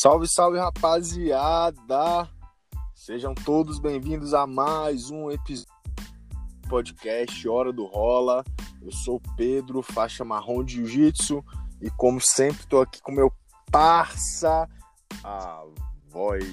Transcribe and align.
Salve, 0.00 0.28
salve, 0.28 0.60
rapaziada! 0.60 2.30
Sejam 2.94 3.34
todos 3.34 3.80
bem-vindos 3.80 4.32
a 4.32 4.46
mais 4.46 5.10
um 5.10 5.28
episódio 5.28 5.74
do 6.62 6.68
podcast 6.68 7.48
Hora 7.48 7.72
do 7.72 7.84
Rola. 7.84 8.44
Eu 8.80 8.92
sou 8.92 9.20
Pedro, 9.36 9.82
faixa 9.82 10.24
marrom 10.24 10.62
de 10.62 10.74
Jiu-Jitsu, 10.74 11.44
e 11.82 11.90
como 11.90 12.20
sempre, 12.20 12.60
estou 12.60 12.80
aqui 12.80 13.02
com 13.02 13.10
meu 13.10 13.32
parça, 13.72 14.68
a 15.24 15.64
voz 16.06 16.44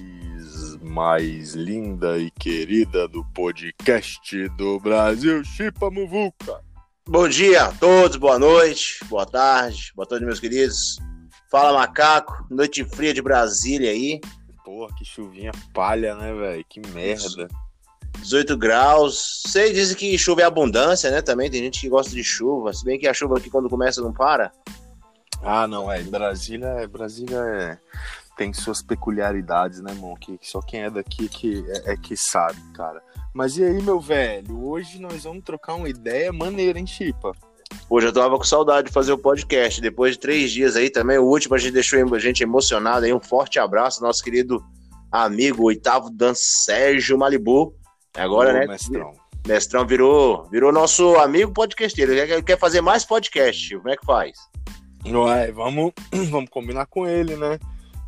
mais 0.82 1.54
linda 1.54 2.18
e 2.18 2.32
querida 2.32 3.08
do 3.08 3.24
podcast 3.26 4.50
do 4.58 4.80
Brasil, 4.80 5.44
Chipa 5.44 5.92
Muvuca. 5.92 6.64
Bom 7.08 7.30
dia 7.30 7.66
a 7.66 7.72
todos, 7.74 8.18
boa 8.18 8.40
noite, 8.40 9.06
boa 9.08 9.28
tarde, 9.28 9.92
boa 9.96 10.08
tarde, 10.08 10.26
meus 10.26 10.40
queridos. 10.40 10.98
Fala, 11.50 11.78
macaco, 11.80 12.46
noite 12.50 12.84
fria 12.84 13.14
de 13.14 13.22
Brasília 13.22 13.92
aí. 13.92 14.20
Porra, 14.64 14.94
que 14.96 15.06
chuvinha 15.06 15.52
palha, 15.74 16.16
né, 16.16 16.34
velho? 16.34 16.66
Que 16.68 16.82
merda. 16.90 17.48
18 18.20 18.58
graus. 18.58 19.44
Vocês 19.46 19.74
dizem 19.74 19.96
que 19.96 20.18
chuva 20.18 20.42
é 20.42 20.46
abundância, 20.46 21.12
né? 21.12 21.22
Também 21.22 21.50
tem 21.50 21.62
gente 21.62 21.82
que 21.82 21.90
gosta 21.90 22.12
de 22.12 22.24
chuva. 22.24 22.74
Se 22.74 22.84
bem 22.84 22.98
que 22.98 23.08
a 23.08 23.14
chuva 23.14 23.38
aqui 23.38 23.50
quando 23.50 23.70
começa 23.70 24.02
não 24.02 24.12
para. 24.12 24.52
Ah, 25.44 25.68
não, 25.68 25.92
é. 25.92 26.02
Brasília, 26.02 26.88
Brasília 26.88 27.38
é... 27.38 27.78
tem 28.36 28.52
suas 28.52 28.82
peculiaridades, 28.82 29.82
né, 29.82 29.92
irmão? 29.92 30.16
Que, 30.16 30.40
que 30.40 30.50
só 30.50 30.60
quem 30.62 30.82
é 30.82 30.90
daqui 30.90 31.30
que 31.30 31.64
é, 31.70 31.94
é, 31.94 31.98
que 31.98 32.18
sabe, 32.18 32.60
cara. 32.74 33.02
Mas 33.34 33.58
e 33.58 33.64
aí, 33.64 33.82
meu 33.84 34.00
velho? 34.00 34.66
Hoje 34.66 35.00
nós 35.00 35.24
vamos 35.24 35.44
trocar 35.44 35.76
uma 35.76 35.90
ideia 35.90 36.34
maneira, 36.34 36.80
hein, 36.80 36.88
Chipa? 36.88 37.34
Hoje 37.90 38.08
eu 38.08 38.14
tava 38.14 38.38
com 38.38 38.44
saudade 38.44 38.88
de 38.88 38.94
fazer 38.94 39.12
o 39.12 39.18
podcast. 39.18 39.80
Depois 39.82 40.14
de 40.14 40.20
três 40.20 40.52
dias 40.52 40.76
aí 40.76 40.90
também, 40.90 41.18
o 41.18 41.26
último 41.26 41.56
a 41.56 41.58
gente 41.58 41.74
deixou 41.74 42.16
a 42.16 42.20
gente 42.20 42.44
emocionado 42.44 43.06
aí. 43.06 43.14
Um 43.14 43.20
forte 43.20 43.60
abraço, 43.60 44.02
nosso 44.02 44.24
querido 44.24 44.64
amigo, 45.12 45.64
oitavo 45.64 46.10
Dan 46.10 46.34
Sérgio 46.36 47.18
Malibu. 47.18 47.74
Agora, 48.16 48.50
Ô, 48.50 48.54
né? 48.54 48.68
Mestrão. 48.68 49.14
Mestrão 49.48 49.86
virou, 49.86 50.50
virou 50.50 50.72
nosso 50.72 51.16
amigo 51.18 51.52
podcasteiro. 51.52 52.14
Ele 52.14 52.42
quer 52.42 52.58
fazer 52.58 52.82
mais 52.82 53.06
podcast. 53.06 53.78
Como 53.78 53.90
é 53.90 53.96
que 53.96 54.06
faz? 54.06 54.38
Ué, 55.06 55.52
vamos, 55.52 55.94
vamos 56.32 56.50
combinar 56.50 56.88
com 56.88 57.08
ele, 57.08 57.36
né? 57.36 57.60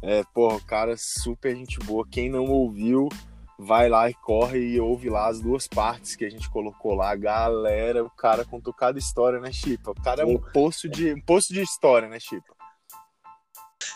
É, 0.02 0.24
porra, 0.34 0.60
cara 0.62 0.96
super 0.98 1.56
gente 1.56 1.80
boa. 1.80 2.06
Quem 2.10 2.30
não 2.30 2.46
ouviu, 2.46 3.10
vai 3.58 3.90
lá 3.90 4.10
e 4.10 4.14
corre 4.14 4.60
e 4.60 4.80
ouve 4.80 5.10
lá 5.10 5.28
as 5.28 5.42
duas 5.42 5.68
partes 5.68 6.16
que 6.16 6.26
a 6.26 6.30
gente 6.30 6.50
colocou 6.50 6.94
lá. 6.94 7.16
Galera, 7.16 8.04
o 8.04 8.10
cara 8.10 8.46
contou 8.46 8.74
cada 8.74 9.00
história, 9.00 9.40
né, 9.40 9.52
Chipa? 9.52 9.92
O 9.92 10.02
cara 10.02 10.22
é 10.22 10.26
um 10.26 10.38
poço 10.38 10.88
de, 10.88 11.14
um 11.14 11.22
poço 11.22 11.54
de 11.54 11.62
história, 11.62 12.08
né, 12.08 12.20
Chipa? 12.20 12.56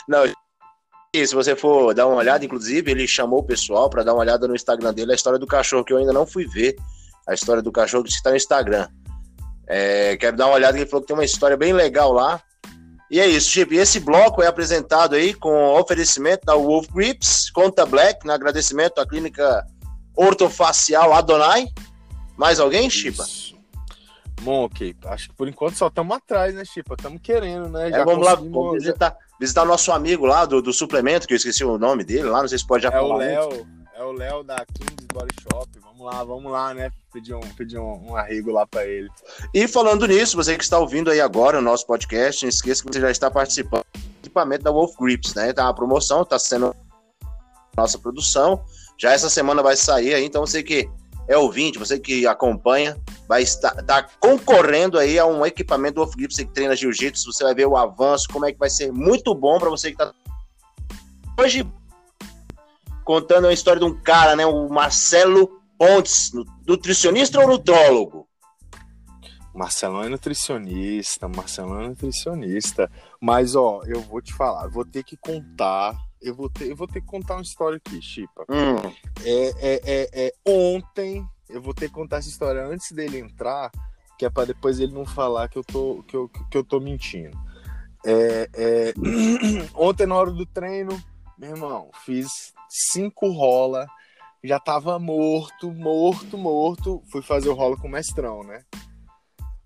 Não, 0.08 0.24
e 1.14 1.26
se 1.26 1.34
você 1.34 1.54
for 1.54 1.94
dar 1.94 2.06
uma 2.06 2.16
olhada, 2.16 2.42
inclusive, 2.42 2.90
ele 2.90 3.06
chamou 3.06 3.40
o 3.40 3.44
pessoal 3.44 3.90
para 3.90 4.02
dar 4.02 4.14
uma 4.14 4.20
olhada 4.20 4.48
no 4.48 4.54
Instagram 4.54 4.94
dele, 4.94 5.12
a 5.12 5.14
história 5.14 5.38
do 5.38 5.46
cachorro, 5.46 5.84
que 5.84 5.92
eu 5.92 5.98
ainda 5.98 6.12
não 6.12 6.26
fui 6.26 6.46
ver. 6.46 6.74
A 7.28 7.34
história 7.34 7.62
do 7.62 7.70
cachorro 7.70 8.02
que 8.02 8.10
está 8.10 8.30
no 8.30 8.36
Instagram. 8.36 8.88
É, 9.68 10.16
quero 10.16 10.36
dar 10.36 10.46
uma 10.46 10.54
olhada, 10.54 10.76
ele 10.76 10.86
falou 10.86 11.02
que 11.02 11.08
tem 11.08 11.16
uma 11.16 11.24
história 11.24 11.56
bem 11.56 11.72
legal 11.72 12.12
lá. 12.12 12.42
E 13.12 13.20
é 13.20 13.26
isso, 13.26 13.50
Chip. 13.50 13.74
E 13.74 13.78
esse 13.78 14.00
bloco 14.00 14.42
é 14.42 14.46
apresentado 14.46 15.14
aí 15.14 15.34
com 15.34 15.78
oferecimento 15.78 16.46
da 16.46 16.54
Wolf 16.54 16.86
Grips, 16.88 17.50
Conta 17.50 17.84
Black, 17.84 18.26
no 18.26 18.32
agradecimento 18.32 19.02
à 19.02 19.06
clínica 19.06 19.66
ortofacial 20.16 21.12
Adonai. 21.12 21.66
Mais 22.38 22.58
alguém, 22.58 22.88
Chipa? 22.88 23.22
Bom, 24.40 24.64
ok. 24.64 24.96
Acho 25.04 25.28
que 25.28 25.34
por 25.34 25.46
enquanto 25.46 25.74
só 25.74 25.88
estamos 25.88 26.16
atrás, 26.16 26.54
né, 26.54 26.64
Chipa? 26.64 26.94
Estamos 26.94 27.20
querendo, 27.22 27.68
né? 27.68 27.90
É, 27.90 28.02
vamos 28.02 28.24
lá 28.24 28.34
vamos 28.34 28.78
visitar, 28.78 29.14
visitar 29.38 29.66
nosso 29.66 29.92
amigo 29.92 30.24
lá 30.24 30.46
do, 30.46 30.62
do 30.62 30.72
suplemento, 30.72 31.26
que 31.26 31.34
eu 31.34 31.36
esqueci 31.36 31.62
o 31.62 31.76
nome 31.76 32.04
dele 32.04 32.30
lá, 32.30 32.40
não 32.40 32.48
sei 32.48 32.56
se 32.56 32.66
pode 32.66 32.82
já 32.82 32.88
é 32.88 32.92
falar. 32.92 33.14
O 33.14 33.18
Léo, 33.18 33.66
é 33.94 34.02
o 34.02 34.12
Léo 34.12 34.42
da 34.42 34.64
Kings 34.64 35.06
Body 35.12 35.34
Shop. 35.42 35.68
Vamos 35.82 35.91
lá, 36.04 36.24
vamos 36.24 36.50
lá, 36.50 36.74
né? 36.74 36.90
Pedir 37.12 37.34
um, 37.34 37.40
pedir 37.40 37.78
um, 37.78 38.10
um 38.10 38.16
arrego 38.16 38.50
lá 38.50 38.66
para 38.66 38.86
ele. 38.86 39.08
E 39.52 39.66
falando 39.68 40.06
nisso, 40.06 40.36
você 40.36 40.56
que 40.56 40.64
está 40.64 40.78
ouvindo 40.78 41.10
aí 41.10 41.20
agora 41.20 41.58
o 41.58 41.62
nosso 41.62 41.86
podcast, 41.86 42.44
não 42.44 42.48
esqueça 42.48 42.82
que 42.82 42.92
você 42.92 43.00
já 43.00 43.10
está 43.10 43.30
participando 43.30 43.84
do 43.94 44.26
equipamento 44.26 44.64
da 44.64 44.70
Wolf 44.70 44.96
Grips, 44.98 45.34
né? 45.34 45.52
Tá 45.52 45.64
uma 45.64 45.74
promoção, 45.74 46.24
tá 46.24 46.38
sendo 46.38 46.74
nossa 47.76 47.98
produção. 47.98 48.64
Já 48.98 49.12
essa 49.12 49.30
semana 49.30 49.62
vai 49.62 49.76
sair 49.76 50.14
aí, 50.14 50.24
então 50.24 50.44
você 50.44 50.62
que 50.62 50.88
é 51.28 51.36
ouvinte, 51.36 51.78
você 51.78 51.98
que 51.98 52.26
acompanha, 52.26 52.96
vai 53.28 53.42
estar 53.42 53.74
tá 53.84 54.02
concorrendo 54.20 54.98
aí 54.98 55.18
a 55.18 55.26
um 55.26 55.46
equipamento 55.46 55.94
do 55.94 56.02
Wolf 56.02 56.14
Grips, 56.14 56.36
você 56.36 56.44
que 56.44 56.52
treina 56.52 56.76
jiu-jitsu, 56.76 57.32
você 57.32 57.44
vai 57.44 57.54
ver 57.54 57.66
o 57.66 57.76
avanço, 57.76 58.28
como 58.32 58.46
é 58.46 58.52
que 58.52 58.58
vai 58.58 58.70
ser 58.70 58.92
muito 58.92 59.34
bom 59.34 59.58
para 59.58 59.70
você 59.70 59.92
que 59.92 60.02
está 60.02 60.12
hoje 61.38 61.66
contando 63.04 63.46
a 63.46 63.52
história 63.52 63.80
de 63.80 63.86
um 63.86 63.94
cara, 63.94 64.36
né? 64.36 64.46
O 64.46 64.68
Marcelo 64.68 65.61
Pontes, 65.82 66.30
nutricionista 66.64 67.40
ou 67.40 67.48
nutrólogo? 67.48 68.28
Marcelão 69.52 70.04
é 70.04 70.08
nutricionista, 70.08 71.26
Marcelão 71.26 71.80
é 71.80 71.88
nutricionista. 71.88 72.88
Mas, 73.20 73.56
ó, 73.56 73.82
eu 73.84 74.00
vou 74.00 74.22
te 74.22 74.32
falar, 74.32 74.68
vou 74.68 74.84
ter 74.84 75.02
que 75.02 75.16
contar. 75.16 75.98
Eu 76.20 76.36
vou 76.36 76.48
ter, 76.48 76.70
eu 76.70 76.76
vou 76.76 76.86
ter 76.86 77.00
que 77.00 77.06
contar 77.08 77.34
uma 77.34 77.42
história 77.42 77.80
aqui, 77.84 78.00
Chipa. 78.00 78.44
Hum. 78.48 78.76
É, 79.24 79.48
é, 79.58 79.80
é, 79.84 80.26
é, 80.26 80.32
ontem, 80.46 81.26
eu 81.48 81.60
vou 81.60 81.74
ter 81.74 81.88
que 81.88 81.94
contar 81.94 82.18
essa 82.18 82.28
história 82.28 82.64
antes 82.64 82.92
dele 82.92 83.18
entrar, 83.18 83.68
que 84.16 84.24
é 84.24 84.30
para 84.30 84.44
depois 84.44 84.78
ele 84.78 84.92
não 84.92 85.04
falar 85.04 85.48
que 85.48 85.58
eu 85.58 85.64
tô, 85.64 86.04
que 86.06 86.16
eu, 86.16 86.28
que 86.28 86.56
eu 86.56 86.62
tô 86.62 86.78
mentindo. 86.78 87.36
É, 88.06 88.48
é... 88.54 88.94
ontem, 89.74 90.06
na 90.06 90.14
hora 90.14 90.30
do 90.30 90.46
treino, 90.46 90.96
meu 91.36 91.50
irmão, 91.50 91.90
fiz 92.04 92.54
cinco 92.68 93.32
rola, 93.32 93.84
já 94.42 94.58
tava 94.58 94.98
morto, 94.98 95.72
morto, 95.72 96.36
morto. 96.36 97.02
Fui 97.10 97.22
fazer 97.22 97.48
o 97.48 97.54
rola 97.54 97.76
com 97.76 97.88
o 97.88 97.90
mestrão, 97.90 98.42
né? 98.42 98.62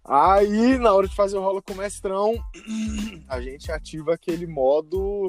Aí, 0.05 0.79
na 0.79 0.93
hora 0.93 1.09
de 1.09 1.17
fazer 1.17 1.37
o 1.37 1.43
rola 1.43 1.61
com 1.61 1.73
o 1.73 1.77
mestrão, 1.77 2.35
a 3.29 3.41
gente 3.41 3.73
ativa 3.73 4.15
aquele 4.15 4.47
modo 4.47 5.29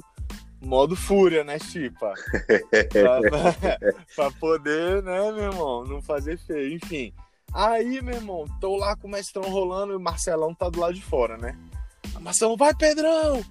modo 0.61 0.95
fúria, 0.95 1.43
né, 1.43 1.57
Chipa? 1.59 2.13
pra, 2.91 3.19
pra, 4.15 4.31
poder, 4.39 5.01
né, 5.03 5.31
meu 5.31 5.51
irmão, 5.51 5.83
não 5.85 6.01
fazer 6.01 6.37
feio, 6.37 6.75
enfim. 6.75 7.13
Aí, 7.53 8.01
meu 8.01 8.15
irmão, 8.15 8.45
tô 8.59 8.75
lá 8.75 8.95
com 8.95 9.07
o 9.07 9.11
mestrão 9.11 9.49
rolando 9.49 9.93
e 9.93 9.95
o 9.95 9.99
Marcelão 9.99 10.53
tá 10.53 10.69
do 10.69 10.79
lado 10.79 10.93
de 10.93 11.01
fora, 11.01 11.37
né? 11.37 11.57
A 12.13 12.19
Marcelão, 12.19 12.57
vai, 12.57 12.73
Pedrão! 12.75 13.43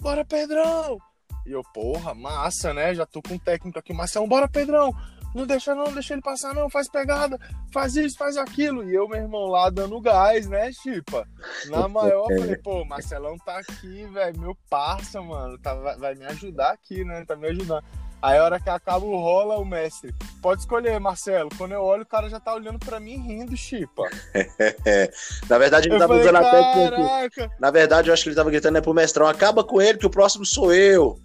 Bora, 0.00 0.24
Pedrão! 0.24 0.98
E 1.46 1.52
eu, 1.52 1.62
porra, 1.72 2.12
massa, 2.14 2.74
né? 2.74 2.94
Já 2.94 3.06
tô 3.06 3.22
com 3.22 3.34
um 3.34 3.38
técnico 3.38 3.78
aqui, 3.78 3.92
Marcelo, 3.92 4.26
bora, 4.26 4.48
Pedrão! 4.48 4.92
Não 5.36 5.44
deixa 5.44 5.74
não, 5.74 5.92
deixa 5.92 6.14
ele 6.14 6.22
passar 6.22 6.54
não, 6.54 6.70
faz 6.70 6.88
pegada, 6.88 7.38
faz 7.70 7.94
isso, 7.94 8.16
faz 8.16 8.38
aquilo. 8.38 8.82
E 8.88 8.94
eu, 8.94 9.06
meu 9.06 9.18
irmão, 9.18 9.44
lá 9.48 9.68
dando 9.68 10.00
gás, 10.00 10.48
né, 10.48 10.72
Chipa? 10.72 11.28
Na 11.66 11.86
maior, 11.86 12.26
falei, 12.26 12.56
pô, 12.56 12.82
Marcelão 12.86 13.36
tá 13.36 13.58
aqui, 13.58 14.06
velho, 14.06 14.40
meu 14.40 14.56
parça, 14.70 15.20
mano, 15.20 15.58
tá, 15.58 15.74
vai, 15.74 15.98
vai 15.98 16.14
me 16.14 16.24
ajudar 16.24 16.70
aqui, 16.70 17.04
né? 17.04 17.22
Tá 17.26 17.36
me 17.36 17.48
ajudando. 17.48 17.84
Aí 18.22 18.38
a 18.38 18.44
hora 18.44 18.58
que 18.58 18.70
acaba 18.70 19.04
o 19.04 19.20
rola, 19.20 19.58
o 19.58 19.64
mestre, 19.64 20.14
pode 20.40 20.62
escolher, 20.62 20.98
Marcelo. 20.98 21.50
Quando 21.58 21.72
eu 21.72 21.82
olho, 21.82 22.02
o 22.02 22.06
cara 22.06 22.30
já 22.30 22.40
tá 22.40 22.54
olhando 22.54 22.78
pra 22.78 22.98
mim 22.98 23.18
rindo, 23.18 23.54
chipa. 23.54 24.04
Na 25.50 25.58
verdade, 25.58 25.88
ele 25.88 25.96
eu 25.96 25.98
tava 25.98 26.14
falei, 26.14 26.28
usando 26.28 27.28
até. 27.28 27.50
Na 27.60 27.70
verdade, 27.70 28.08
eu 28.08 28.14
acho 28.14 28.22
que 28.22 28.30
ele 28.30 28.36
tava 28.36 28.50
gritando 28.50 28.72
né, 28.72 28.80
pro 28.80 28.94
mestrão: 28.94 29.26
acaba 29.26 29.62
com 29.62 29.82
ele, 29.82 29.98
que 29.98 30.06
o 30.06 30.10
próximo 30.10 30.46
sou 30.46 30.72
eu. 30.72 31.20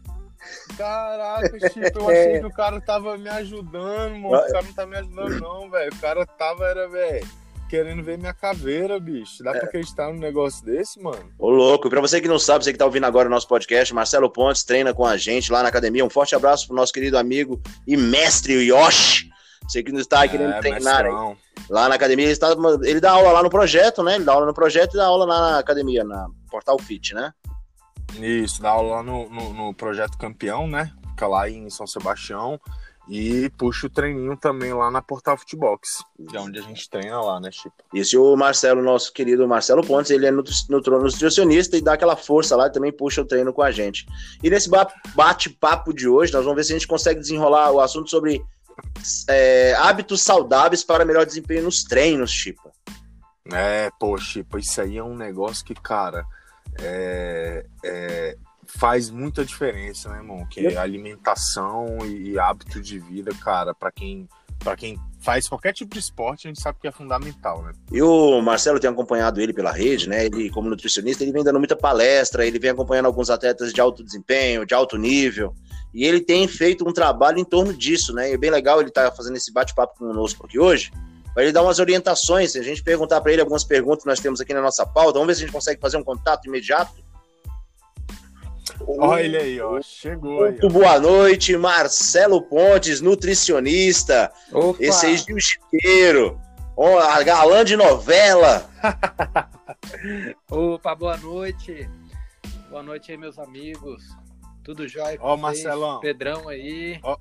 Caraca, 0.78 1.70
tipo, 1.70 2.00
eu 2.00 2.10
achei 2.10 2.40
que 2.40 2.46
o 2.46 2.54
cara 2.54 2.82
tava 2.82 3.18
me 3.18 3.30
ajudando, 3.30 4.16
mano. 4.18 4.36
O 4.36 4.52
cara 4.52 4.62
não 4.64 4.74
tá 4.74 4.86
me 4.86 4.98
ajudando, 4.98 5.40
não, 5.40 5.70
velho. 5.70 5.92
O 5.94 6.00
cara 6.00 6.26
tava, 6.26 6.66
era, 6.66 6.88
velho, 6.88 7.28
querendo 7.70 8.04
ver 8.04 8.18
minha 8.18 8.34
caveira, 8.34 9.00
bicho. 9.00 9.44
Dá 9.44 9.52
é. 9.52 9.60
pra 9.60 9.68
acreditar 9.68 10.12
num 10.12 10.20
negócio 10.20 10.66
desse, 10.66 11.02
mano? 11.02 11.32
Ô, 11.40 11.50
louco. 11.50 11.88
E 11.88 11.90
pra 11.90 12.02
você 12.02 12.20
que 12.20 12.28
não 12.28 12.38
sabe, 12.38 12.66
você 12.66 12.74
que 12.74 12.78
tá 12.78 12.86
ouvindo 12.86 13.06
agora 13.06 13.28
o 13.28 13.32
nosso 13.32 13.48
podcast, 13.48 13.94
Marcelo 13.94 14.30
Pontes 14.30 14.64
treina 14.64 14.94
com 14.94 15.06
a 15.06 15.16
gente 15.16 15.52
lá 15.52 15.64
na 15.64 15.70
academia. 15.70 16.04
Um 16.04 16.10
forte 16.10 16.36
abraço 16.36 16.68
pro 16.68 16.76
nosso 16.76 16.92
querido 16.92 17.18
amigo 17.18 17.62
e 17.88 17.96
mestre, 17.96 18.54
Yoshi. 18.54 19.30
Você 19.68 19.82
que 19.82 19.92
não 19.92 20.02
está 20.02 20.28
querendo 20.28 20.54
é, 20.54 20.60
treinar 20.60 21.06
aí. 21.06 21.38
Lá 21.70 21.88
na 21.88 21.96
academia, 21.96 22.26
ele, 22.26 22.34
está, 22.34 22.50
ele 22.84 23.00
dá 23.00 23.12
aula 23.12 23.32
lá 23.32 23.42
no 23.42 23.50
projeto, 23.50 24.04
né? 24.04 24.16
Ele 24.16 24.26
dá 24.26 24.34
aula 24.34 24.46
no 24.46 24.54
projeto 24.54 24.96
e 24.96 24.98
dá 24.98 25.06
aula 25.06 25.24
lá 25.24 25.52
na 25.52 25.60
academia, 25.60 26.04
na 26.04 26.28
Portal 26.50 26.78
Fit, 26.78 27.14
né? 27.14 27.32
Isso, 28.20 28.62
dá 28.62 28.70
aula 28.70 28.98
lá 28.98 29.04
no, 29.04 29.30
no, 29.30 29.54
no, 29.54 29.74
projeto 29.74 30.18
Campeão, 30.18 30.68
né? 30.68 30.92
Fica 31.10 31.28
lá 31.28 31.50
em 31.50 31.70
São 31.70 31.88
Sebastião. 31.88 32.60
E 33.10 33.50
puxa 33.58 33.88
o 33.88 33.90
treininho 33.90 34.38
também 34.38 34.74
lá 34.74 34.92
na 34.92 35.02
Portal 35.02 35.36
Footbox, 35.36 36.04
que 36.30 36.38
é 36.38 36.40
onde 36.40 36.60
a 36.60 36.62
gente 36.62 36.88
treina 36.90 37.20
lá, 37.20 37.40
né, 37.40 37.52
Chico? 37.52 37.76
Isso, 37.94 38.16
e 38.16 38.20
o 38.20 38.38
Marcelo, 38.38 38.82
nosso 38.82 39.12
querido 39.12 39.46
Marcelo 39.48 39.86
Pontes, 39.86 40.12
ele 40.12 40.28
é 40.28 40.32
nutricionista 40.32 41.76
e 41.76 41.82
dá 41.82 41.94
aquela 41.94 42.16
força 42.16 42.56
lá 42.56 42.68
e 42.68 42.72
também 42.72 42.92
puxa 42.92 43.22
o 43.22 43.26
treino 43.26 43.52
com 43.52 43.64
a 43.64 43.72
gente. 43.72 44.06
E 44.42 44.50
nesse 44.50 44.70
bate-papo 45.16 45.94
de 45.94 46.08
hoje, 46.08 46.32
nós 46.32 46.44
vamos 46.44 46.56
ver 46.56 46.64
se 46.64 46.74
a 46.74 46.78
gente 46.78 46.88
consegue 46.88 47.20
desenrolar 47.20 47.72
o 47.72 47.82
assunto 47.82 48.10
sobre 48.10 48.42
é, 49.28 49.74
hábitos 49.80 50.22
saudáveis 50.22 50.84
para 50.84 51.04
melhor 51.04 51.26
desempenho 51.26 51.64
nos 51.64 51.84
treinos, 51.84 52.32
Chipa. 52.32 52.72
É, 53.52 53.90
pô, 54.00 54.18
Chipa, 54.18 54.60
isso 54.60 54.80
aí 54.80 54.98
é 54.98 55.04
um 55.04 55.16
negócio 55.16 55.66
que, 55.66 55.74
cara, 55.74 56.24
é, 56.80 57.66
é, 57.84 58.38
faz 58.66 59.10
muita 59.10 59.44
diferença, 59.44 60.10
né, 60.10 60.18
irmão? 60.18 60.46
Que 60.50 60.68
é 60.68 60.78
alimentação 60.78 61.98
e, 62.06 62.38
hábito 62.40 62.82
de 62.82 63.00
vida, 63.00 63.32
cara, 63.44 63.74
para 63.74 63.92
quem 63.92 64.28
para 64.60 64.76
quem 64.76 64.96
faz 65.20 65.48
qualquer 65.48 65.74
tipo 65.74 65.96
de 65.96 66.00
esporte, 66.00 66.48
a 66.48 66.50
gente 66.50 66.62
sabe 66.62 66.78
que 66.80 66.88
é 66.88 66.92
fundamental, 66.92 67.64
né? 67.64 67.74
E 67.92 68.00
o 68.00 68.40
Marcelo 68.42 68.80
tem 68.80 68.92
acompanhado 68.92 69.42
ele 69.42 69.54
pela 69.54 69.72
rede, 69.72 70.08
né? 70.08 70.26
Ele, 70.26 70.52
como 70.52 70.70
nutricionista, 70.70 71.24
ele 71.24 71.32
vem 71.32 71.44
dando 71.44 71.58
muita 71.58 71.76
palestra, 71.76 72.46
ele 72.46 72.60
vem 72.60 72.70
acompanhando 72.70 73.08
alguns 73.08 73.32
atletas 73.32 73.74
de 73.74 73.82
alto 73.82 74.04
desempenho, 74.04 74.64
de 74.64 74.76
alto 74.76 74.98
nível, 74.98 75.56
e 75.92 76.06
ele 76.06 76.22
tem 76.22 76.48
feito 76.48 76.88
um 76.88 76.94
trabalho 76.94 77.40
em 77.40 77.44
torno 77.44 77.74
disso, 77.74 78.14
né? 78.14 78.30
E 78.30 78.34
é 78.34 78.38
bem 78.38 78.52
legal 78.52 78.80
ele 78.80 78.90
estar 78.90 79.10
tá 79.10 79.16
fazendo 79.16 79.36
esse 79.36 79.52
bate-papo 79.52 79.98
conosco 79.98 80.46
aqui 80.46 80.60
hoje, 80.60 80.92
para 81.34 81.44
ele 81.44 81.52
dar 81.52 81.64
umas 81.64 81.80
orientações. 81.80 82.52
Se 82.52 82.60
a 82.60 82.64
gente 82.64 82.84
perguntar 82.84 83.22
para 83.22 83.32
ele 83.32 83.42
algumas 83.42 83.64
perguntas 83.64 84.04
que 84.04 84.10
nós 84.10 84.20
temos 84.20 84.42
aqui 84.42 84.54
na 84.54 84.62
nossa 84.62 84.86
pauta, 84.86 85.14
vamos 85.14 85.28
ver 85.28 85.36
se 85.36 85.44
a 85.44 85.46
gente 85.46 85.54
consegue 85.54 85.80
fazer 85.80 85.98
um 85.98 86.04
contato 86.04 86.46
imediato 86.48 87.02
Olha 88.88 89.24
ele 89.24 89.38
aí, 89.38 89.62
ó. 89.62 89.82
Chegou 89.82 90.40
Muito 90.42 90.66
aí, 90.66 90.72
ó. 90.72 90.74
boa 90.74 91.00
noite, 91.00 91.56
Marcelo 91.58 92.42
Pontes, 92.42 93.02
nutricionista. 93.02 94.32
Opa. 94.52 94.84
Esse 94.84 95.06
aí 95.06 95.16
de 95.16 95.42
chiqueiro. 95.42 96.40
Ó, 96.76 97.00
a 97.00 97.22
galã 97.24 97.64
de 97.64 97.76
novela. 97.76 98.70
Opa, 100.50 100.96
boa 100.96 101.18
noite. 101.18 101.90
Boa 102.70 102.82
noite 102.82 103.12
aí, 103.12 103.18
meus 103.18 103.38
amigos. 103.38 104.04
Tudo 104.64 104.88
jóia 104.88 105.18
Ó, 105.22 105.36
Marcelão. 105.36 106.00
Pedrão 106.00 106.48
aí. 106.48 107.00
Ó, 107.04 107.18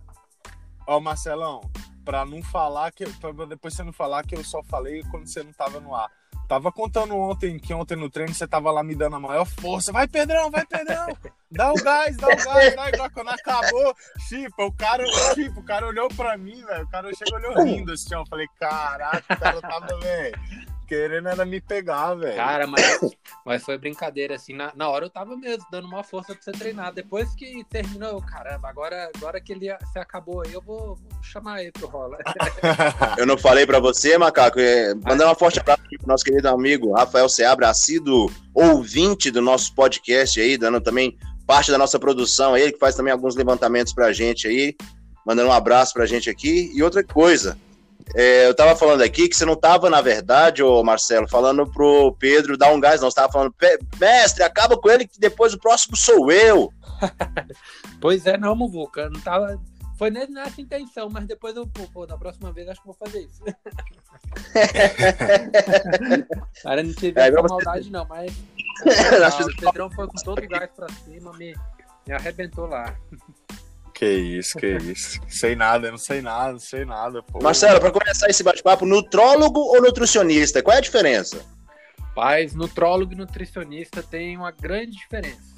ó, 0.87 1.01
Marcelão, 1.01 1.61
pra 2.05 2.25
não 2.25 2.43
falar 2.43 2.91
que. 2.93 3.05
Pra 3.19 3.33
depois 3.47 3.75
você 3.75 3.83
não 3.83 3.93
falar 3.93 4.25
que 4.25 4.35
eu 4.35 4.45
só 4.45 4.63
falei 4.63 5.03
quando 5.11 5.27
você 5.27 5.43
não 5.43 5.53
tava 5.53 5.81
no 5.81 5.95
ar. 5.95 6.11
Tava 6.49 6.73
contando 6.73 7.17
ontem 7.17 7.59
que 7.61 7.73
ontem 7.73 7.97
no 7.97 8.11
treino 8.11 8.35
você 8.35 8.47
tava 8.47 8.73
lá 8.73 8.83
me 8.83 8.97
dando 8.97 9.17
a 9.17 9.21
maior 9.21 9.45
força. 9.45 9.93
Vai, 9.93 10.09
Pedrão, 10.09 10.51
vai, 10.51 10.67
Pedrão! 10.67 11.07
Dá 11.53 11.73
o 11.73 11.75
gás, 11.75 12.17
dá 12.17 12.29
o 12.29 12.37
gás, 12.37 12.77
dá 12.77 12.89
igual 12.91 13.11
quando 13.11 13.31
acabou. 13.31 13.93
Chipa, 14.29 14.63
o 14.63 14.73
cara, 14.73 15.05
tipo, 15.35 15.59
o 15.59 15.65
cara 15.65 15.85
olhou 15.85 16.09
pra 16.09 16.39
mim, 16.39 16.65
velho. 16.65 16.85
O 16.85 16.89
cara 16.89 17.11
chegou 17.13 17.41
olhou 17.41 17.65
rindo 17.65 17.93
assim, 17.93 18.15
ó. 18.15 18.21
Eu 18.21 18.27
falei, 18.27 18.47
caraca, 18.57 19.35
o 19.35 19.37
cara 19.37 19.61
tava, 19.61 19.99
velho 19.99 20.39
querendo 20.91 21.29
era 21.29 21.45
me 21.45 21.61
pegar, 21.61 22.15
velho. 22.15 22.35
Cara, 22.35 22.67
mas, 22.69 23.01
mas 23.47 23.63
foi 23.63 23.79
brincadeira, 23.79 24.35
assim. 24.35 24.55
Na, 24.55 24.73
na 24.75 24.89
hora 24.89 25.05
eu 25.05 25.11
tava 25.11 25.37
mesmo 25.37 25.65
dando 25.71 25.87
uma 25.87 26.03
força 26.03 26.35
pra 26.35 26.43
você 26.43 26.51
treinar. 26.51 26.93
Depois 26.93 27.33
que 27.35 27.65
terminou, 27.71 28.21
caramba, 28.21 28.69
agora, 28.69 29.09
agora 29.15 29.41
que 29.41 29.53
ele 29.53 29.69
se 29.93 29.99
acabou 29.99 30.43
aí, 30.45 30.53
eu 30.53 30.61
vou, 30.61 30.97
vou 30.97 31.23
chamar 31.23 31.63
ele 31.63 31.71
pro 31.71 31.87
rola. 31.87 32.19
eu 33.17 33.25
não 33.25 33.39
falei 33.39 33.65
pra 33.65 33.79
você, 33.79 34.19
Macaco. 34.19 34.59
É, 34.59 34.93
mandar 34.95 35.27
uma 35.27 35.35
forte 35.37 35.61
abraço 35.61 35.83
pro 35.99 36.09
nosso 36.09 36.25
querido 36.25 36.49
amigo 36.49 36.93
Rafael 36.93 37.29
Seabra, 37.29 37.71
assíduo 37.71 38.31
ouvinte 38.53 39.31
do 39.31 39.41
nosso 39.41 39.73
podcast 39.75 40.41
aí, 40.41 40.59
dando 40.59 40.81
também 40.81 41.17
parte 41.47 41.71
da 41.71 41.79
nossa 41.79 41.99
produção, 41.99 42.57
ele 42.57 42.73
que 42.73 42.79
faz 42.79 42.95
também 42.95 43.13
alguns 43.13 43.37
levantamentos 43.37 43.93
pra 43.93 44.13
gente 44.13 44.49
aí, 44.49 44.75
mandando 45.25 45.49
um 45.49 45.53
abraço 45.53 45.93
pra 45.95 46.07
gente 46.07 46.29
aqui. 46.29 46.71
E 46.75 46.83
outra 46.83 47.05
coisa, 47.05 47.57
é, 48.15 48.47
eu 48.47 48.55
tava 48.55 48.77
falando 48.77 49.03
aqui 49.03 49.29
que 49.29 49.37
você 49.37 49.45
não 49.45 49.55
tava, 49.55 49.89
na 49.89 50.01
verdade, 50.01 50.63
ô 50.63 50.83
Marcelo, 50.83 51.29
falando 51.29 51.71
pro 51.71 52.17
Pedro 52.19 52.57
dar 52.57 52.73
um 52.73 52.81
gás, 52.81 53.01
não. 53.01 53.11
Você 53.11 53.17
tava 53.17 53.33
falando, 53.33 53.55
mestre, 53.99 54.43
acaba 54.43 54.77
com 54.77 54.91
ele 54.91 55.07
que 55.07 55.21
depois 55.21 55.55
o 55.55 55.59
próximo 55.59 55.97
sou 55.97 56.31
eu. 56.31 56.73
pois 58.01 58.27
é, 58.27 58.37
não, 58.37 58.57
Muvuca. 58.57 59.09
Não 59.09 59.21
tava. 59.21 59.61
Foi 59.97 60.11
nessa 60.11 60.61
intenção, 60.61 61.09
mas 61.11 61.27
depois 61.27 61.55
eu, 61.55 61.67
pô, 61.67 62.07
da 62.07 62.17
próxima 62.17 62.51
vez 62.53 62.67
acho 62.69 62.81
que 62.81 62.87
vou 62.87 62.97
fazer 62.97 63.21
isso. 63.21 63.43
Cara, 66.63 66.83
não 66.83 66.95
tive 66.95 67.21
é, 67.21 67.31
maldade, 67.31 67.85
você... 67.85 67.91
não, 67.91 68.07
mas. 68.07 68.33
o 69.47 69.57
Pedrão 69.57 69.91
foi 69.91 70.07
com 70.07 70.17
todo 70.25 70.43
o 70.43 70.49
gás 70.49 70.71
pra 70.75 70.89
cima, 71.05 71.35
me, 71.35 71.55
me 72.07 72.15
arrebentou 72.15 72.67
lá. 72.67 72.97
Que 74.01 74.15
isso, 74.15 74.57
que 74.57 74.67
isso. 74.79 75.21
sei 75.29 75.55
nada, 75.55 75.91
não 75.91 75.99
sei 75.99 76.23
nada, 76.23 76.53
não 76.53 76.59
sei 76.59 76.87
nada. 76.87 77.23
Pô. 77.23 77.39
Marcelo, 77.43 77.79
para 77.79 77.91
começar 77.91 78.31
esse 78.31 78.43
bate-papo, 78.43 78.87
nutrólogo 78.87 79.61
ou 79.61 79.83
nutricionista? 79.83 80.63
Qual 80.63 80.75
é 80.75 80.79
a 80.79 80.81
diferença? 80.81 81.45
Paz, 82.15 82.55
nutrólogo 82.55 83.13
e 83.13 83.17
nutricionista 83.17 84.03
tem 84.03 84.39
uma 84.39 84.53
grande 84.53 84.93
diferença. 84.93 85.55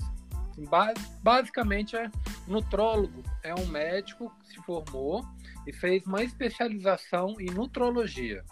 Basicamente, 1.22 1.96
é, 1.96 2.10
nutrólogo 2.48 3.22
é 3.44 3.54
um 3.54 3.64
médico 3.66 4.32
que 4.40 4.54
se 4.54 4.56
formou 4.64 5.24
e 5.64 5.72
fez 5.72 6.04
uma 6.04 6.24
especialização 6.24 7.36
em 7.38 7.46
nutrologia. 7.46 8.42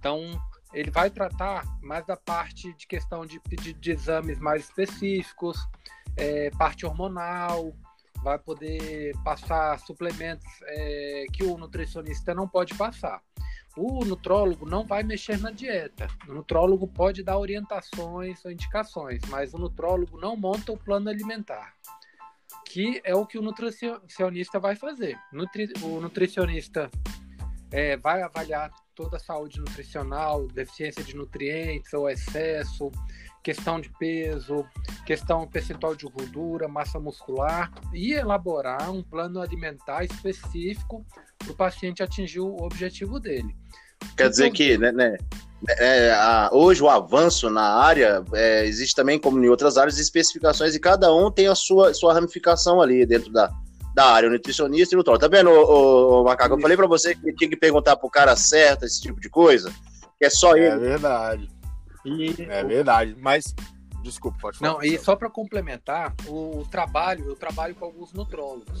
Então, 0.00 0.42
ele 0.74 0.90
vai 0.90 1.08
tratar 1.08 1.62
mais 1.80 2.04
da 2.04 2.16
parte 2.16 2.72
de 2.72 2.84
questão 2.84 3.24
de, 3.24 3.40
de, 3.46 3.74
de 3.74 3.90
exames 3.92 4.40
mais 4.40 4.64
específicos, 4.64 5.56
é, 6.16 6.50
parte 6.58 6.84
hormonal, 6.84 7.72
vai 8.22 8.38
poder 8.38 9.14
passar 9.24 9.78
suplementos 9.80 10.46
é, 10.62 11.26
que 11.32 11.44
o 11.44 11.56
nutricionista 11.56 12.34
não 12.34 12.46
pode 12.46 12.74
passar. 12.74 13.22
O 13.76 14.04
nutrólogo 14.04 14.68
não 14.68 14.84
vai 14.84 15.02
mexer 15.02 15.38
na 15.38 15.50
dieta. 15.50 16.08
O 16.28 16.34
nutrólogo 16.34 16.88
pode 16.88 17.22
dar 17.22 17.38
orientações 17.38 18.44
ou 18.44 18.50
indicações, 18.50 19.22
mas 19.28 19.54
o 19.54 19.58
nutrólogo 19.58 20.20
não 20.20 20.36
monta 20.36 20.72
o 20.72 20.76
plano 20.76 21.08
alimentar, 21.08 21.74
que 22.66 23.00
é 23.04 23.14
o 23.14 23.24
que 23.24 23.38
o 23.38 23.42
nutricionista 23.42 24.58
vai 24.58 24.74
fazer. 24.74 25.16
Nutri 25.32 25.72
o 25.82 26.00
nutricionista 26.00 26.90
é, 27.70 27.96
vai 27.96 28.22
avaliar 28.22 28.70
toda 28.94 29.16
a 29.16 29.20
saúde 29.20 29.60
nutricional, 29.60 30.48
deficiência 30.48 31.02
de 31.04 31.16
nutrientes 31.16 31.92
ou 31.94 32.10
excesso, 32.10 32.90
questão 33.42 33.80
de 33.80 33.90
peso, 33.98 34.66
questão 35.06 35.46
percentual 35.46 35.94
de 35.94 36.06
gordura, 36.06 36.68
massa 36.68 36.98
muscular 36.98 37.70
e 37.92 38.12
elaborar 38.12 38.90
um 38.90 39.02
plano 39.02 39.40
alimentar 39.40 40.04
específico 40.04 41.04
para 41.38 41.52
o 41.52 41.54
paciente 41.54 42.02
atingir 42.02 42.40
o 42.40 42.56
objetivo 42.62 43.18
dele. 43.18 43.54
Quer 44.16 44.28
dizer 44.28 44.46
então, 44.46 44.56
que, 44.56 44.78
né, 44.78 44.92
né 44.92 45.16
é, 45.68 46.12
a, 46.12 46.50
hoje 46.52 46.82
o 46.82 46.88
avanço 46.88 47.50
na 47.50 47.74
área 47.74 48.24
é, 48.32 48.66
existe 48.66 48.94
também, 48.94 49.18
como 49.18 49.42
em 49.42 49.48
outras 49.48 49.76
áreas, 49.76 49.98
especificações 49.98 50.74
e 50.74 50.80
cada 50.80 51.14
um 51.14 51.30
tem 51.30 51.46
a 51.46 51.54
sua, 51.54 51.92
sua 51.92 52.14
ramificação 52.14 52.80
ali 52.80 53.04
dentro 53.04 53.30
da, 53.30 53.50
da 53.94 54.06
área, 54.06 54.28
o 54.28 54.32
nutricionista 54.32 54.94
e 54.94 54.96
o 54.96 54.98
nutrólogo. 54.98 55.20
Tá 55.20 55.28
vendo, 55.28 55.50
o, 55.50 56.24
Macaco? 56.24 56.54
Eu 56.54 56.60
falei 56.60 56.76
para 56.76 56.86
você 56.86 57.14
que 57.14 57.32
tinha 57.34 57.50
que 57.50 57.56
perguntar 57.56 57.96
pro 57.96 58.08
cara 58.10 58.34
certo 58.36 58.84
esse 58.84 59.00
tipo 59.00 59.20
de 59.20 59.28
coisa, 59.28 59.70
que 60.18 60.24
é 60.24 60.30
só 60.30 60.56
é 60.56 60.60
ele. 60.60 60.68
É 60.68 60.78
verdade. 60.78 61.59
E, 62.04 62.42
é 62.42 62.64
verdade, 62.64 63.16
mas 63.18 63.54
desculpa, 64.02 64.38
pode 64.40 64.58
falar. 64.58 64.72
Não, 64.72 64.82
e 64.82 64.98
só 64.98 65.14
para 65.14 65.30
complementar, 65.30 66.14
o 66.26 66.64
trabalho, 66.70 67.26
eu 67.26 67.36
trabalho 67.36 67.74
com 67.74 67.84
alguns 67.84 68.12
nutrólogos. 68.12 68.78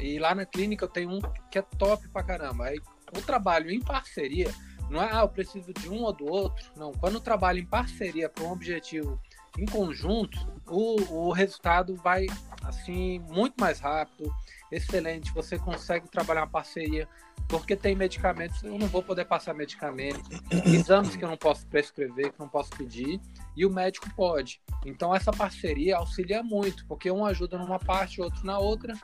E 0.00 0.18
lá 0.18 0.34
na 0.34 0.44
clínica 0.44 0.84
eu 0.84 0.88
tenho 0.88 1.10
um 1.10 1.20
que 1.50 1.58
é 1.58 1.62
top 1.62 2.06
pra 2.08 2.22
caramba. 2.22 2.66
Aí, 2.66 2.80
o 3.16 3.22
trabalho 3.22 3.70
em 3.70 3.80
parceria, 3.80 4.52
não 4.90 5.02
é, 5.02 5.08
ah, 5.10 5.22
eu 5.22 5.28
preciso 5.28 5.72
de 5.72 5.88
um 5.88 6.02
ou 6.02 6.12
do 6.12 6.26
outro. 6.26 6.70
Não, 6.76 6.92
quando 6.92 7.14
eu 7.14 7.20
trabalho 7.20 7.58
em 7.58 7.66
parceria 7.66 8.28
para 8.28 8.44
um 8.44 8.52
objetivo 8.52 9.20
em 9.58 9.66
conjunto, 9.66 10.38
o, 10.66 11.28
o 11.28 11.32
resultado 11.32 11.94
vai 11.96 12.26
assim 12.62 13.20
muito 13.20 13.54
mais 13.58 13.80
rápido, 13.80 14.32
excelente. 14.70 15.32
Você 15.32 15.58
consegue 15.58 16.08
trabalhar 16.08 16.42
uma 16.42 16.50
parceria 16.50 17.08
porque 17.48 17.76
tem 17.76 17.94
medicamentos, 17.94 18.62
eu 18.62 18.78
não 18.78 18.86
vou 18.86 19.02
poder 19.02 19.24
passar 19.24 19.54
medicamentos, 19.54 20.22
exames 20.66 21.14
que 21.16 21.24
eu 21.24 21.28
não 21.28 21.36
posso 21.36 21.66
prescrever, 21.66 22.32
que 22.32 22.40
não 22.40 22.48
posso 22.48 22.70
pedir, 22.70 23.20
e 23.56 23.66
o 23.66 23.70
médico 23.70 24.08
pode. 24.16 24.60
Então 24.84 25.14
essa 25.14 25.30
parceria 25.30 25.96
auxilia 25.96 26.42
muito, 26.42 26.86
porque 26.86 27.10
um 27.10 27.24
ajuda 27.24 27.58
numa 27.58 27.78
parte, 27.78 28.20
outro 28.20 28.44
na 28.44 28.58
outra, 28.58 28.94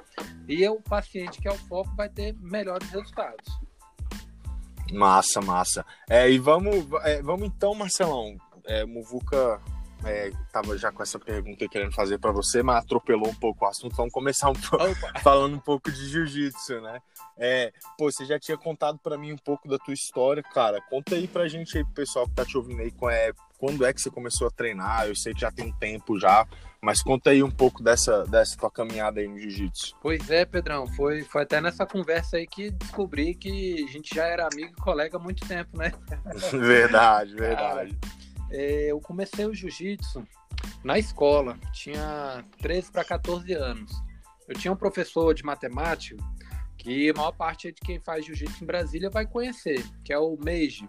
e 0.49 0.67
o 0.69 0.81
paciente 0.81 1.41
que 1.41 1.49
é 1.49 1.53
o 1.53 1.59
foco 1.59 1.95
vai 1.95 2.09
ter 2.09 2.35
melhores 2.41 2.89
resultados. 2.91 3.61
Massa, 4.93 5.41
massa. 5.41 5.87
É, 6.09 6.29
e 6.31 6.39
vamos, 6.39 6.87
é, 7.03 7.23
vamos 7.23 7.47
então, 7.47 7.75
Marcelão. 7.75 8.37
É, 8.67 8.85
Muvuca 8.85 9.61
é, 10.05 10.31
tava 10.53 10.77
já 10.79 10.91
com 10.91 11.03
essa 11.03 11.19
pergunta 11.19 11.69
querendo 11.69 11.93
fazer 11.93 12.19
para 12.19 12.33
você, 12.33 12.63
mas 12.63 12.85
atropelou 12.85 13.29
um 13.29 13.35
pouco 13.35 13.65
o 13.65 13.69
assunto. 13.69 13.95
Vamos 13.97 14.13
começar 14.13 14.51
um 14.51 14.55
pouco, 14.55 14.95
falando 15.23 15.55
um 15.55 15.61
pouco 15.61 15.91
de 15.91 16.09
jiu-jitsu, 16.09 16.81
né? 16.81 17.01
É, 17.37 17.73
pô, 17.99 18.11
você 18.11 18.25
já 18.25 18.39
tinha 18.39 18.57
contado 18.57 18.99
para 18.99 19.17
mim 19.17 19.33
um 19.33 19.39
pouco 19.39 19.69
da 19.69 19.79
tua 19.79 19.95
história, 19.95 20.43
cara. 20.43 20.81
Conta 20.89 21.15
aí 21.15 21.27
pra 21.27 21.49
gente 21.49 21.77
aí, 21.77 21.85
pro 21.85 21.95
pessoal 21.95 22.27
que 22.27 22.35
tá 22.35 22.45
te 22.45 22.57
ouvindo 22.57 22.81
aí, 22.81 22.93
é, 23.11 23.33
quando 23.59 23.85
é 23.85 23.93
que 23.93 24.01
você 24.01 24.11
começou 24.11 24.47
a 24.47 24.51
treinar? 24.51 25.07
Eu 25.07 25.15
sei 25.15 25.35
que 25.35 25.41
já 25.41 25.51
tem 25.51 25.67
um 25.67 25.73
tempo 25.73 26.19
já, 26.19 26.47
mas 26.81 27.03
conta 27.03 27.31
aí 27.31 27.43
um 27.43 27.51
pouco 27.51 27.83
dessa, 27.83 28.25
dessa 28.25 28.57
tua 28.57 28.71
caminhada 28.71 29.21
aí 29.21 29.29
no 29.29 29.39
jiu-jitsu. 29.39 29.97
Pois 30.01 30.31
é, 30.31 30.47
Pedrão, 30.47 30.87
foi, 30.87 31.23
foi 31.25 31.43
até 31.43 31.61
nessa 31.61 31.87
conversa 31.87 32.39
aí 32.39 32.47
que 32.47 32.71
descobri 32.71 33.35
que 33.35 33.85
a 33.87 33.93
gente 33.93 34.15
já 34.15 34.25
era 34.25 34.49
amigo 34.51 34.73
e 34.73 34.83
colega 34.83 35.19
há 35.19 35.21
muito 35.21 35.47
tempo, 35.47 35.77
né? 35.77 35.93
verdade, 36.53 37.35
verdade. 37.35 37.95
Cara, 37.95 38.20
é, 38.51 38.91
eu 38.91 39.01
comecei 39.01 39.47
o 39.47 39.55
jiu-jitsu 39.55 40.27
na 40.85 40.99
escola, 40.99 41.59
tinha 41.73 42.45
13 42.59 42.91
para 42.91 43.05
14 43.05 43.53
anos. 43.53 43.93
Eu 44.49 44.55
tinha 44.55 44.73
um 44.73 44.77
professor 44.77 45.33
de 45.35 45.45
matemática 45.45 46.17
que 46.77 47.11
a 47.11 47.15
maior 47.15 47.33
parte 47.33 47.71
de 47.71 47.81
quem 47.81 48.01
faz 48.01 48.25
jiu-jitsu 48.25 48.65
em 48.65 48.67
Brasília 48.67 49.11
vai 49.11 49.27
conhecer, 49.27 49.85
que 50.03 50.13
é 50.13 50.19
o 50.19 50.37
Meiji. 50.43 50.89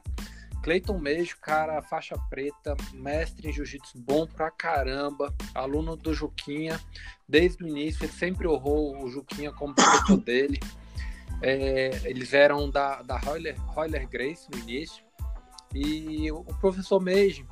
Cleiton 0.61 0.99
Meijo, 0.99 1.37
cara, 1.41 1.81
faixa 1.81 2.15
preta, 2.29 2.75
mestre 2.93 3.49
em 3.49 3.53
jiu-jitsu 3.53 3.97
bom 3.97 4.27
pra 4.27 4.51
caramba, 4.51 5.33
aluno 5.55 5.95
do 5.95 6.13
Juquinha, 6.13 6.79
desde 7.27 7.63
o 7.63 7.67
início, 7.67 8.05
ele 8.05 8.13
sempre 8.13 8.47
honrou 8.47 9.03
o 9.03 9.09
Juquinha 9.09 9.51
como 9.51 9.73
professor 9.73 10.17
dele. 10.17 10.59
É, 11.41 12.01
eles 12.03 12.33
eram 12.33 12.69
da, 12.69 13.01
da 13.01 13.17
Royler, 13.17 13.59
Royler 13.61 14.07
Grace 14.07 14.47
no 14.51 14.59
início, 14.59 15.03
e 15.73 16.31
o 16.31 16.43
professor 16.43 16.99
Meijo 16.99 17.45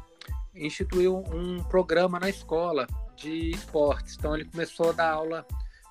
instituiu 0.53 1.23
um 1.33 1.63
programa 1.63 2.19
na 2.19 2.29
escola 2.29 2.85
de 3.15 3.51
esportes. 3.51 4.15
Então 4.17 4.35
ele 4.35 4.45
começou 4.45 4.89
a 4.89 4.93
dar 4.93 5.11
aula 5.11 5.45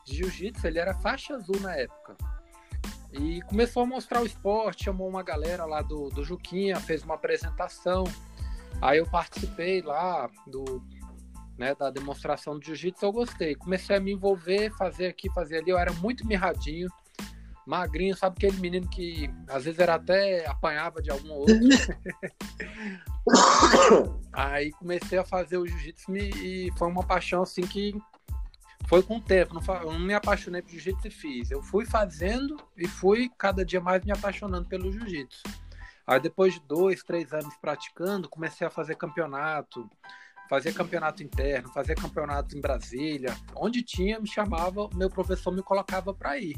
de 0.04 0.16
jiu-jitsu, 0.16 0.66
ele 0.66 0.78
era 0.78 0.94
faixa 0.94 1.34
azul 1.34 1.58
na 1.60 1.74
época. 1.74 2.16
E 3.12 3.40
começou 3.42 3.82
a 3.82 3.86
mostrar 3.86 4.22
o 4.22 4.26
esporte, 4.26 4.84
chamou 4.84 5.08
uma 5.08 5.22
galera 5.22 5.64
lá 5.64 5.80
do, 5.80 6.10
do 6.10 6.22
Juquinha, 6.22 6.76
fez 6.76 7.02
uma 7.02 7.14
apresentação. 7.14 8.04
Aí 8.82 8.98
eu 8.98 9.06
participei 9.06 9.80
lá 9.80 10.30
do, 10.46 10.82
né, 11.56 11.74
da 11.74 11.90
demonstração 11.90 12.58
de 12.58 12.66
jiu-jitsu, 12.66 13.04
eu 13.04 13.12
gostei. 13.12 13.54
Comecei 13.54 13.96
a 13.96 14.00
me 14.00 14.12
envolver, 14.12 14.70
fazer 14.76 15.06
aqui, 15.06 15.32
fazer 15.32 15.58
ali. 15.58 15.70
Eu 15.70 15.78
era 15.78 15.92
muito 15.94 16.26
mirradinho, 16.26 16.88
magrinho, 17.68 18.16
sabe 18.16 18.36
aquele 18.38 18.58
menino 18.58 18.88
que 18.88 19.30
às 19.46 19.64
vezes 19.64 19.78
era 19.78 19.96
até 19.96 20.46
apanhava 20.46 21.02
de 21.02 21.10
algum 21.10 21.30
outro. 21.32 21.54
Aí 24.32 24.72
comecei 24.72 25.18
a 25.18 25.24
fazer 25.24 25.58
o 25.58 25.66
jiu-jitsu 25.66 26.16
e 26.16 26.72
foi 26.78 26.88
uma 26.88 27.04
paixão 27.04 27.42
assim 27.42 27.60
que 27.60 27.94
foi 28.86 29.02
com 29.02 29.18
o 29.18 29.20
tempo, 29.20 29.52
não, 29.52 29.62
eu 29.82 29.92
não 29.92 29.98
me 29.98 30.14
apaixonei 30.14 30.62
por 30.62 30.70
jiu-jitsu 30.70 31.08
e 31.08 31.10
fiz. 31.10 31.50
Eu 31.50 31.62
fui 31.62 31.84
fazendo 31.84 32.56
e 32.74 32.88
fui 32.88 33.30
cada 33.36 33.62
dia 33.66 33.82
mais 33.82 34.02
me 34.02 34.12
apaixonando 34.12 34.66
pelo 34.66 34.90
jiu-jitsu. 34.90 35.42
Aí 36.06 36.18
depois 36.18 36.54
de 36.54 36.60
dois, 36.60 37.02
três 37.02 37.34
anos 37.34 37.54
praticando, 37.60 38.30
comecei 38.30 38.66
a 38.66 38.70
fazer 38.70 38.94
campeonato, 38.94 39.90
fazer 40.48 40.72
campeonato 40.72 41.22
interno, 41.22 41.68
fazer 41.68 41.96
campeonato 41.96 42.56
em 42.56 42.62
Brasília. 42.62 43.36
Onde 43.54 43.82
tinha, 43.82 44.18
me 44.18 44.26
chamava, 44.26 44.88
meu 44.94 45.10
professor 45.10 45.52
me 45.52 45.62
colocava 45.62 46.14
para 46.14 46.38
ir. 46.38 46.56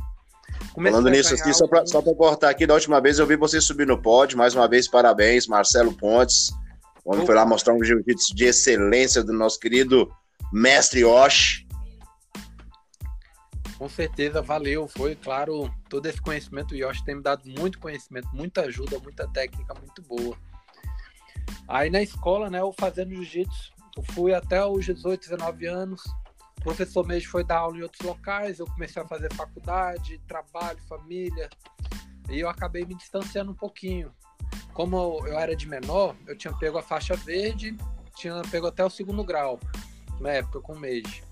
Comecei 0.72 0.92
Falando 0.92 1.10
nisso 1.10 1.34
aqui, 1.34 1.52
só 1.52 1.66
para 1.66 1.86
só 1.86 2.00
cortar 2.02 2.50
aqui, 2.50 2.66
da 2.66 2.74
última 2.74 3.00
vez 3.00 3.18
eu 3.18 3.26
vi 3.26 3.36
você 3.36 3.60
subir 3.60 3.86
no 3.86 4.00
pódio, 4.00 4.38
mais 4.38 4.54
uma 4.54 4.68
vez, 4.68 4.88
parabéns, 4.88 5.46
Marcelo 5.46 5.92
Pontes. 5.92 6.50
O 7.04 7.12
homem 7.12 7.26
foi 7.26 7.34
lá 7.34 7.44
mostrar 7.44 7.74
um 7.74 7.82
jiu-jitsu 7.82 8.34
de 8.34 8.44
excelência 8.44 9.24
do 9.24 9.32
nosso 9.32 9.58
querido 9.58 10.10
mestre 10.52 11.04
Osh. 11.04 11.66
Com 13.80 13.88
certeza, 13.88 14.42
valeu. 14.42 14.86
Foi, 14.86 15.16
claro, 15.16 15.72
todo 15.88 16.04
esse 16.04 16.20
conhecimento. 16.20 16.72
O 16.72 16.76
Yoshi 16.76 17.02
tem 17.02 17.14
me 17.14 17.22
dado 17.22 17.42
muito 17.46 17.78
conhecimento, 17.78 18.28
muita 18.32 18.60
ajuda, 18.62 18.98
muita 18.98 19.26
técnica 19.26 19.72
muito 19.74 20.02
boa. 20.02 20.36
Aí 21.66 21.88
na 21.88 22.02
escola, 22.02 22.50
né, 22.50 22.60
eu 22.60 22.74
fazendo 22.78 23.14
jiu-jitsu, 23.14 23.72
eu 23.96 24.02
fui 24.12 24.34
até 24.34 24.62
os 24.64 24.84
18, 24.84 25.20
19 25.20 25.66
anos. 25.66 26.02
O 26.60 26.62
professor 26.62 27.06
mesmo 27.06 27.30
foi 27.30 27.42
dar 27.42 27.60
aula 27.60 27.78
em 27.78 27.82
outros 27.82 28.06
locais, 28.06 28.58
eu 28.58 28.66
comecei 28.66 29.02
a 29.02 29.06
fazer 29.06 29.32
faculdade, 29.32 30.20
trabalho, 30.28 30.78
família. 30.86 31.48
E 32.28 32.38
eu 32.38 32.50
acabei 32.50 32.84
me 32.84 32.94
distanciando 32.94 33.50
um 33.50 33.54
pouquinho. 33.54 34.12
Como 34.74 35.26
eu 35.26 35.38
era 35.38 35.56
de 35.56 35.66
menor, 35.66 36.14
eu 36.26 36.36
tinha 36.36 36.52
pego 36.54 36.76
a 36.76 36.82
faixa 36.82 37.16
verde, 37.16 37.74
tinha 38.14 38.42
pego 38.50 38.66
até 38.66 38.84
o 38.84 38.90
segundo 38.90 39.24
grau, 39.24 39.58
na 40.20 40.32
época 40.32 40.60
com 40.60 40.74
o 40.74 40.78
mês. 40.78 41.22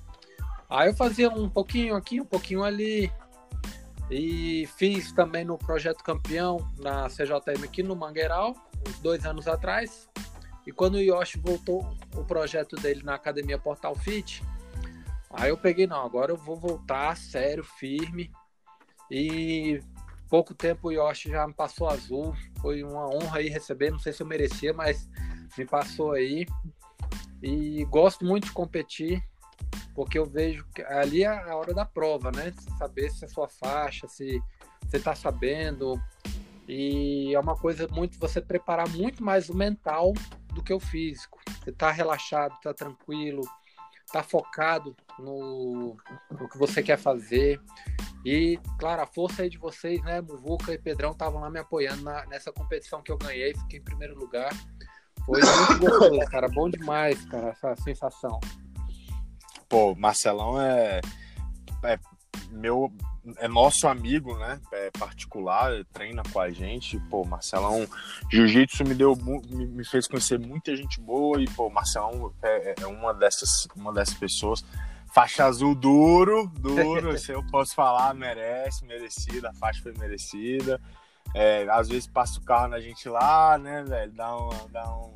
Aí 0.71 0.89
eu 0.89 0.95
fazia 0.95 1.29
um 1.29 1.49
pouquinho 1.49 1.95
aqui, 1.95 2.21
um 2.23 2.25
pouquinho 2.25 2.65
ali. 2.65 3.13
E 4.11 4.67
fiz 4.79 5.13
também 5.13 5.45
no 5.45 5.59
Projeto 5.59 6.03
Campeão, 6.03 6.57
na 6.79 7.09
CJM 7.09 7.63
aqui 7.63 7.83
no 7.83 7.95
Mangueiral, 7.95 8.55
uns 8.89 8.99
dois 9.01 9.27
anos 9.27 9.47
atrás. 9.47 10.09
E 10.67 10.73
quando 10.73 10.95
o 10.95 11.01
Yoshi 11.01 11.39
voltou 11.39 11.87
o 12.17 12.25
projeto 12.25 12.77
dele 12.77 13.03
na 13.03 13.15
Academia 13.15 13.59
Portal 13.59 13.95
Fit, 13.95 14.43
aí 15.31 15.51
eu 15.51 15.57
peguei, 15.57 15.87
não, 15.87 16.05
agora 16.05 16.33
eu 16.33 16.37
vou 16.37 16.57
voltar 16.57 17.17
sério, 17.17 17.65
firme. 17.65 18.31
E 19.11 19.81
pouco 20.29 20.55
tempo 20.55 20.89
o 20.89 20.93
Yoshi 20.93 21.31
já 21.31 21.47
me 21.47 21.55
passou 21.55 21.89
azul. 21.89 22.35
Foi 22.61 22.83
uma 22.83 23.09
honra 23.09 23.39
aí 23.39 23.49
receber, 23.49 23.91
não 23.91 23.99
sei 23.99 24.13
se 24.13 24.23
eu 24.23 24.27
merecia, 24.27 24.73
mas 24.73 25.09
me 25.57 25.65
passou 25.65 26.13
aí. 26.13 26.47
E 27.43 27.85
gosto 27.87 28.25
muito 28.25 28.47
de 28.47 28.53
competir 28.53 29.23
porque 29.99 30.17
eu 30.17 30.25
vejo 30.25 30.65
que 30.73 30.81
ali 30.83 31.25
é 31.25 31.27
a 31.27 31.57
hora 31.57 31.75
da 31.75 31.85
prova, 31.85 32.31
né? 32.31 32.55
Saber 32.79 33.11
se 33.11 33.25
é 33.25 33.29
sua 33.29 33.49
faixa, 33.49 34.07
se 34.07 34.41
você 34.85 34.97
está 34.97 35.13
sabendo. 35.13 36.01
E 36.69 37.35
é 37.35 37.41
uma 37.41 37.57
coisa 37.57 37.89
muito 37.89 38.17
você 38.17 38.41
preparar 38.41 38.89
muito 38.91 39.25
mais 39.25 39.49
o 39.49 39.57
mental 39.57 40.13
do 40.55 40.63
que 40.63 40.73
o 40.73 40.79
físico. 40.79 41.41
Você 41.65 41.71
está 41.71 41.91
relaxado, 41.91 42.55
está 42.55 42.73
tranquilo, 42.73 43.43
está 44.09 44.23
focado 44.23 44.97
no, 45.19 45.97
no, 46.31 46.49
que 46.49 46.59
você 46.59 46.83
quer 46.83 46.99
fazer. 46.99 47.61
E, 48.25 48.59
claro, 48.79 49.03
a 49.03 49.07
força 49.07 49.43
aí 49.43 49.51
de 49.51 49.59
vocês, 49.59 50.03
né? 50.03 50.21
Muvuca 50.21 50.73
e 50.73 50.79
Pedrão 50.79 51.13
estavam 51.13 51.41
lá 51.41 51.51
me 51.51 51.61
apoiando 51.61 52.03
na, 52.03 52.27
nessa 52.27 52.53
competição 52.53 53.03
que 53.03 53.13
eu 53.13 53.19
ganhei, 53.19 53.55
fiquei 53.55 53.79
em 53.79 53.85
primeiro 53.85 54.19
lugar. 54.19 54.51
Foi 55.25 55.41
muito 55.41 55.79
gostoso, 55.87 56.31
cara. 56.31 56.49
Bom 56.49 56.69
demais, 56.69 57.25
cara, 57.27 57.51
essa 57.51 57.77
sensação 57.77 58.41
pô, 59.69 59.95
Marcelão 59.95 60.61
é, 60.61 61.01
é 61.85 61.99
meu 62.51 62.91
é 63.37 63.49
nosso 63.49 63.87
amigo, 63.87 64.37
né? 64.39 64.61
É 64.73 64.91
particular, 64.91 65.85
treina 65.93 66.23
com 66.33 66.41
a 66.41 66.51
gente. 66.51 66.99
Pô, 67.11 67.25
Marcelão, 67.25 67.87
jiu-jitsu 68.31 68.85
me 68.85 68.95
deu 68.95 69.15
me, 69.17 69.67
me, 69.67 69.85
fez 69.85 70.07
conhecer 70.07 70.39
muita 70.39 70.75
gente 70.77 71.01
boa 71.01 71.41
e 71.41 71.49
pô, 71.51 71.69
Marcelão 71.71 72.33
é, 72.43 72.75
é, 72.81 72.87
uma 72.87 73.13
dessas 73.13 73.67
uma 73.77 73.93
dessas 73.93 74.15
pessoas. 74.15 74.65
Faixa 75.15 75.47
azul 75.47 75.75
duro, 75.75 76.51
duro, 76.59 77.19
se 77.19 77.33
eu 77.33 77.43
posso 77.51 77.75
falar, 77.75 78.15
merece, 78.15 78.85
merecida, 78.85 79.51
a 79.51 79.55
faixa 79.55 79.83
foi 79.83 79.95
merecida. 79.95 80.81
É, 81.35 81.67
às 81.71 81.89
vezes 81.89 82.07
passa 82.07 82.39
o 82.39 82.43
carro 82.43 82.69
na 82.69 82.81
gente 82.81 83.09
lá, 83.09 83.59
né, 83.59 83.83
velho? 83.83 84.13
Dá, 84.13 84.37
uma, 84.37 84.69
dá 84.71 84.91
um, 84.91 85.13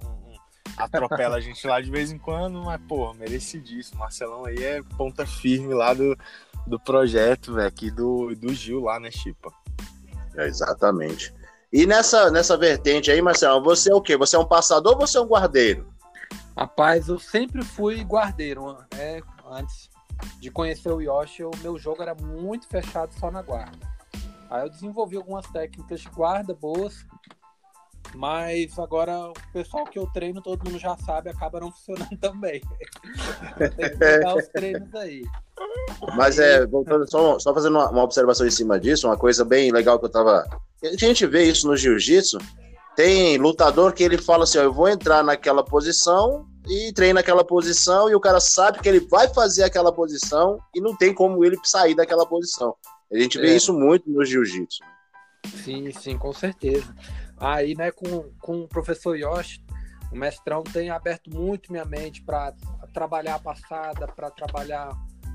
atropela 0.76 1.36
a 1.36 1.40
gente 1.40 1.66
lá 1.66 1.80
de 1.80 1.90
vez 1.90 2.10
em 2.10 2.18
quando, 2.18 2.62
mas, 2.62 2.80
pô, 2.88 3.12
merecidíssimo. 3.14 4.00
Marcelão 4.00 4.44
aí 4.44 4.62
é 4.62 4.82
ponta 4.96 5.26
firme 5.26 5.74
lá 5.74 5.94
do, 5.94 6.16
do 6.66 6.78
projeto, 6.78 7.54
velho, 7.54 7.68
aqui 7.68 7.90
do, 7.90 8.34
do 8.34 8.52
Gil 8.52 8.80
lá, 8.80 8.98
né, 8.98 9.10
Chipa? 9.10 9.52
É, 10.36 10.46
exatamente. 10.46 11.34
E 11.72 11.86
nessa, 11.86 12.30
nessa 12.30 12.56
vertente 12.56 13.10
aí, 13.10 13.22
Marcelo, 13.22 13.62
você 13.62 13.90
é 13.90 13.94
o 13.94 14.00
quê? 14.00 14.16
Você 14.16 14.36
é 14.36 14.38
um 14.38 14.46
passador 14.46 14.92
ou 14.92 15.06
você 15.06 15.18
é 15.18 15.20
um 15.20 15.26
guardeiro? 15.26 15.86
Rapaz, 16.56 17.08
eu 17.08 17.18
sempre 17.18 17.62
fui 17.64 18.02
guardeiro. 18.02 18.76
É, 18.94 19.22
antes 19.50 19.90
de 20.38 20.50
conhecer 20.50 20.90
o 20.90 21.00
Yoshi, 21.00 21.44
o 21.44 21.50
meu 21.62 21.78
jogo 21.78 22.02
era 22.02 22.14
muito 22.14 22.66
fechado 22.68 23.12
só 23.18 23.30
na 23.30 23.40
guarda. 23.40 23.90
Aí 24.50 24.62
eu 24.62 24.68
desenvolvi 24.68 25.16
algumas 25.16 25.46
técnicas 25.46 26.02
de 26.02 26.08
guarda 26.10 26.54
boas, 26.54 27.06
mas 28.14 28.78
agora 28.78 29.30
o 29.30 29.34
pessoal 29.52 29.84
que 29.84 29.98
eu 29.98 30.06
treino, 30.06 30.42
todo 30.42 30.64
mundo 30.64 30.78
já 30.78 30.96
sabe, 30.96 31.30
acaba 31.30 31.60
não 31.60 31.70
funcionando 31.72 32.16
também. 32.20 32.60
Tem 33.76 33.90
que 33.90 33.96
pegar 33.96 34.36
os 34.36 34.48
treinos 34.48 34.94
aí. 34.94 35.22
Mas 36.16 36.38
é, 36.38 36.66
voltando, 36.66 37.08
só, 37.10 37.38
só 37.38 37.54
fazendo 37.54 37.76
uma, 37.76 37.90
uma, 37.90 38.02
observação 38.02 38.46
em 38.46 38.50
cima 38.50 38.78
disso, 38.78 39.06
uma 39.06 39.16
coisa 39.16 39.44
bem 39.44 39.70
legal 39.70 39.98
que 39.98 40.06
eu 40.06 40.10
tava. 40.10 40.44
A 40.82 40.96
gente 40.96 41.26
vê 41.26 41.44
isso 41.44 41.66
no 41.66 41.76
jiu-jitsu. 41.76 42.38
Tem 42.96 43.38
lutador 43.38 43.92
que 43.92 44.02
ele 44.02 44.18
fala 44.18 44.44
assim: 44.44 44.58
ó, 44.58 44.62
eu 44.62 44.72
vou 44.72 44.88
entrar 44.88 45.22
naquela 45.22 45.64
posição 45.64 46.46
e 46.68 46.92
treina 46.92 47.14
naquela 47.14 47.44
posição, 47.44 48.08
e 48.08 48.14
o 48.14 48.20
cara 48.20 48.40
sabe 48.40 48.78
que 48.78 48.88
ele 48.88 49.00
vai 49.00 49.28
fazer 49.32 49.64
aquela 49.64 49.92
posição 49.92 50.58
e 50.74 50.80
não 50.80 50.96
tem 50.96 51.12
como 51.12 51.44
ele 51.44 51.58
sair 51.64 51.94
daquela 51.94 52.26
posição. 52.26 52.74
A 53.12 53.18
gente 53.18 53.38
vê 53.38 53.48
é. 53.48 53.56
isso 53.56 53.72
muito 53.72 54.08
no 54.08 54.24
jiu-jitsu. 54.24 54.82
Sim, 55.64 55.90
sim, 55.92 56.16
com 56.16 56.32
certeza. 56.32 56.94
Aí, 57.42 57.74
né, 57.74 57.90
com, 57.90 58.30
com 58.38 58.60
o 58.60 58.68
professor 58.68 59.16
Yoshi, 59.16 59.64
o 60.12 60.16
mestrão 60.16 60.62
tem 60.62 60.90
aberto 60.90 61.28
muito 61.28 61.72
minha 61.72 61.84
mente 61.84 62.22
para 62.22 62.54
trabalhar 62.94 63.34
a 63.34 63.38
passada, 63.40 64.06
para 64.06 64.30
trabalhar 64.30 64.90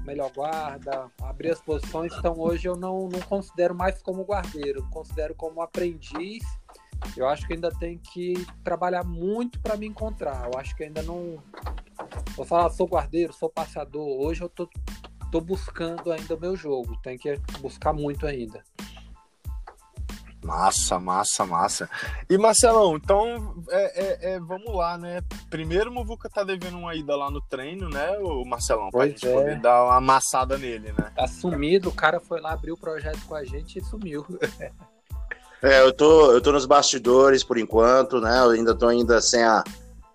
melhor 0.06 0.32
guarda, 0.32 1.12
abrir 1.22 1.52
as 1.52 1.62
posições. 1.62 2.14
Então 2.18 2.40
hoje 2.40 2.66
eu 2.66 2.78
não, 2.78 3.10
não 3.10 3.20
considero 3.20 3.76
mais 3.76 4.02
como 4.02 4.24
guardeiro, 4.24 4.88
considero 4.90 5.36
como 5.36 5.62
aprendiz. 5.62 6.46
Eu 7.18 7.28
acho 7.28 7.46
que 7.46 7.54
ainda 7.54 7.70
tem 7.72 7.98
que 7.98 8.34
trabalhar 8.64 9.04
muito 9.04 9.60
para 9.60 9.76
me 9.76 9.86
encontrar. 9.86 10.50
Eu 10.50 10.58
acho 10.58 10.74
que 10.78 10.86
ainda 10.86 11.04
não. 11.04 11.44
Vou 12.38 12.46
falar, 12.46 12.70
sou 12.70 12.88
guardeiro, 12.88 13.34
sou 13.34 13.50
passador. 13.50 14.08
Hoje 14.22 14.42
eu 14.42 14.50
tô, 14.50 14.70
tô 15.30 15.42
buscando 15.42 16.10
ainda 16.10 16.36
o 16.36 16.40
meu 16.40 16.56
jogo. 16.56 16.98
Tem 17.02 17.18
que 17.18 17.36
buscar 17.60 17.92
muito 17.92 18.26
ainda. 18.26 18.64
Massa, 20.48 20.98
massa, 20.98 21.46
massa. 21.46 21.90
E 22.30 22.38
Marcelão, 22.38 22.96
então 22.96 23.54
é, 23.70 24.02
é, 24.02 24.32
é, 24.32 24.40
vamos 24.40 24.74
lá, 24.74 24.98
né? 24.98 25.22
Primeiro 25.50 25.92
o 25.92 25.94
Muvuca 25.94 26.30
tá 26.30 26.42
devendo 26.42 26.78
uma 26.78 26.96
ida 26.96 27.18
lá 27.18 27.30
no 27.30 27.42
treino, 27.42 27.90
né, 27.90 28.18
o 28.20 28.46
Marcelão? 28.46 28.90
Pra 28.90 29.02
pois 29.02 29.10
gente 29.10 29.28
é. 29.28 29.34
poder 29.34 29.60
dar 29.60 29.84
uma 29.84 29.98
amassada 29.98 30.58
nele, 30.58 30.94
né? 30.98 31.12
Tá 31.14 31.28
sumido, 31.28 31.90
o 31.90 31.94
cara 31.94 32.22
foi 32.22 32.40
lá, 32.40 32.54
abriu 32.54 32.76
o 32.76 32.80
projeto 32.80 33.20
com 33.28 33.36
a 33.36 33.44
gente 33.44 33.78
e 33.78 33.84
sumiu. 33.84 34.26
É, 35.62 35.82
eu 35.82 35.92
tô, 35.92 36.32
eu 36.32 36.40
tô 36.40 36.52
nos 36.52 36.68
bastidores 36.68 37.44
por 37.44 37.58
enquanto, 37.58 38.22
né? 38.22 38.40
Eu 38.40 38.52
ainda 38.52 38.74
tô 38.76 38.88
ainda 38.88 39.20
sem 39.20 39.44
a, 39.44 39.64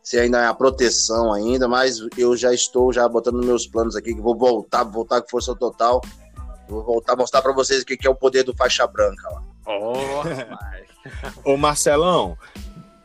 sem 0.01 0.21
ainda 0.21 0.49
a 0.49 0.55
proteção 0.55 1.33
ainda, 1.33 1.67
mas 1.67 1.99
eu 2.17 2.37
já 2.37 2.55
estou 2.55 2.93
já 2.93 3.09
botando 3.09 3.45
meus 3.45 3.67
planos 3.67 3.97
aqui 3.97 4.15
que 4.15 4.21
vou 4.21 4.39
voltar, 4.39 4.85
voltar 4.85 5.21
com 5.21 5.29
força 5.29 5.53
total. 5.55 6.01
Vou 6.69 6.83
voltar 6.85 7.15
a 7.15 7.17
mostrar 7.17 7.43
para 7.43 7.53
vocês 7.53 7.83
o 7.83 7.85
que 7.85 8.07
é 8.07 8.11
o 8.11 8.15
poder 8.15 8.45
do 8.45 8.57
faixa 8.57 8.87
branca 8.87 9.29
lá. 9.29 9.52
Oh, 9.67 10.23
Ô 11.53 11.57
Marcelão, 11.57 12.37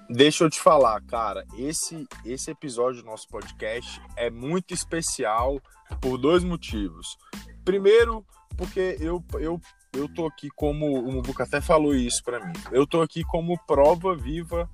deixa 0.10 0.44
eu 0.44 0.50
te 0.50 0.60
falar, 0.60 1.02
cara, 1.02 1.46
esse 1.58 2.08
esse 2.26 2.52
episódio 2.52 3.02
do 3.02 3.08
nosso 3.08 3.28
podcast 3.28 4.02
é 4.16 4.30
muito 4.30 4.74
especial 4.74 5.60
por 6.02 6.18
dois 6.18 6.44
motivos. 6.44 7.18
Primeiro, 7.64 8.26
porque 8.58 8.98
eu, 9.00 9.24
eu 9.36 9.62
eu 9.94 10.08
tô 10.14 10.28
aqui 10.28 10.50
como 10.56 11.00
o 11.00 11.12
Mubuca 11.12 11.44
até 11.44 11.60
falou 11.60 11.96
isso 11.96 12.24
para 12.24 12.46
mim. 12.46 12.54
Eu 12.72 12.86
tô 12.86 13.02
aqui 13.02 13.24
como 13.24 13.58
prova 13.66 14.16
viva 14.16 14.70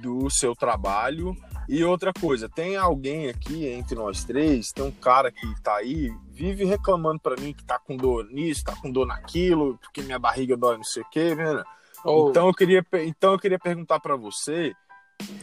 do 0.00 0.28
seu 0.30 0.54
trabalho. 0.54 1.36
E 1.68 1.82
outra 1.82 2.12
coisa, 2.12 2.48
tem 2.48 2.76
alguém 2.76 3.28
aqui 3.28 3.66
entre 3.66 3.96
nós 3.96 4.24
três, 4.24 4.70
tem 4.70 4.84
um 4.84 4.90
cara 4.90 5.32
que 5.32 5.62
tá 5.62 5.76
aí, 5.76 6.12
vive 6.30 6.64
reclamando 6.64 7.20
para 7.20 7.40
mim 7.40 7.52
que 7.52 7.64
tá 7.64 7.78
com 7.78 7.96
dor 7.96 8.26
nisso, 8.26 8.64
tá 8.64 8.74
com 8.76 8.90
dor 8.90 9.06
naquilo, 9.06 9.76
porque 9.78 10.02
minha 10.02 10.18
barriga 10.18 10.56
dói 10.56 10.76
não 10.76 10.84
sei 10.84 11.02
o 11.02 11.10
quê, 11.10 11.34
né? 11.34 11.62
Oh. 12.04 12.30
Então 12.30 12.46
eu 12.46 12.54
queria, 12.54 12.84
então 13.04 13.32
eu 13.32 13.38
queria 13.38 13.58
perguntar 13.58 13.98
para 13.98 14.14
você, 14.14 14.72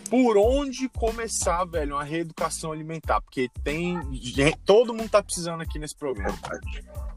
por 0.10 0.38
onde 0.38 0.88
começar, 0.90 1.66
velho, 1.66 1.96
uma 1.96 2.04
reeducação 2.04 2.72
alimentar? 2.72 3.20
Porque 3.22 3.50
tem. 3.64 4.00
Todo 4.66 4.94
mundo 4.94 5.10
tá 5.10 5.22
precisando 5.22 5.62
aqui 5.62 5.80
nesse 5.80 5.96
programa. 5.96 6.38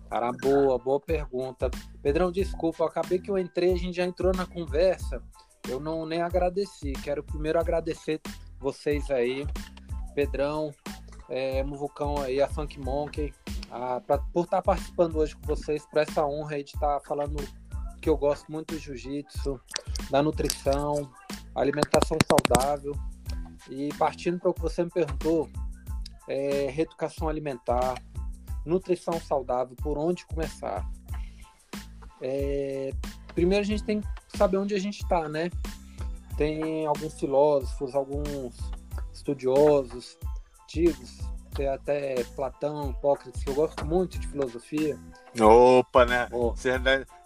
Cara, 0.08 0.32
boa, 0.32 0.78
boa 0.78 1.00
pergunta. 1.00 1.70
Pedrão, 2.02 2.32
desculpa, 2.32 2.82
eu 2.82 2.88
acabei 2.88 3.18
que 3.18 3.30
eu 3.30 3.38
entrei, 3.38 3.72
a 3.72 3.76
gente 3.76 3.96
já 3.96 4.04
entrou 4.04 4.32
na 4.34 4.46
conversa. 4.46 5.22
Eu 5.68 5.78
não 5.80 6.06
nem 6.06 6.22
agradeci. 6.22 6.92
Quero 7.04 7.22
primeiro 7.22 7.58
agradecer 7.58 8.20
vocês 8.58 9.10
aí, 9.10 9.46
Pedrão, 10.14 10.72
é, 11.28 11.62
Muvucão 11.62 12.18
aí, 12.18 12.40
a 12.40 12.48
Funk 12.48 12.78
Monkey, 12.78 13.32
a, 13.70 14.00
pra, 14.00 14.18
por 14.18 14.44
estar 14.44 14.58
tá 14.58 14.62
participando 14.62 15.16
hoje 15.16 15.36
com 15.36 15.46
vocês, 15.46 15.84
por 15.86 16.00
essa 16.00 16.24
honra 16.24 16.56
aí 16.56 16.64
de 16.64 16.74
estar 16.74 17.00
tá 17.00 17.00
falando 17.00 17.36
que 18.00 18.08
eu 18.08 18.16
gosto 18.16 18.50
muito 18.50 18.74
do 18.74 18.80
jiu-jitsu, 18.80 19.60
da 20.10 20.22
nutrição, 20.22 21.10
alimentação 21.54 22.16
saudável. 22.26 22.92
E 23.68 23.88
partindo 23.94 24.38
para 24.38 24.50
o 24.50 24.54
que 24.54 24.60
você 24.60 24.84
me 24.84 24.90
perguntou, 24.90 25.48
é, 26.28 26.68
reeducação 26.70 27.28
alimentar, 27.28 28.00
nutrição 28.64 29.20
saudável, 29.20 29.74
por 29.82 29.98
onde 29.98 30.24
começar? 30.26 30.88
É, 32.20 32.90
primeiro 33.34 33.62
a 33.62 33.66
gente 33.66 33.82
tem 33.82 34.00
que 34.00 34.38
saber 34.38 34.58
onde 34.58 34.74
a 34.74 34.78
gente 34.78 35.02
está, 35.02 35.28
né? 35.28 35.50
Tem 36.36 36.86
alguns 36.86 37.18
filósofos, 37.18 37.94
alguns 37.94 38.58
estudiosos 39.12 40.18
antigos, 40.62 41.18
tem 41.56 41.68
até 41.68 42.22
Platão, 42.36 42.90
Hipócrates, 42.90 43.42
que 43.42 43.48
eu 43.48 43.54
gosto 43.54 43.84
muito 43.84 44.18
de 44.18 44.28
filosofia. 44.28 44.98
Opa, 45.40 46.04
né? 46.04 46.28
Oh. 46.30 46.54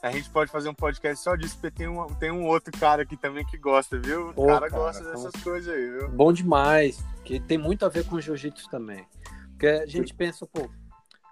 a 0.03 0.11
gente 0.13 0.31
pode 0.31 0.51
fazer 0.53 0.69
um 0.69 0.75
podcast 0.75 1.25
só 1.25 1.35
disso, 1.35 1.59
porque 1.61 1.77
tem 1.77 1.89
um, 1.89 2.07
tem 2.15 2.31
um 2.31 2.47
outro 2.47 2.73
cara 2.79 3.03
aqui 3.03 3.17
também 3.17 3.45
que 3.45 3.59
gosta, 3.59 3.99
viu? 3.99 4.31
O 4.37 4.47
cara, 4.47 4.71
cara, 4.71 4.83
gosta 4.83 5.05
dessas 5.05 5.27
então... 5.27 5.43
coisas 5.43 5.75
aí, 5.75 5.91
viu? 5.91 6.09
Bom 6.11 6.33
demais, 6.33 7.05
que 7.25 7.41
tem 7.41 7.59
muito 7.59 7.85
a 7.85 7.89
ver 7.89 8.07
com 8.07 8.21
jiu-jitsu 8.21 8.71
também. 8.71 9.05
Porque 9.51 9.67
a 9.67 9.87
gente 9.87 10.15
pensa, 10.15 10.47
pô, 10.47 10.71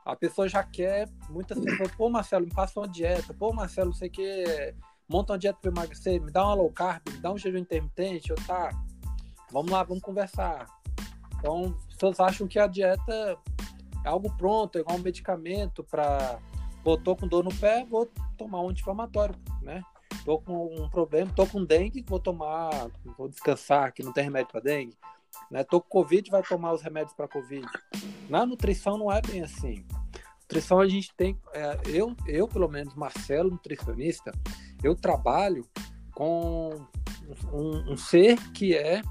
a 0.05 0.17
pessoa 0.17 0.49
já 0.49 0.65
quer, 0.65 1.09
muitas 1.31 1.59
pessoas, 1.59 1.91
pô, 1.93 2.11
Marcelo, 2.11 2.47
me 2.47 2.53
passa 2.53 2.81
uma 2.81 2.89
dieta, 2.89 3.33
pô, 3.33 3.53
Marcelo, 3.53 3.91
não 3.91 3.95
sei 3.95 4.09
o 4.09 4.13
que, 4.13 4.75
monta 5.09 5.33
uma 5.33 5.39
dieta 5.39 5.59
para 5.61 5.71
emagrecer, 5.71 6.21
me 6.21 6.31
dá 6.31 6.45
uma 6.45 6.55
low 6.55 6.71
carb, 6.71 7.03
me 7.11 7.19
dá 7.19 7.33
um 7.33 7.39
jejum 7.39 7.59
intermitente, 7.59 8.31
eu 8.31 8.37
tá, 8.47 8.71
vamos 9.51 9.71
lá, 9.71 9.83
vamos 9.83 10.03
conversar. 10.03 10.67
Então, 11.39 11.75
as 11.89 11.95
pessoas 11.95 12.21
acham 12.21 12.47
que 12.47 12.59
a 12.59 12.67
dieta 12.67 13.39
é 14.05 14.09
algo 14.09 14.31
pronto, 14.37 14.77
é 14.77 14.81
igual 14.81 14.99
um 14.99 15.03
medicamento 15.03 15.83
para, 15.85 16.39
tô 17.05 17.17
com 17.17 17.27
dor 17.27 17.45
no 17.45 17.55
pé, 17.55 17.85
vou 17.85 18.07
tomar 18.37 18.61
um 18.61 18.69
anti-inflamatório, 18.69 19.35
né? 19.63 19.83
Tô 20.25 20.39
com 20.39 20.75
um 20.75 20.89
problema, 20.91 21.33
tô 21.35 21.47
com 21.47 21.65
dengue, 21.65 22.05
vou 22.07 22.21
tomar, 22.21 22.71
vou 23.17 23.29
descansar, 23.29 23.93
que 23.93 24.03
não 24.03 24.13
tem 24.13 24.25
remédio 24.25 24.53
para 24.53 24.61
dengue. 24.61 24.97
Né? 25.51 25.65
Tô 25.65 25.81
com 25.81 25.89
Covid, 25.89 26.31
vai 26.31 26.43
tomar 26.43 26.73
os 26.73 26.83
remédios 26.83 27.15
para 27.15 27.29
Covid. 27.29 27.67
Na 28.29 28.45
nutrição 28.45 28.99
não 28.99 29.11
é 29.11 29.23
bem 29.23 29.43
assim. 29.43 29.87
Nutrição 30.43 30.81
a 30.81 30.89
gente 30.89 31.15
tem, 31.15 31.39
é, 31.53 31.81
eu, 31.87 32.15
eu 32.27 32.49
pelo 32.49 32.69
menos, 32.69 32.95
Marcelo, 32.95 33.51
nutricionista, 33.51 34.33
eu 34.83 34.95
trabalho 34.95 35.67
com 36.15 36.71
um, 37.53 37.93
um, 37.93 37.97
ser 37.97 38.37
que 38.53 38.75
é 38.75 39.03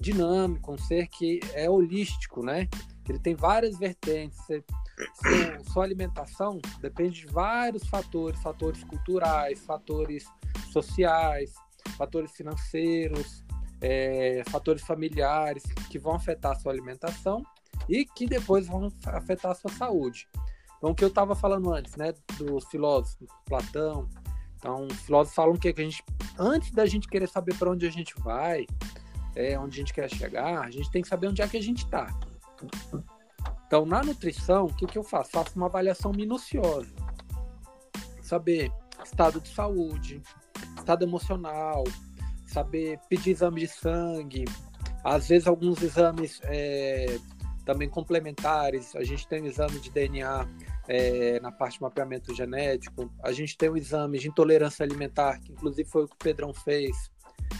dinâmico, 0.00 0.72
um 0.72 0.78
ser 0.78 1.08
que 1.08 1.40
é 1.54 1.68
holístico, 1.68 2.44
né? 2.44 2.68
Ele 3.08 3.18
tem 3.18 3.34
várias 3.34 3.78
vertentes. 3.78 4.38
Você, 4.38 4.64
sua 5.72 5.84
alimentação 5.84 6.60
depende 6.80 7.20
de 7.20 7.26
vários 7.26 7.86
fatores, 7.88 8.40
fatores 8.40 8.84
culturais, 8.84 9.60
fatores 9.60 10.24
sociais, 10.70 11.54
fatores 11.96 12.32
financeiros, 12.32 13.44
é, 13.80 14.42
fatores 14.48 14.82
familiares 14.82 15.64
que 15.90 15.98
vão 15.98 16.14
afetar 16.14 16.52
a 16.52 16.54
sua 16.54 16.72
alimentação 16.72 17.42
e 17.88 18.04
que 18.04 18.26
depois 18.26 18.66
vão 18.66 18.88
afetar 19.06 19.52
a 19.52 19.54
sua 19.54 19.70
saúde. 19.72 20.28
Então, 20.78 20.90
o 20.90 20.94
que 20.94 21.04
eu 21.04 21.08
estava 21.08 21.34
falando 21.34 21.72
antes, 21.72 21.96
né, 21.96 22.12
dos 22.36 22.64
filósofos, 22.66 23.28
Platão. 23.44 24.08
Então, 24.62 24.86
os 24.86 25.00
filósofos 25.00 25.34
falam 25.34 25.56
que 25.56 25.66
a 25.68 25.74
gente, 25.74 26.04
antes 26.38 26.70
da 26.70 26.86
gente 26.86 27.08
querer 27.08 27.28
saber 27.28 27.52
para 27.56 27.68
onde 27.68 27.84
a 27.84 27.90
gente 27.90 28.14
vai, 28.20 28.64
é, 29.34 29.58
onde 29.58 29.74
a 29.74 29.80
gente 29.80 29.92
quer 29.92 30.08
chegar, 30.08 30.60
a 30.60 30.70
gente 30.70 30.88
tem 30.88 31.02
que 31.02 31.08
saber 31.08 31.26
onde 31.26 31.42
é 31.42 31.48
que 31.48 31.56
a 31.56 31.60
gente 31.60 31.84
está. 31.84 32.06
Então, 33.66 33.84
na 33.84 34.04
nutrição, 34.04 34.66
o 34.66 34.72
que, 34.72 34.86
que 34.86 34.96
eu 34.96 35.02
faço? 35.02 35.32
Faço 35.32 35.56
uma 35.56 35.66
avaliação 35.66 36.12
minuciosa. 36.12 36.94
Saber 38.22 38.70
estado 39.02 39.40
de 39.40 39.48
saúde, 39.48 40.22
estado 40.78 41.04
emocional, 41.04 41.82
saber 42.46 43.00
pedir 43.08 43.30
exame 43.30 43.62
de 43.62 43.68
sangue, 43.68 44.44
às 45.02 45.26
vezes 45.26 45.48
alguns 45.48 45.82
exames 45.82 46.40
é, 46.44 47.18
também 47.64 47.88
complementares. 47.88 48.94
A 48.94 49.02
gente 49.02 49.26
tem 49.26 49.42
o 49.42 49.46
exame 49.46 49.80
de 49.80 49.90
DNA 49.90 50.46
é, 50.88 51.38
na 51.40 51.52
parte 51.52 51.74
de 51.74 51.82
mapeamento 51.82 52.34
genético, 52.34 53.12
a 53.22 53.32
gente 53.32 53.56
tem 53.56 53.68
o 53.68 53.76
exame 53.76 54.18
de 54.18 54.28
intolerância 54.28 54.84
alimentar, 54.84 55.38
que 55.40 55.52
inclusive 55.52 55.88
foi 55.88 56.04
o 56.04 56.08
que 56.08 56.14
o 56.14 56.18
Pedrão 56.18 56.52
fez, 56.52 57.10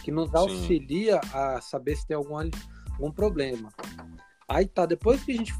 que 0.03 0.11
nos 0.11 0.33
auxilia 0.33 1.19
Sim. 1.23 1.29
a 1.33 1.61
saber 1.61 1.95
se 1.95 2.05
tem 2.05 2.17
algum, 2.17 2.37
algum 2.93 3.11
problema. 3.11 3.71
Aí 4.47 4.65
tá, 4.65 4.85
depois 4.85 5.23
que 5.23 5.31
a 5.31 5.37
gente 5.37 5.53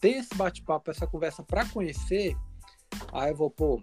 tem 0.00 0.18
esse 0.18 0.34
bate-papo, 0.34 0.90
essa 0.90 1.06
conversa 1.06 1.42
para 1.42 1.66
conhecer, 1.66 2.36
aí 3.12 3.30
eu 3.30 3.36
vou, 3.36 3.50
pô, 3.50 3.82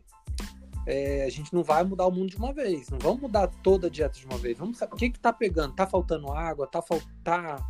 é, 0.86 1.26
a 1.26 1.30
gente 1.30 1.54
não 1.54 1.64
vai 1.64 1.84
mudar 1.84 2.08
o 2.08 2.12
mundo 2.12 2.30
de 2.30 2.38
uma 2.38 2.54
vez, 2.54 2.90
não 2.90 2.98
vamos 2.98 3.22
mudar 3.22 3.48
toda 3.62 3.88
a 3.88 3.90
dieta 3.90 4.18
de 4.18 4.26
uma 4.26 4.38
vez. 4.38 4.58
Vamos 4.58 4.78
saber 4.78 4.94
o 4.94 4.98
que 4.98 5.10
que 5.10 5.20
tá 5.20 5.34
pegando? 5.34 5.76
Tá 5.76 5.86
faltando 5.86 6.32
água? 6.32 6.66
Tá 6.66 6.82
faltar 6.82 7.62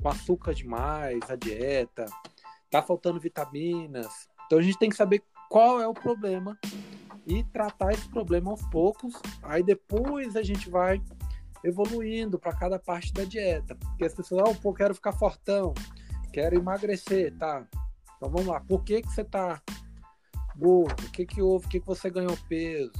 com 0.00 0.08
açúcar 0.08 0.54
demais 0.54 1.18
a 1.30 1.36
dieta? 1.36 2.04
Tá 2.70 2.82
faltando 2.82 3.18
vitaminas? 3.18 4.28
Então 4.46 4.58
a 4.58 4.62
gente 4.62 4.78
tem 4.78 4.88
que 4.88 4.96
saber 4.96 5.22
qual 5.48 5.80
é 5.80 5.86
o 5.86 5.94
problema 5.94 6.58
e 7.26 7.42
tratar 7.44 7.92
esse 7.92 8.08
problema 8.08 8.50
aos 8.50 8.62
poucos. 8.68 9.14
Aí 9.42 9.62
depois 9.62 10.36
a 10.36 10.42
gente 10.42 10.70
vai 10.70 11.02
evoluindo 11.64 12.38
para 12.38 12.54
cada 12.54 12.78
parte 12.78 13.12
da 13.12 13.24
dieta. 13.24 13.74
Porque 13.74 14.04
as 14.04 14.14
pessoas, 14.14 14.48
oh, 14.48 14.54
pô, 14.54 14.72
quero 14.72 14.94
ficar 14.94 15.12
fortão, 15.12 15.74
quero 16.32 16.56
emagrecer, 16.56 17.36
tá? 17.36 17.66
Então 18.16 18.30
vamos 18.30 18.46
lá, 18.46 18.60
por 18.60 18.82
que, 18.82 19.02
que 19.02 19.08
você 19.08 19.24
tá 19.24 19.60
gordo? 20.56 21.04
O 21.04 21.10
que 21.10 21.26
que 21.26 21.42
houve? 21.42 21.66
O 21.66 21.68
que 21.68 21.80
que 21.80 21.86
você 21.86 22.08
ganhou 22.08 22.36
peso? 22.48 22.92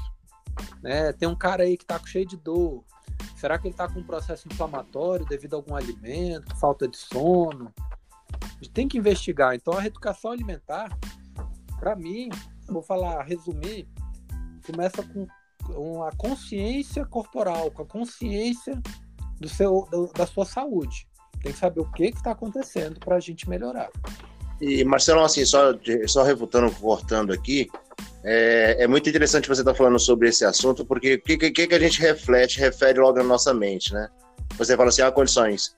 Né? 0.83 1.13
Tem 1.13 1.29
um 1.29 1.37
cara 1.37 1.63
aí 1.63 1.77
que 1.77 1.85
tá 1.85 1.99
cheio 2.05 2.27
de 2.27 2.37
dor. 2.37 2.85
Será 3.37 3.59
que 3.59 3.69
ele 3.69 3.75
tá 3.75 3.89
com 3.89 4.01
um 4.01 4.07
processo 4.07 4.49
inflamatório 4.49 5.27
devido 5.27 5.55
a 5.55 5.57
algum 5.57 5.75
alimento, 5.75 6.57
falta 6.57 6.89
de 6.89 6.97
sono? 6.97 7.73
A 8.43 8.65
gente 8.65 8.71
tem 8.71 8.89
que 8.89 8.99
investigar. 8.99 9.55
Então 9.55 9.75
a 9.75 9.81
reeducação 9.81 10.33
alimentar, 10.33 10.89
para 11.79 11.97
mim, 11.97 12.29
vou 12.69 12.83
falar, 12.83 13.23
resumir, 13.23 13.89
começa 14.67 15.03
com 15.03 15.27
uma 15.71 16.11
consciência 16.13 17.05
corporal, 17.05 17.71
com 17.71 17.83
a 17.83 17.87
consciência 17.87 18.81
do 19.41 19.49
seu, 19.49 19.87
do, 19.91 20.13
da 20.13 20.27
sua 20.27 20.45
saúde. 20.45 21.07
Tem 21.43 21.53
que 21.53 21.59
saber 21.59 21.81
o 21.81 21.93
que 21.93 22.05
está 22.05 22.33
acontecendo 22.33 22.99
para 23.01 23.17
a 23.17 23.21
gente 23.21 23.49
melhorar. 23.49 23.91
E, 24.61 24.83
Marcelo, 24.85 25.23
assim, 25.23 25.45
só, 25.45 25.75
só 26.07 26.23
refutando, 26.23 26.71
cortando 26.73 27.33
aqui, 27.33 27.69
é, 28.25 28.85
é 28.85 28.87
muito 28.87 29.09
interessante 29.09 29.49
você 29.49 29.61
estar 29.61 29.73
tá 29.73 29.77
falando 29.77 29.99
sobre 29.99 30.29
esse 30.29 30.45
assunto, 30.45 30.85
porque 30.85 31.15
o 31.15 31.23
que, 31.23 31.37
que, 31.37 31.67
que 31.67 31.75
a 31.75 31.79
gente 31.79 32.01
reflete, 32.01 32.59
refere 32.59 32.99
logo 32.99 33.19
na 33.19 33.25
nossa 33.25 33.53
mente, 33.53 33.93
né? 33.93 34.09
Você 34.57 34.77
fala 34.77 34.89
assim, 34.89 35.03
há 35.03 35.13
condições 35.13 35.77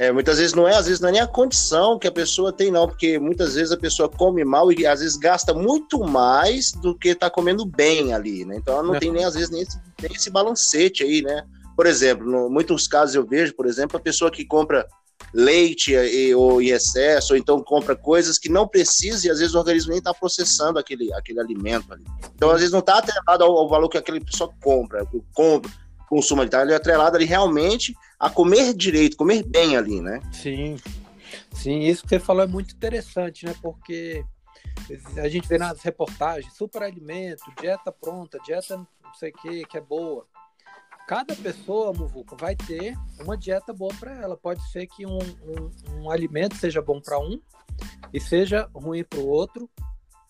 É, 0.00 0.10
muitas 0.10 0.38
vezes 0.38 0.54
não 0.54 0.66
é, 0.66 0.74
às 0.74 0.86
vezes 0.86 0.98
não 0.98 1.10
é 1.10 1.12
nem 1.12 1.20
a 1.20 1.26
condição 1.26 1.98
que 1.98 2.08
a 2.08 2.10
pessoa 2.10 2.50
tem, 2.50 2.70
não, 2.70 2.88
porque 2.88 3.18
muitas 3.18 3.54
vezes 3.54 3.70
a 3.70 3.76
pessoa 3.76 4.08
come 4.08 4.42
mal 4.46 4.72
e 4.72 4.86
às 4.86 5.00
vezes 5.00 5.14
gasta 5.14 5.52
muito 5.52 6.02
mais 6.02 6.72
do 6.72 6.96
que 6.96 7.10
está 7.10 7.28
comendo 7.28 7.66
bem 7.66 8.14
ali, 8.14 8.46
né? 8.46 8.56
Então 8.56 8.72
ela 8.72 8.82
não 8.82 8.94
é. 8.94 8.98
tem 8.98 9.12
nem, 9.12 9.26
às 9.26 9.34
vezes, 9.34 9.50
nem 9.50 9.60
esse, 9.60 9.78
nem 10.00 10.10
esse 10.10 10.30
balancete 10.30 11.04
aí, 11.04 11.20
né? 11.20 11.44
Por 11.76 11.84
exemplo, 11.84 12.26
em 12.26 12.50
muitos 12.50 12.88
casos 12.88 13.14
eu 13.14 13.26
vejo, 13.26 13.54
por 13.54 13.66
exemplo, 13.66 13.98
a 13.98 14.00
pessoa 14.00 14.30
que 14.30 14.42
compra 14.42 14.86
leite 15.34 15.92
e, 15.92 16.34
ou 16.34 16.62
em 16.62 16.70
excesso, 16.70 17.34
ou 17.34 17.38
então 17.38 17.62
compra 17.62 17.94
coisas 17.94 18.38
que 18.38 18.48
não 18.48 18.66
precisa 18.66 19.26
e 19.26 19.30
às 19.30 19.38
vezes 19.38 19.54
o 19.54 19.58
organismo 19.58 19.90
nem 19.90 19.98
está 19.98 20.14
processando 20.14 20.78
aquele, 20.78 21.12
aquele 21.12 21.40
alimento 21.40 21.92
ali. 21.92 22.04
Então, 22.34 22.48
às 22.50 22.60
vezes, 22.60 22.72
não 22.72 22.80
está 22.80 22.96
atrelado 22.96 23.44
ao, 23.44 23.54
ao, 23.54 23.68
valor 23.68 23.90
que 23.90 23.98
aquela 23.98 24.18
pessoa 24.18 24.50
compra, 24.62 25.06
compra 25.34 25.70
consumo 26.10 26.42
ali, 26.42 26.50
tá? 26.50 26.62
Ele 26.62 26.72
é 26.72 26.76
atrelado 26.76 27.16
ali 27.16 27.24
realmente 27.24 27.96
a 28.18 28.28
comer 28.28 28.74
direito, 28.74 29.16
comer 29.16 29.44
bem 29.44 29.76
ali, 29.76 30.00
né? 30.00 30.20
Sim. 30.32 30.76
Sim, 31.52 31.78
isso 31.78 32.02
que 32.02 32.08
você 32.08 32.18
falou 32.18 32.42
é 32.42 32.48
muito 32.48 32.74
interessante, 32.74 33.46
né? 33.46 33.54
Porque 33.62 34.24
a 35.16 35.28
gente 35.28 35.46
vê 35.46 35.56
nas 35.56 35.80
reportagens, 35.82 36.52
superalimento, 36.54 37.44
dieta 37.60 37.92
pronta, 37.92 38.38
dieta 38.44 38.76
não 38.76 39.14
sei 39.14 39.30
o 39.30 39.34
que, 39.34 39.64
que 39.64 39.78
é 39.78 39.80
boa. 39.80 40.26
Cada 41.06 41.34
pessoa, 41.34 41.92
Muvuca, 41.92 42.36
vai 42.36 42.54
ter 42.56 42.96
uma 43.20 43.36
dieta 43.36 43.72
boa 43.72 43.92
para 43.98 44.12
ela. 44.20 44.36
Pode 44.36 44.62
ser 44.70 44.86
que 44.86 45.06
um, 45.06 45.18
um, 45.18 46.02
um 46.02 46.10
alimento 46.10 46.56
seja 46.56 46.82
bom 46.82 47.00
para 47.00 47.18
um 47.18 47.40
e 48.12 48.20
seja 48.20 48.68
ruim 48.74 49.04
para 49.04 49.18
o 49.18 49.28
outro. 49.28 49.68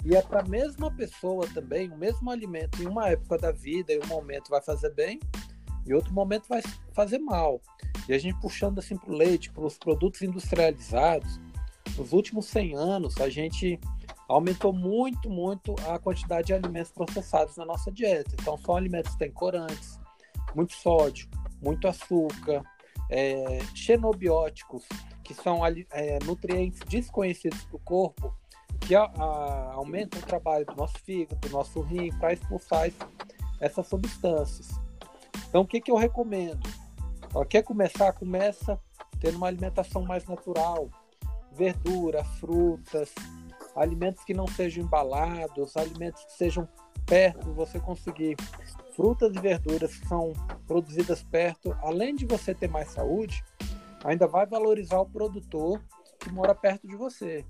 E 0.04 0.16
é 0.16 0.22
para 0.22 0.40
a 0.40 0.48
mesma 0.48 0.90
pessoa 0.90 1.46
também, 1.52 1.90
o 1.90 1.96
mesmo 1.98 2.30
alimento 2.30 2.82
em 2.82 2.86
uma 2.86 3.08
época 3.08 3.36
da 3.36 3.52
vida 3.52 3.92
e 3.92 3.98
um 3.98 4.06
momento 4.06 4.48
vai 4.48 4.62
fazer 4.62 4.94
bem 4.94 5.20
em 5.90 5.94
outro 5.94 6.12
momento 6.14 6.48
vai 6.48 6.62
fazer 6.92 7.18
mal. 7.18 7.60
E 8.08 8.14
a 8.14 8.18
gente 8.18 8.38
puxando 8.40 8.78
assim 8.78 8.96
para 8.96 9.10
o 9.10 9.16
leite, 9.16 9.50
para 9.50 9.64
os 9.64 9.76
produtos 9.76 10.22
industrializados, 10.22 11.40
nos 11.96 12.12
últimos 12.12 12.46
100 12.46 12.76
anos 12.76 13.20
a 13.20 13.28
gente 13.28 13.78
aumentou 14.28 14.72
muito, 14.72 15.28
muito 15.28 15.74
a 15.88 15.98
quantidade 15.98 16.48
de 16.48 16.54
alimentos 16.54 16.92
processados 16.92 17.56
na 17.56 17.64
nossa 17.64 17.90
dieta. 17.90 18.30
Então 18.40 18.56
são 18.58 18.76
alimentos 18.76 19.12
que 19.12 19.18
têm 19.18 19.32
corantes, 19.32 19.98
muito 20.54 20.74
sódio, 20.74 21.28
muito 21.60 21.88
açúcar, 21.88 22.62
é, 23.10 23.58
xenobióticos, 23.74 24.84
que 25.24 25.34
são 25.34 25.66
é, 25.66 26.18
nutrientes 26.24 26.80
desconhecidos 26.88 27.62
para 27.64 27.76
o 27.76 27.80
corpo, 27.80 28.34
que 28.80 28.94
a, 28.94 29.02
a, 29.02 29.72
aumentam 29.74 30.20
o 30.20 30.22
trabalho 30.22 30.64
do 30.64 30.76
nosso 30.76 30.98
fígado, 31.00 31.40
do 31.40 31.50
nosso 31.50 31.80
rim, 31.80 32.10
para 32.18 32.32
expulsar 32.32 32.90
essas 33.60 33.86
substâncias. 33.88 34.68
Então, 35.50 35.62
o 35.62 35.66
que, 35.66 35.80
que 35.80 35.90
eu 35.90 35.96
recomendo? 35.96 36.62
Ó, 37.34 37.44
quer 37.44 37.62
começar? 37.62 38.12
Começa 38.12 38.80
tendo 39.20 39.36
uma 39.36 39.48
alimentação 39.48 40.02
mais 40.02 40.24
natural. 40.24 40.88
Verdura, 41.52 42.22
frutas, 42.22 43.12
alimentos 43.74 44.22
que 44.22 44.32
não 44.32 44.46
sejam 44.46 44.84
embalados, 44.84 45.76
alimentos 45.76 46.24
que 46.24 46.32
sejam 46.34 46.68
perto, 47.04 47.52
você 47.52 47.80
conseguir 47.80 48.36
frutas 48.94 49.34
e 49.34 49.40
verduras 49.40 49.96
que 49.96 50.06
são 50.06 50.32
produzidas 50.68 51.24
perto, 51.24 51.76
além 51.82 52.14
de 52.14 52.26
você 52.26 52.54
ter 52.54 52.68
mais 52.68 52.92
saúde, 52.92 53.42
ainda 54.04 54.28
vai 54.28 54.46
valorizar 54.46 55.00
o 55.00 55.06
produtor 55.06 55.82
que 56.20 56.30
mora 56.30 56.54
perto 56.54 56.86
de 56.86 56.94
você. 56.94 57.44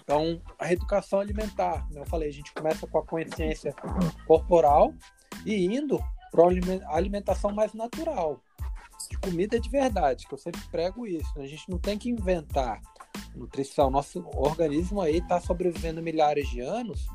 Então, 0.00 0.40
a 0.56 0.64
reeducação 0.64 1.18
alimentar, 1.18 1.84
como 1.88 1.98
eu 1.98 2.06
falei, 2.06 2.28
a 2.28 2.32
gente 2.32 2.54
começa 2.54 2.86
com 2.86 2.98
a 2.98 3.04
consciência 3.04 3.74
corporal 4.24 4.94
e 5.44 5.66
indo 5.66 6.00
para 6.30 6.44
alimentação 6.88 7.52
mais 7.52 7.72
natural, 7.72 8.40
de 9.10 9.18
comida 9.18 9.58
de 9.58 9.68
verdade, 9.68 10.26
que 10.26 10.34
eu 10.34 10.38
sempre 10.38 10.60
prego 10.70 11.06
isso. 11.06 11.30
Né? 11.36 11.44
A 11.44 11.48
gente 11.48 11.68
não 11.70 11.78
tem 11.78 11.98
que 11.98 12.10
inventar 12.10 12.80
nutrição. 13.34 13.90
Nosso 13.90 14.24
organismo 14.34 15.00
aí 15.00 15.18
está 15.18 15.40
sobrevivendo 15.40 16.02
milhares 16.02 16.48
de 16.48 16.60
anos 16.60 17.06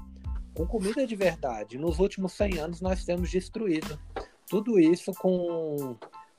com 0.54 0.66
comida 0.66 1.06
de 1.06 1.16
verdade. 1.16 1.78
Nos 1.78 2.00
últimos 2.00 2.34
100 2.34 2.60
anos 2.60 2.82
nós 2.82 3.04
temos 3.04 3.30
destruído 3.30 4.00
tudo 4.48 4.80
isso 4.80 5.12
com 5.14 5.96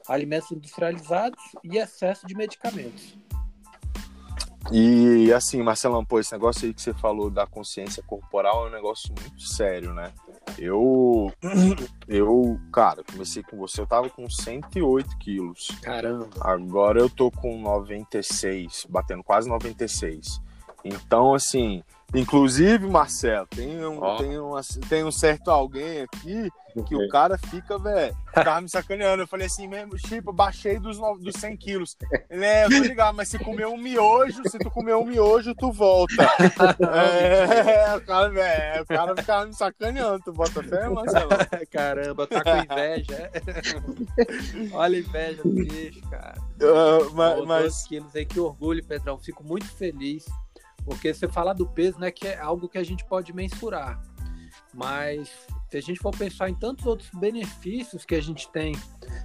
alimentos 0.08 0.50
industrializados 0.52 1.42
e 1.62 1.78
excesso 1.78 2.26
de 2.26 2.34
medicamentos. 2.34 3.16
E 4.72 5.30
assim, 5.32 5.62
Marcelão, 5.62 6.04
pô, 6.04 6.18
esse 6.18 6.32
negócio 6.32 6.66
aí 6.66 6.72
que 6.72 6.80
você 6.80 6.94
falou 6.94 7.28
da 7.28 7.46
consciência 7.46 8.02
corporal 8.02 8.64
é 8.64 8.68
um 8.70 8.72
negócio 8.72 9.14
muito 9.20 9.42
sério, 9.42 9.92
né? 9.92 10.12
Eu, 10.58 11.32
eu, 12.08 12.58
cara, 12.72 13.02
comecei 13.04 13.42
com 13.42 13.56
você, 13.56 13.80
eu 13.80 13.86
tava 13.86 14.08
com 14.08 14.28
108 14.28 15.18
quilos. 15.18 15.68
Caramba. 15.82 16.28
Agora 16.40 17.00
eu 17.00 17.10
tô 17.10 17.30
com 17.30 17.60
96, 17.60 18.86
batendo 18.88 19.22
quase 19.22 19.48
96. 19.48 20.40
Então, 20.84 21.34
assim, 21.34 21.82
Inclusive, 22.14 22.86
Marcelo, 22.86 23.46
tem 23.46 23.84
um, 23.84 24.02
oh. 24.02 24.16
tem, 24.16 24.38
uma, 24.38 24.60
tem 24.88 25.04
um 25.04 25.10
certo 25.10 25.50
alguém 25.50 26.02
aqui 26.02 26.50
que 26.82 26.96
o 26.96 27.08
cara 27.08 27.38
fica, 27.38 27.78
velho, 27.78 28.16
tava 28.32 28.60
me 28.60 28.68
sacaneando. 28.70 29.22
Eu 29.22 29.28
falei 29.28 29.46
assim 29.46 29.68
mesmo, 29.68 29.96
tipo, 29.96 30.32
baixei 30.32 30.78
dos, 30.78 30.98
dos 31.20 31.34
100 31.36 31.56
quilos. 31.56 31.96
Ele 32.28 32.44
é, 32.44 32.64
eu 32.64 32.70
tô 32.70 32.78
ligado, 32.78 33.14
mas 33.14 33.28
se 33.28 33.38
comer 33.38 33.66
um 33.66 33.76
miojo, 33.76 34.42
se 34.48 34.58
tu 34.58 34.70
comer 34.70 34.94
um 34.94 35.04
miojo, 35.04 35.54
tu 35.54 35.70
volta. 35.70 36.14
é, 36.82 37.96
o 37.96 38.00
cara, 38.00 38.28
velho, 38.28 38.82
o 38.82 38.86
cara 38.86 39.16
ficava 39.16 39.46
me 39.46 39.54
sacaneando. 39.54 40.20
Tu 40.24 40.32
bota 40.32 40.62
fé, 40.62 40.88
Marcelo? 40.88 41.30
Caramba, 41.70 42.26
tá 42.26 42.42
com 42.42 42.72
inveja. 42.72 43.30
Olha 44.72 44.96
a 44.96 45.00
inveja 45.00 45.42
do 45.42 45.50
bicho, 45.50 46.00
cara. 46.10 46.34
Uh, 46.60 47.14
mas, 47.14 47.44
mas... 47.44 47.86
quilos 47.86 48.14
aí, 48.16 48.24
que 48.24 48.40
orgulho, 48.40 48.84
Pedrão. 48.84 49.18
Fico 49.18 49.44
muito 49.44 49.66
feliz 49.66 50.24
porque 50.84 51.12
você 51.12 51.28
falar 51.28 51.54
do 51.54 51.66
peso, 51.66 51.98
né, 51.98 52.10
que 52.10 52.26
é 52.26 52.38
algo 52.38 52.68
que 52.68 52.78
a 52.78 52.84
gente 52.84 53.04
pode 53.04 53.32
mensurar. 53.32 54.00
Mas 54.72 55.28
se 55.70 55.76
a 55.76 55.80
gente 55.80 56.00
for 56.00 56.16
pensar 56.16 56.48
em 56.48 56.54
tantos 56.54 56.86
outros 56.86 57.10
benefícios 57.14 58.04
que 58.04 58.14
a 58.14 58.20
gente 58.20 58.50
tem 58.50 58.74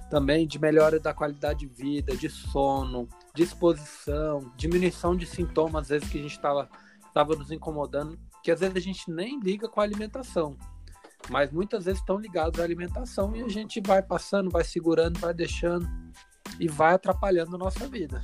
também 0.08 0.46
de 0.46 0.58
melhora 0.58 0.98
da 0.98 1.12
qualidade 1.12 1.60
de 1.60 1.66
vida, 1.66 2.16
de 2.16 2.28
sono, 2.28 3.08
disposição, 3.34 4.52
diminuição 4.56 5.16
de 5.16 5.26
sintomas, 5.26 5.82
às 5.82 5.88
vezes 5.88 6.08
que 6.08 6.18
a 6.18 6.22
gente 6.22 6.32
estava 6.32 6.68
tava 7.12 7.34
nos 7.34 7.50
incomodando, 7.50 8.18
que 8.42 8.50
às 8.50 8.60
vezes 8.60 8.76
a 8.76 8.80
gente 8.80 9.10
nem 9.10 9.40
liga 9.40 9.68
com 9.68 9.80
a 9.80 9.84
alimentação, 9.84 10.56
mas 11.28 11.50
muitas 11.50 11.84
vezes 11.84 12.00
estão 12.00 12.18
ligados 12.18 12.60
à 12.60 12.62
alimentação 12.62 13.34
e 13.36 13.42
a 13.42 13.48
gente 13.48 13.80
vai 13.84 14.02
passando, 14.02 14.50
vai 14.50 14.64
segurando, 14.64 15.18
vai 15.18 15.34
deixando 15.34 15.88
e 16.58 16.68
vai 16.68 16.94
atrapalhando 16.94 17.56
a 17.56 17.58
nossa 17.58 17.86
vida. 17.88 18.22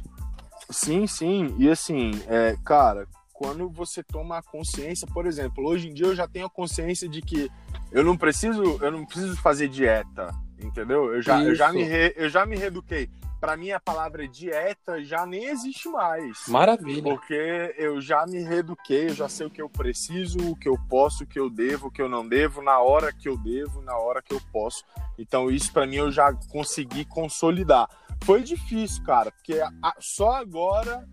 Sim, 0.70 1.06
sim. 1.06 1.54
E 1.58 1.68
assim, 1.68 2.10
é, 2.26 2.56
cara, 2.64 3.06
quando 3.36 3.68
você 3.68 4.02
toma 4.02 4.38
a 4.38 4.42
consciência, 4.42 5.06
por 5.06 5.26
exemplo, 5.26 5.68
hoje 5.68 5.88
em 5.88 5.94
dia 5.94 6.06
eu 6.06 6.16
já 6.16 6.26
tenho 6.26 6.46
a 6.46 6.50
consciência 6.50 7.06
de 7.06 7.20
que 7.20 7.50
eu 7.92 8.02
não 8.02 8.16
preciso, 8.16 8.78
eu 8.82 8.90
não 8.90 9.04
preciso 9.04 9.36
fazer 9.36 9.68
dieta, 9.68 10.30
entendeu? 10.58 11.14
Eu 11.14 11.22
já, 11.22 11.42
eu 11.42 11.54
já 11.54 11.70
me 11.70 11.82
re, 11.82 12.14
eu 12.16 12.28
já 12.30 12.46
me 12.46 12.56
reeduquei. 12.56 13.10
Para 13.38 13.54
mim 13.54 13.70
a 13.70 13.78
palavra 13.78 14.26
dieta 14.26 15.04
já 15.04 15.26
nem 15.26 15.44
existe 15.44 15.86
mais. 15.88 16.48
Maravilha. 16.48 17.02
Porque 17.02 17.74
eu 17.76 18.00
já 18.00 18.24
me 18.26 18.42
reeduquei, 18.42 19.10
eu 19.10 19.14
já 19.14 19.28
sei 19.28 19.46
o 19.46 19.50
que 19.50 19.60
eu 19.60 19.68
preciso, 19.68 20.38
o 20.50 20.56
que 20.56 20.68
eu 20.68 20.78
posso, 20.88 21.24
o 21.24 21.26
que 21.26 21.38
eu 21.38 21.50
devo, 21.50 21.88
o 21.88 21.90
que 21.90 22.00
eu 22.00 22.08
não 22.08 22.26
devo, 22.26 22.62
na 22.62 22.78
hora 22.78 23.12
que 23.12 23.28
eu 23.28 23.36
devo, 23.36 23.82
na 23.82 23.96
hora 23.98 24.22
que 24.22 24.32
eu 24.32 24.40
posso. 24.50 24.82
Então 25.18 25.50
isso 25.50 25.70
para 25.72 25.86
mim 25.86 25.96
eu 25.96 26.10
já 26.10 26.32
consegui 26.50 27.04
consolidar. 27.04 27.86
Foi 28.24 28.42
difícil, 28.42 29.04
cara, 29.04 29.30
porque 29.30 29.60
só 30.00 30.32
agora 30.32 31.06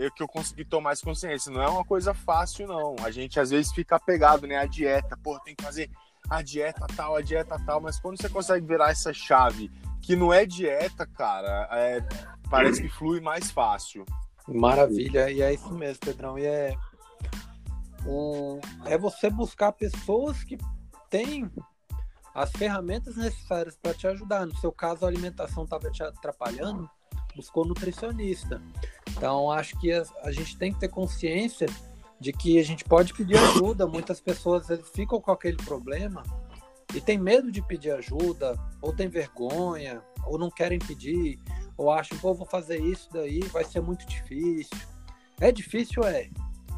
eu, 0.00 0.10
que 0.10 0.22
eu 0.22 0.28
consegui 0.28 0.64
tomar 0.64 0.90
mais 0.90 1.00
consciência. 1.02 1.52
Não 1.52 1.62
é 1.62 1.68
uma 1.68 1.84
coisa 1.84 2.14
fácil, 2.14 2.66
não. 2.66 2.96
A 3.04 3.10
gente 3.10 3.38
às 3.38 3.50
vezes 3.50 3.70
fica 3.72 3.96
apegado, 3.96 4.46
né? 4.46 4.56
A 4.56 4.66
dieta, 4.66 5.16
pô, 5.22 5.38
tem 5.40 5.54
que 5.54 5.62
fazer 5.62 5.90
a 6.28 6.42
dieta 6.42 6.86
tal, 6.96 7.16
a 7.16 7.20
dieta 7.20 7.56
tal, 7.66 7.80
mas 7.80 7.98
quando 8.00 8.20
você 8.20 8.28
consegue 8.28 8.66
virar 8.66 8.90
essa 8.90 9.12
chave 9.12 9.70
que 10.00 10.16
não 10.16 10.32
é 10.32 10.46
dieta, 10.46 11.06
cara, 11.06 11.68
é, 11.72 12.00
parece 12.48 12.82
que 12.82 12.88
flui 12.88 13.20
mais 13.20 13.50
fácil. 13.50 14.04
Maravilha, 14.48 15.30
e 15.30 15.42
é 15.42 15.52
isso 15.52 15.72
mesmo, 15.74 16.00
Pedrão. 16.00 16.38
E 16.38 16.46
é, 16.46 16.74
um, 18.06 18.58
é 18.86 18.96
você 18.96 19.28
buscar 19.28 19.72
pessoas 19.72 20.42
que 20.42 20.56
têm 21.10 21.50
as 22.34 22.50
ferramentas 22.52 23.16
necessárias 23.16 23.76
para 23.76 23.92
te 23.92 24.06
ajudar. 24.06 24.46
No 24.46 24.56
seu 24.56 24.72
caso, 24.72 25.04
a 25.04 25.08
alimentação 25.08 25.64
estava 25.64 25.90
te 25.90 26.02
atrapalhando, 26.02 26.88
buscou 27.34 27.64
nutricionista. 27.64 28.60
Então, 29.10 29.50
acho 29.50 29.78
que 29.78 29.92
a, 29.92 30.04
a, 30.22 30.32
gente 30.32 30.56
tem 30.56 30.72
que 30.72 30.80
ter 30.80 30.88
consciência 30.88 31.66
de 32.18 32.32
que 32.32 32.58
a 32.58 32.62
gente 32.62 32.84
pode 32.84 33.12
pedir 33.14 33.36
ajuda. 33.36 33.86
Muitas 33.86 34.20
pessoas 34.20 34.66
ficam 34.94 35.20
com 35.20 35.30
aquele 35.30 35.56
problema 35.56 36.22
e 36.94 37.00
tem 37.00 37.18
medo 37.18 37.50
de 37.50 37.62
pedir 37.62 37.92
ajuda, 37.92 38.58
ou 38.82 38.92
tem 38.92 39.08
vergonha, 39.08 40.02
ou 40.24 40.38
não 40.38 40.50
querem 40.50 40.78
pedir, 40.78 41.38
ou 41.76 41.90
acham, 41.90 42.18
pô, 42.18 42.34
vou 42.34 42.46
fazer 42.46 42.80
isso 42.80 43.08
daí, 43.12 43.40
vai 43.44 43.64
ser 43.64 43.80
muito 43.80 44.06
difícil. 44.06 44.76
É 45.40 45.50
difícil, 45.52 46.04
é, 46.04 46.28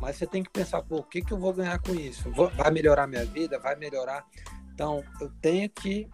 mas 0.00 0.16
você 0.16 0.26
tem 0.26 0.42
que 0.42 0.50
pensar, 0.50 0.82
pô, 0.82 0.96
o 0.96 1.02
que, 1.02 1.22
que 1.22 1.32
eu 1.32 1.38
vou 1.38 1.52
ganhar 1.52 1.78
com 1.78 1.94
isso? 1.94 2.30
Vai 2.30 2.70
melhorar 2.70 3.06
minha 3.06 3.24
vida? 3.24 3.58
Vai 3.58 3.74
melhorar? 3.76 4.26
Então, 4.74 5.02
eu 5.20 5.30
tenho 5.40 5.68
que 5.68 6.08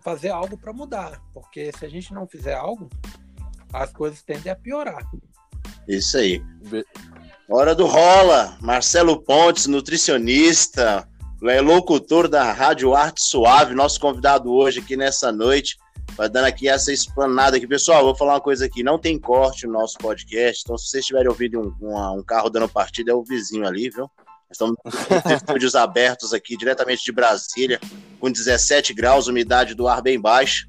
fazer 0.00 0.30
algo 0.30 0.56
para 0.56 0.72
mudar, 0.72 1.22
porque 1.32 1.72
se 1.72 1.84
a 1.84 1.88
gente 1.88 2.12
não 2.12 2.26
fizer 2.26 2.54
algo, 2.54 2.88
as 3.72 3.92
coisas 3.92 4.22
tendem 4.22 4.50
a 4.50 4.56
piorar. 4.56 5.04
Isso 5.86 6.18
aí. 6.18 6.42
Hora 7.48 7.74
do 7.74 7.86
rola. 7.86 8.56
Marcelo 8.60 9.22
Pontes, 9.22 9.66
nutricionista, 9.66 11.08
é 11.44 11.60
locutor 11.60 12.28
da 12.28 12.52
Rádio 12.52 12.94
Arte 12.94 13.22
Suave, 13.22 13.74
nosso 13.74 14.00
convidado 14.00 14.52
hoje 14.52 14.80
aqui 14.80 14.96
nessa 14.96 15.30
noite. 15.30 15.78
Vai 16.16 16.28
dando 16.28 16.46
aqui 16.46 16.68
essa 16.68 16.92
explanada 16.92 17.56
aqui. 17.56 17.66
Pessoal, 17.66 18.04
vou 18.04 18.14
falar 18.14 18.34
uma 18.34 18.40
coisa 18.40 18.64
aqui. 18.64 18.82
Não 18.82 18.98
tem 18.98 19.18
corte 19.18 19.66
no 19.66 19.72
nosso 19.74 19.96
podcast, 19.98 20.62
então 20.64 20.76
se 20.76 20.88
vocês 20.88 21.02
estiverem 21.02 21.28
ouvindo 21.28 21.60
um, 21.80 22.18
um 22.18 22.22
carro 22.22 22.50
dando 22.50 22.68
partida, 22.68 23.12
é 23.12 23.14
o 23.14 23.22
vizinho 23.22 23.66
ali, 23.66 23.88
viu? 23.88 24.10
Estamos 24.50 24.76
com 25.22 25.30
estúdios 25.32 25.74
abertos 25.74 26.32
aqui, 26.32 26.56
diretamente 26.56 27.04
de 27.04 27.12
Brasília, 27.12 27.78
com 28.18 28.30
17 28.32 28.92
graus, 28.92 29.26
umidade 29.26 29.74
do 29.74 29.86
ar 29.86 30.02
bem 30.02 30.20
baixa. 30.20 30.66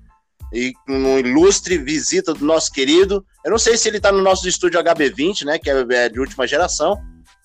E 0.53 0.73
uma 0.87 1.19
ilustre 1.19 1.77
visita 1.77 2.33
do 2.33 2.43
nosso 2.43 2.71
querido. 2.71 3.23
Eu 3.45 3.51
não 3.51 3.59
sei 3.59 3.77
se 3.77 3.87
ele 3.87 3.97
está 3.97 4.11
no 4.11 4.21
nosso 4.21 4.47
estúdio 4.47 4.81
HB20, 4.81 5.45
né? 5.45 5.59
Que 5.59 5.69
é 5.69 6.09
de 6.09 6.19
última 6.19 6.47
geração. 6.47 6.97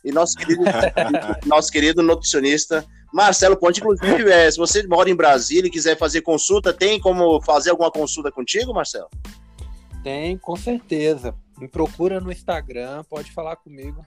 E 0.04 0.10
nosso 0.12 0.36
querido, 0.36 0.62
nosso 1.46 1.70
querido 1.70 2.02
nutricionista 2.02 2.84
Marcelo 3.14 3.56
Ponte, 3.56 3.78
inclusive, 3.78 4.28
é, 4.28 4.50
se 4.50 4.58
você 4.58 4.84
mora 4.88 5.08
em 5.08 5.14
Brasília 5.14 5.68
e 5.68 5.70
quiser 5.70 5.96
fazer 5.96 6.22
consulta, 6.22 6.72
tem 6.72 6.98
como 6.98 7.40
fazer 7.42 7.70
alguma 7.70 7.88
consulta 7.88 8.32
contigo, 8.32 8.74
Marcelo? 8.74 9.08
Tem, 10.02 10.36
com 10.36 10.56
certeza. 10.56 11.32
Me 11.56 11.68
procura 11.68 12.20
no 12.20 12.32
Instagram, 12.32 13.04
pode 13.04 13.30
falar 13.30 13.54
comigo 13.54 14.04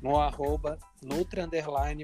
no 0.00 0.18
arroba 0.18 0.78
Nutri 1.02 1.42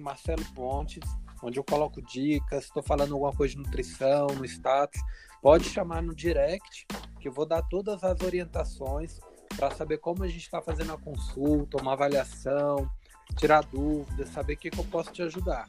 Marcelo 0.03 0.45
Pontes, 0.55 1.01
onde 1.43 1.59
eu 1.59 1.65
coloco 1.65 2.03
dicas, 2.03 2.65
estou 2.65 2.83
falando 2.83 3.15
alguma 3.15 3.33
coisa 3.33 3.55
de 3.55 3.63
nutrição, 3.63 4.27
no 4.27 4.45
status. 4.45 5.01
Pode 5.45 5.69
chamar 5.69 6.03
no 6.03 6.15
direct, 6.15 6.87
que 7.21 7.29
eu 7.29 7.33
vou 7.33 7.45
dar 7.45 7.61
todas 7.61 8.03
as 8.03 8.19
orientações 8.23 9.21
para 9.55 9.71
saber 9.73 9.99
como 9.99 10.25
a 10.25 10.27
gente 10.27 10.41
está 10.41 10.63
fazendo 10.63 10.95
a 10.95 10.97
consulta, 10.97 11.83
uma 11.83 11.93
avaliação, 11.93 12.89
tirar 13.37 13.63
dúvidas, 13.65 14.31
saber 14.31 14.55
o 14.55 14.57
que, 14.57 14.71
que 14.71 14.81
eu 14.81 14.85
posso 14.85 15.13
te 15.13 15.21
ajudar. 15.21 15.69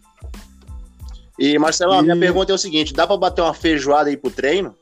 E, 1.37 1.59
Marcelo, 1.59 1.93
e... 1.93 1.97
a 1.97 2.01
minha 2.01 2.17
pergunta 2.17 2.53
é 2.53 2.55
o 2.55 2.57
seguinte: 2.57 2.93
dá 2.93 3.05
para 3.05 3.17
bater 3.17 3.41
uma 3.41 3.53
feijoada 3.53 4.09
aí 4.09 4.15
pro 4.15 4.31
treino? 4.31 4.73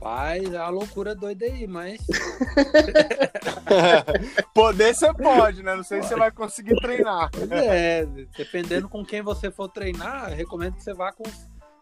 Pai, 0.00 0.40
é 0.44 0.48
uma 0.48 0.68
loucura 0.70 1.14
doida 1.14 1.44
aí, 1.44 1.68
mas. 1.68 2.00
Poder 4.52 4.96
você 4.96 5.14
pode, 5.14 5.62
né? 5.62 5.76
Não 5.76 5.84
sei 5.84 6.02
se 6.02 6.08
você 6.08 6.16
vai 6.16 6.32
conseguir 6.32 6.74
treinar. 6.80 7.30
Pois 7.30 7.48
é, 7.52 8.04
dependendo 8.36 8.88
com 8.88 9.04
quem 9.04 9.22
você 9.22 9.48
for 9.48 9.68
treinar, 9.68 10.32
recomendo 10.32 10.74
que 10.74 10.82
você 10.82 10.92
vá 10.92 11.12
com, 11.12 11.22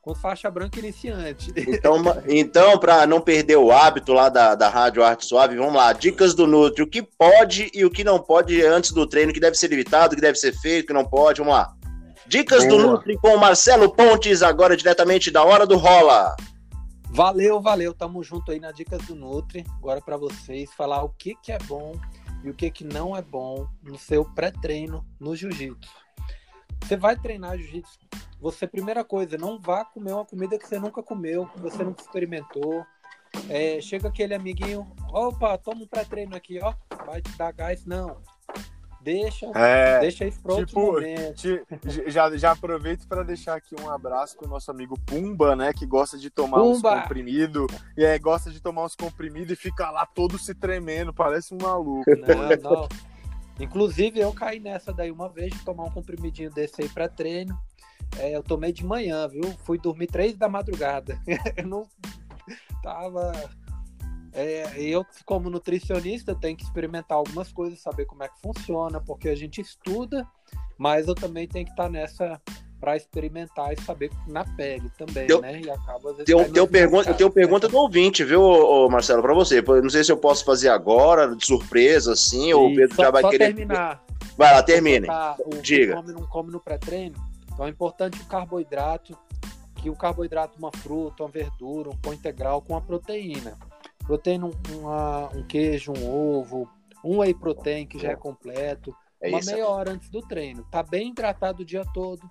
com 0.02 0.14
faixa 0.14 0.50
branca 0.50 0.78
iniciante. 0.78 1.52
Então, 1.68 2.02
então 2.26 2.78
para 2.78 3.06
não 3.06 3.20
perder 3.20 3.56
o 3.56 3.70
hábito 3.70 4.12
lá 4.12 4.28
da, 4.28 4.54
da 4.54 4.68
Rádio 4.68 5.04
Arte 5.04 5.26
Suave, 5.26 5.56
vamos 5.56 5.74
lá. 5.74 5.92
Dicas 5.92 6.34
do 6.34 6.46
Nutri: 6.46 6.82
o 6.82 6.86
que 6.86 7.02
pode 7.02 7.70
e 7.74 7.84
o 7.84 7.90
que 7.90 8.02
não 8.02 8.18
pode 8.18 8.64
antes 8.64 8.92
do 8.92 9.06
treino, 9.06 9.30
o 9.30 9.34
que 9.34 9.40
deve 9.40 9.56
ser 9.56 9.72
evitado, 9.72 10.12
o 10.12 10.16
que 10.16 10.22
deve 10.22 10.38
ser 10.38 10.52
feito, 10.52 10.84
o 10.84 10.86
que 10.88 10.92
não 10.92 11.04
pode. 11.04 11.40
Vamos 11.40 11.54
lá. 11.54 11.72
Dicas 12.26 12.66
Boa. 12.66 12.82
do 12.82 12.86
Nutri 12.88 13.16
com 13.16 13.36
Marcelo 13.36 13.90
Pontes, 13.90 14.42
agora 14.42 14.76
diretamente 14.76 15.30
da 15.30 15.44
Hora 15.44 15.66
do 15.66 15.76
Rola. 15.76 16.36
Valeu, 17.10 17.60
valeu. 17.60 17.94
Tamo 17.94 18.22
junto 18.22 18.52
aí 18.52 18.60
na 18.60 18.70
Dicas 18.70 19.02
do 19.02 19.14
Nutri. 19.14 19.64
Agora 19.78 20.00
para 20.00 20.16
vocês 20.16 20.70
falar 20.74 21.02
o 21.02 21.08
que, 21.08 21.34
que 21.42 21.52
é 21.52 21.58
bom 21.60 21.92
e 22.44 22.50
o 22.50 22.54
que, 22.54 22.70
que 22.70 22.84
não 22.84 23.16
é 23.16 23.22
bom 23.22 23.66
no 23.82 23.98
seu 23.98 24.24
pré-treino 24.24 25.04
no 25.18 25.34
jiu-jitsu. 25.34 25.90
Você 26.82 26.96
vai 26.96 27.16
treinar 27.16 27.56
jiu-jitsu, 27.56 27.98
você, 28.40 28.66
primeira 28.66 29.04
coisa, 29.04 29.36
não 29.36 29.58
vá 29.58 29.84
comer 29.84 30.12
uma 30.12 30.24
comida 30.24 30.58
que 30.58 30.66
você 30.66 30.78
nunca 30.78 31.02
comeu, 31.02 31.46
que 31.46 31.60
você 31.60 31.82
nunca 31.82 32.02
experimentou. 32.02 32.84
É, 33.48 33.80
chega 33.80 34.08
aquele 34.08 34.34
amiguinho, 34.34 34.90
opa, 35.12 35.58
toma 35.58 35.82
um 35.82 35.86
pré-treino 35.86 36.34
aqui, 36.34 36.58
ó, 36.62 36.72
vai 37.04 37.20
te 37.20 37.36
dar 37.36 37.52
gás. 37.52 37.84
Não, 37.84 38.16
Deixa, 39.00 39.46
é, 39.54 40.00
deixa 40.00 40.26
isso 40.26 40.40
para 40.42 40.56
tipo. 40.56 41.00
Te, 41.34 41.62
já, 42.08 42.36
já 42.36 42.50
aproveito 42.50 43.06
para 43.06 43.22
deixar 43.22 43.54
aqui 43.54 43.74
um 43.80 43.88
abraço 43.88 44.36
pro 44.36 44.48
nosso 44.48 44.70
amigo 44.70 44.98
Pumba, 45.06 45.54
né? 45.54 45.72
Que 45.72 45.86
gosta 45.86 46.18
de 46.18 46.28
tomar 46.28 46.58
Pumba. 46.58 46.94
uns 46.94 47.00
comprimidos. 47.02 47.66
E 47.96 48.04
é, 48.04 48.18
gosta 48.18 48.50
de 48.50 48.60
tomar 48.60 48.84
uns 48.84 48.96
comprimidos 48.96 49.52
e 49.52 49.56
fica 49.56 49.90
lá 49.90 50.04
todo 50.04 50.36
se 50.38 50.54
tremendo, 50.54 51.14
parece 51.14 51.54
um 51.54 51.58
maluco. 51.58 52.04
Não, 52.10 52.70
não. 52.70 52.88
Inclusive, 53.60 54.20
eu 54.20 54.32
caí 54.32 54.60
nessa 54.60 54.92
daí 54.92 55.10
uma 55.10 55.28
vez 55.28 55.52
de 55.52 55.64
tomar 55.64 55.84
um 55.84 55.90
comprimidinho 55.90 56.50
desse 56.50 56.82
aí 56.82 56.88
para 56.88 57.08
treino. 57.08 57.58
É, 58.18 58.34
eu 58.34 58.42
tomei 58.42 58.72
de 58.72 58.84
manhã, 58.84 59.28
viu? 59.28 59.44
Fui 59.64 59.78
dormir 59.78 60.06
três 60.06 60.36
da 60.36 60.48
madrugada. 60.48 61.20
eu 61.56 61.66
não 61.66 61.86
tava 62.82 63.32
é, 64.32 64.80
eu, 64.80 65.04
como 65.24 65.50
nutricionista, 65.50 66.34
tenho 66.34 66.56
que 66.56 66.62
experimentar 66.62 67.18
algumas 67.18 67.52
coisas, 67.52 67.80
saber 67.80 68.04
como 68.04 68.22
é 68.22 68.28
que 68.28 68.40
funciona, 68.40 69.00
porque 69.00 69.28
a 69.28 69.34
gente 69.34 69.60
estuda, 69.60 70.26
mas 70.76 71.08
eu 71.08 71.14
também 71.14 71.48
tenho 71.48 71.64
que 71.64 71.72
estar 71.72 71.90
nessa 71.90 72.40
para 72.80 72.96
experimentar 72.96 73.72
e 73.72 73.82
saber 73.82 74.08
na 74.28 74.44
pele 74.44 74.88
também, 74.96 75.26
eu, 75.28 75.40
né? 75.40 75.60
E 75.60 75.68
acaba 75.68 76.14
teu, 76.24 76.52
teu 76.52 76.68
pergunta, 76.68 77.10
eu 77.10 77.14
tenho 77.14 77.30
pergunta 77.30 77.66
do 77.66 77.76
ouvinte, 77.76 78.22
viu, 78.22 78.88
Marcelo, 78.88 79.20
para 79.20 79.34
você. 79.34 79.60
Não 79.60 79.90
sei 79.90 80.04
se 80.04 80.12
eu 80.12 80.16
posso 80.16 80.44
fazer 80.44 80.68
agora, 80.68 81.34
de 81.34 81.44
surpresa, 81.44 82.12
assim, 82.12 82.52
ou 82.52 82.68
o 82.68 82.74
Pedro 82.76 82.94
só, 82.94 83.02
já 83.02 83.10
vai 83.10 83.28
querer. 83.28 83.46
terminar. 83.46 84.04
Vai 84.36 84.54
lá, 84.54 84.62
termine. 84.62 85.08
O, 85.40 85.56
Diga. 85.60 85.96
Come, 85.96 86.12
não 86.12 86.26
come 86.28 86.52
no 86.52 86.60
pré-treino. 86.60 87.16
Então 87.58 87.66
é 87.66 87.70
importante 87.70 88.22
o 88.22 88.24
carboidrato, 88.26 89.18
que 89.74 89.90
o 89.90 89.96
carboidrato, 89.96 90.56
uma 90.56 90.70
fruta, 90.70 91.24
uma 91.24 91.28
verdura, 91.28 91.90
um 91.90 91.96
pão 91.96 92.14
integral 92.14 92.62
com 92.62 92.76
a 92.76 92.80
proteína. 92.80 93.58
Proteína, 94.06 94.48
uma, 94.70 95.28
um 95.34 95.42
queijo, 95.42 95.92
um 95.92 96.08
ovo, 96.08 96.70
um 97.04 97.18
whey 97.18 97.34
protein 97.34 97.84
que 97.84 97.98
já 97.98 98.12
é 98.12 98.14
completo, 98.16 98.94
é 99.20 99.28
uma 99.28 99.40
isso. 99.40 99.50
meia 99.50 99.66
hora 99.66 99.90
antes 99.90 100.08
do 100.08 100.20
treino. 100.22 100.64
Tá 100.70 100.84
bem 100.84 101.10
hidratado 101.10 101.62
o 101.62 101.64
dia 101.64 101.84
todo, 101.92 102.30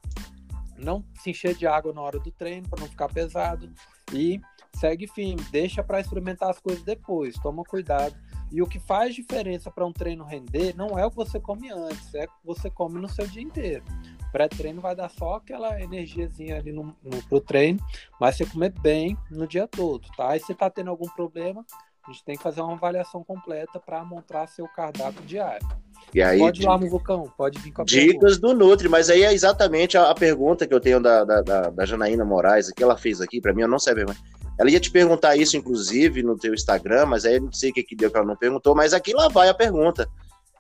não 0.77 1.03
se 1.21 1.31
encher 1.31 1.55
de 1.55 1.67
água 1.67 1.91
na 1.91 1.99
hora 1.99 2.19
do 2.19 2.31
treino 2.31 2.69
para 2.69 2.79
não 2.79 2.87
ficar 2.87 3.09
pesado 3.09 3.69
e 4.13 4.39
segue 4.75 5.07
firme, 5.07 5.41
deixa 5.51 5.83
para 5.83 5.99
experimentar 5.99 6.49
as 6.49 6.59
coisas 6.59 6.83
depois, 6.83 7.35
toma 7.37 7.63
cuidado. 7.63 8.15
E 8.51 8.61
o 8.61 8.67
que 8.67 8.79
faz 8.79 9.13
diferença 9.13 9.69
para 9.69 9.85
um 9.85 9.91
treino 9.91 10.23
render 10.23 10.73
não 10.75 10.97
é 10.97 11.05
o 11.05 11.09
que 11.09 11.17
você 11.17 11.39
come 11.39 11.69
antes, 11.69 12.13
é 12.15 12.23
o 12.23 12.27
que 12.27 12.45
você 12.45 12.69
come 12.69 12.99
no 12.99 13.09
seu 13.09 13.27
dia 13.27 13.41
inteiro. 13.41 13.83
Pré-treino 14.31 14.79
vai 14.81 14.95
dar 14.95 15.09
só 15.09 15.35
aquela 15.35 15.81
energiazinha 15.81 16.57
ali 16.57 16.71
no, 16.71 16.95
no, 17.03 17.23
pro 17.27 17.41
treino, 17.41 17.79
mas 18.19 18.37
você 18.37 18.45
comer 18.45 18.69
bem 18.79 19.17
no 19.29 19.47
dia 19.47 19.67
todo, 19.67 20.07
tá? 20.15 20.35
E 20.35 20.39
se 20.39 20.53
tá 20.53 20.69
tendo 20.69 20.89
algum 20.89 21.09
problema, 21.09 21.65
a 22.07 22.11
gente 22.11 22.23
tem 22.23 22.37
que 22.37 22.43
fazer 22.43 22.61
uma 22.61 22.73
avaliação 22.73 23.21
completa 23.21 23.79
para 23.79 24.03
montar 24.03 24.47
seu 24.47 24.65
cardápio 24.67 25.21
diário. 25.25 25.67
E 26.13 26.21
aí, 26.21 26.39
pode 26.39 26.61
ir 26.61 26.65
lá 26.65 26.77
no 26.77 26.89
Vulcão, 26.89 27.31
pode 27.37 27.59
vir 27.59 27.71
com 27.71 27.81
a 27.81 27.85
Dicas 27.85 28.37
pergunta. 28.37 28.39
do 28.39 28.53
Nutri, 28.53 28.87
mas 28.87 29.09
aí 29.09 29.23
é 29.23 29.33
exatamente 29.33 29.97
a, 29.97 30.09
a 30.09 30.15
pergunta 30.15 30.65
que 30.65 30.73
eu 30.73 30.79
tenho 30.79 31.01
da, 31.01 31.25
da, 31.25 31.41
da, 31.41 31.85
Janaína 31.85 32.23
Moraes, 32.23 32.71
que 32.71 32.81
ela 32.81 32.95
fez 32.95 33.19
aqui, 33.19 33.41
para 33.41 33.53
mim 33.53 33.63
eu 33.63 33.67
não 33.67 33.77
sei 33.77 33.93
vergonha. 33.93 34.17
Ela 34.57 34.71
ia 34.71 34.79
te 34.79 34.89
perguntar 34.89 35.35
isso, 35.35 35.57
inclusive, 35.57 36.23
no 36.23 36.37
teu 36.37 36.53
Instagram, 36.53 37.05
mas 37.07 37.25
aí 37.25 37.39
não 37.39 37.51
sei 37.51 37.71
o 37.71 37.73
que, 37.73 37.83
que 37.83 37.95
deu 37.95 38.09
que 38.09 38.17
ela 38.17 38.25
não 38.25 38.37
perguntou, 38.37 38.73
mas 38.73 38.93
aqui 38.93 39.13
lá 39.13 39.27
vai 39.27 39.49
a 39.49 39.53
pergunta. 39.53 40.09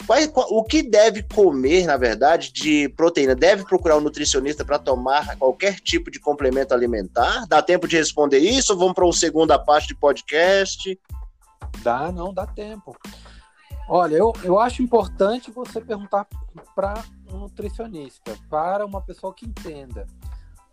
Qual, 0.05 0.29
qual, 0.29 0.47
o 0.51 0.63
que 0.63 0.83
deve 0.83 1.23
comer, 1.23 1.85
na 1.85 1.97
verdade, 1.97 2.51
de 2.51 2.89
proteína? 2.89 3.33
Deve 3.33 3.63
procurar 3.63 3.97
um 3.97 4.01
nutricionista 4.01 4.63
para 4.63 4.77
tomar 4.77 5.35
qualquer 5.37 5.79
tipo 5.79 6.11
de 6.11 6.19
complemento 6.19 6.73
alimentar? 6.73 7.47
Dá 7.47 7.61
tempo 7.61 7.87
de 7.87 7.97
responder 7.97 8.37
isso 8.37 8.77
vamos 8.77 8.93
para 8.93 9.05
uma 9.05 9.13
segunda 9.13 9.57
parte 9.57 9.87
de 9.87 9.95
podcast? 9.95 10.99
Dá, 11.83 12.11
não, 12.11 12.33
dá 12.33 12.45
tempo. 12.45 12.95
Olha, 13.89 14.15
eu, 14.15 14.33
eu 14.43 14.59
acho 14.59 14.81
importante 14.81 15.49
você 15.49 15.79
perguntar 15.79 16.27
para 16.75 17.03
um 17.31 17.37
nutricionista, 17.37 18.37
para 18.49 18.85
uma 18.85 19.01
pessoa 19.01 19.33
que 19.33 19.45
entenda. 19.45 20.05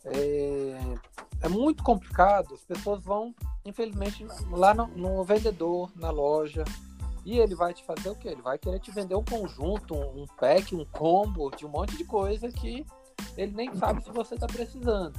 É, 0.05 0.97
é 1.43 1.49
muito 1.49 1.83
complicado, 1.83 2.55
as 2.55 2.65
pessoas 2.65 3.03
vão, 3.05 3.35
infelizmente, 3.65 4.27
lá 4.51 4.75
no, 4.75 4.87
no 4.89 5.25
vendedor, 5.25 5.91
na 5.95 6.11
loja, 6.11 6.65
e 7.25 7.39
ele 7.39 7.55
vai 7.55 7.73
te 7.73 7.85
fazer 7.85 8.11
o 8.11 8.17
quê? 8.17 8.29
Ele 8.29 8.43
vai 8.43 8.59
querer 8.59 8.81
te 8.81 8.91
vender 8.91 9.15
um 9.15 9.25
conjunto, 9.25 9.95
um 9.95 10.27
pack, 10.39 10.75
um 10.75 10.85
combo 10.85 11.51
de 11.51 11.65
um 11.65 11.71
monte 11.71 11.97
de 11.97 12.05
coisa 12.05 12.51
que 12.51 12.85
ele 13.37 13.53
nem 13.53 13.75
sabe 13.77 14.03
se 14.03 14.11
você 14.11 14.35
está 14.35 14.47
precisando. 14.47 15.15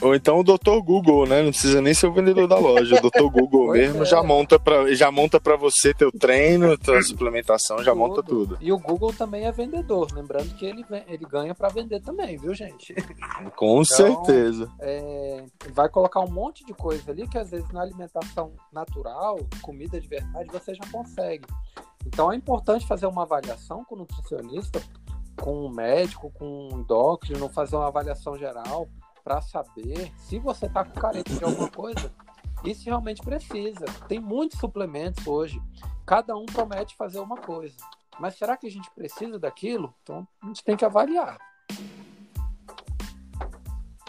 Ou 0.00 0.14
então 0.14 0.40
o 0.40 0.44
Dr. 0.44 0.80
Google, 0.82 1.26
né? 1.26 1.42
Não 1.42 1.50
precisa 1.50 1.80
nem 1.80 1.92
ser 1.92 2.06
o 2.06 2.12
vendedor 2.12 2.48
da 2.48 2.58
loja. 2.58 2.96
O 2.96 3.10
Dr. 3.10 3.30
Google 3.30 3.72
mesmo 3.72 4.02
é. 4.02 4.06
já 4.06 4.22
monta 4.22 4.58
para 4.58 4.94
já 4.94 5.10
monta 5.10 5.38
para 5.38 5.56
você 5.56 5.92
teu 5.92 6.10
treino, 6.10 6.76
tua 6.78 7.02
suplementação, 7.02 7.78
já 7.82 7.92
tudo. 7.92 7.98
monta 7.98 8.22
tudo. 8.22 8.58
E 8.60 8.72
o 8.72 8.78
Google 8.78 9.12
também 9.12 9.44
é 9.44 9.52
vendedor, 9.52 10.08
lembrando 10.12 10.54
que 10.54 10.64
ele, 10.64 10.84
ele 11.06 11.24
ganha 11.26 11.54
para 11.54 11.68
vender 11.68 12.00
também, 12.00 12.38
viu, 12.38 12.54
gente? 12.54 12.94
Com 13.56 13.82
então, 13.82 13.84
certeza. 13.84 14.70
É, 14.80 15.44
vai 15.72 15.88
colocar 15.88 16.20
um 16.20 16.30
monte 16.30 16.64
de 16.64 16.72
coisa 16.72 17.10
ali 17.10 17.28
que 17.28 17.38
às 17.38 17.50
vezes 17.50 17.70
na 17.70 17.82
alimentação 17.82 18.52
natural, 18.72 19.38
comida 19.60 20.00
de 20.00 20.08
verdade, 20.08 20.48
você 20.50 20.74
já 20.74 20.84
consegue. 20.90 21.46
Então 22.06 22.32
é 22.32 22.36
importante 22.36 22.86
fazer 22.86 23.06
uma 23.06 23.22
avaliação 23.22 23.84
com 23.84 23.94
o 23.94 23.98
nutricionista, 23.98 24.80
com 25.36 25.66
o 25.66 25.70
médico, 25.70 26.30
com 26.30 26.68
o 26.68 26.80
endócrino, 26.80 27.48
fazer 27.48 27.76
uma 27.76 27.88
avaliação 27.88 28.36
geral 28.38 28.88
para 29.22 29.40
saber 29.40 30.12
se 30.16 30.38
você 30.38 30.66
está 30.66 30.84
com 30.84 30.98
carência 30.98 31.36
de 31.36 31.44
alguma 31.44 31.70
coisa, 31.70 32.12
e 32.64 32.74
se 32.74 32.86
realmente 32.86 33.22
precisa. 33.22 33.84
Tem 34.08 34.18
muitos 34.18 34.58
suplementos 34.58 35.26
hoje, 35.26 35.60
cada 36.04 36.36
um 36.36 36.46
promete 36.46 36.96
fazer 36.96 37.18
uma 37.20 37.36
coisa. 37.36 37.76
Mas 38.18 38.36
será 38.36 38.56
que 38.56 38.66
a 38.66 38.70
gente 38.70 38.90
precisa 38.90 39.38
daquilo? 39.38 39.94
Então 40.02 40.26
a 40.42 40.46
gente 40.46 40.62
tem 40.62 40.76
que 40.76 40.84
avaliar. 40.84 41.38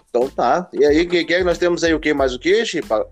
Então 0.10 0.30
tá. 0.30 0.70
E 0.74 0.86
aí, 0.86 1.08
que, 1.08 1.24
que 1.24 1.44
nós 1.44 1.58
temos 1.58 1.84
aí 1.84 1.94
o 1.94 2.00
que 2.00 2.14
mais 2.14 2.34
o 2.34 2.40
que, 2.40 2.66
Chipa? 2.66 3.08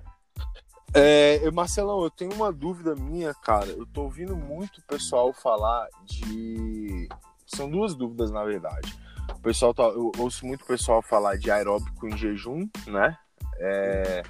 É, 0.93 1.49
Marcelão, 1.51 2.03
eu 2.03 2.09
tenho 2.09 2.33
uma 2.33 2.51
dúvida 2.51 2.95
minha, 2.95 3.33
cara. 3.33 3.67
Eu 3.67 3.85
tô 3.85 4.03
ouvindo 4.03 4.35
muito 4.35 4.81
pessoal 4.83 5.31
falar 5.31 5.87
de. 6.03 7.07
São 7.45 7.69
duas 7.69 7.95
dúvidas, 7.95 8.31
na 8.31 8.43
verdade. 8.43 8.93
O 9.35 9.39
pessoal 9.41 9.73
tá... 9.73 9.83
Eu 9.83 10.11
ouço 10.17 10.45
muito 10.45 10.65
pessoal 10.65 11.01
falar 11.01 11.37
de 11.37 11.49
aeróbico 11.49 12.07
em 12.07 12.17
jejum, 12.17 12.67
né? 12.87 13.17
É... 13.57 14.23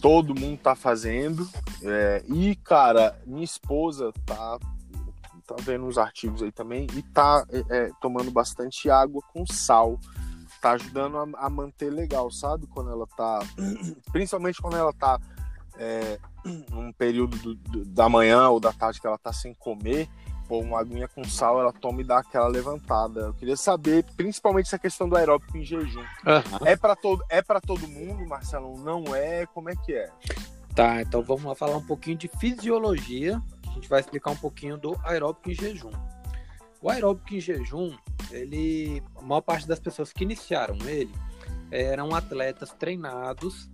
Todo 0.00 0.38
mundo 0.38 0.58
tá 0.58 0.74
fazendo. 0.74 1.48
É... 1.82 2.22
E, 2.26 2.56
cara, 2.56 3.20
minha 3.26 3.44
esposa 3.44 4.12
tá 4.24 4.58
tá 5.54 5.56
vendo 5.62 5.84
uns 5.84 5.98
artigos 5.98 6.42
aí 6.42 6.52
também 6.52 6.86
e 6.94 7.02
tá 7.02 7.44
é, 7.50 7.64
é, 7.68 7.90
tomando 8.00 8.30
bastante 8.30 8.88
água 8.88 9.20
com 9.32 9.44
sal. 9.44 9.98
Tá 10.60 10.72
ajudando 10.72 11.16
a, 11.16 11.46
a, 11.46 11.50
manter 11.50 11.90
legal, 11.90 12.30
sabe? 12.30 12.66
Quando 12.66 12.90
ela 12.90 13.06
tá. 13.16 13.40
Principalmente 14.12 14.60
quando 14.60 14.76
ela 14.76 14.92
tá 14.92 15.18
é, 15.76 16.18
num 16.70 16.92
período 16.92 17.36
do, 17.38 17.54
do, 17.54 17.84
da 17.84 18.08
manhã 18.08 18.48
ou 18.48 18.60
da 18.60 18.72
tarde 18.72 19.00
que 19.00 19.06
ela 19.06 19.18
tá 19.18 19.32
sem 19.32 19.54
comer, 19.54 20.08
pô, 20.50 20.58
uma 20.58 20.80
aguinha 20.80 21.06
com 21.06 21.22
sal, 21.22 21.60
ela 21.60 21.72
toma 21.72 22.00
e 22.00 22.04
dá 22.04 22.18
aquela 22.18 22.48
levantada. 22.48 23.20
Eu 23.20 23.34
queria 23.34 23.56
saber, 23.56 24.04
principalmente 24.16 24.66
essa 24.66 24.78
questão 24.78 25.08
do 25.08 25.16
aeróbico 25.16 25.56
em 25.56 25.64
jejum. 25.64 26.00
Uhum. 26.00 26.66
É 26.66 26.74
para 26.74 26.96
todo, 26.96 27.24
é 27.28 27.40
para 27.40 27.60
todo 27.60 27.86
mundo, 27.86 28.26
Marcelo? 28.26 28.76
Não 28.80 29.14
é? 29.14 29.46
Como 29.46 29.70
é 29.70 29.76
que 29.76 29.94
é? 29.94 30.10
Tá, 30.74 31.00
então 31.00 31.22
vamos 31.22 31.44
lá 31.44 31.54
falar 31.54 31.76
um 31.76 31.86
pouquinho 31.86 32.16
de 32.16 32.26
fisiologia 32.26 33.40
a 33.70 33.74
gente 33.74 33.88
vai 33.88 34.00
explicar 34.00 34.30
um 34.32 34.36
pouquinho 34.36 34.76
do 34.76 34.98
aeróbico 35.04 35.50
em 35.50 35.54
jejum. 35.54 35.92
O 36.82 36.90
aeróbico 36.90 37.34
em 37.34 37.40
jejum, 37.40 37.96
ele, 38.30 39.02
a 39.16 39.22
maior 39.22 39.40
parte 39.42 39.66
das 39.66 39.78
pessoas 39.78 40.12
que 40.12 40.24
iniciaram 40.24 40.76
ele 40.86 41.14
eram 41.70 42.14
atletas 42.14 42.72
treinados, 42.72 43.69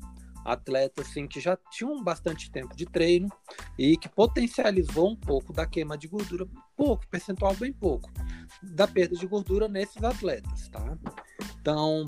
atletas 0.46 1.08
assim, 1.08 1.26
que 1.26 1.40
já 1.40 1.56
tinham 1.70 2.02
bastante 2.02 2.50
tempo 2.50 2.74
de 2.76 2.86
treino 2.86 3.28
e 3.76 3.96
que 3.96 4.08
potencializou 4.08 5.10
um 5.10 5.16
pouco 5.16 5.52
da 5.52 5.66
queima 5.66 5.98
de 5.98 6.06
gordura, 6.06 6.46
pouco, 6.76 7.06
percentual 7.08 7.54
bem 7.54 7.72
pouco, 7.72 8.10
da 8.62 8.86
perda 8.86 9.16
de 9.16 9.26
gordura 9.26 9.68
nesses 9.68 10.02
atletas, 10.02 10.68
tá? 10.68 10.96
Então, 11.60 12.06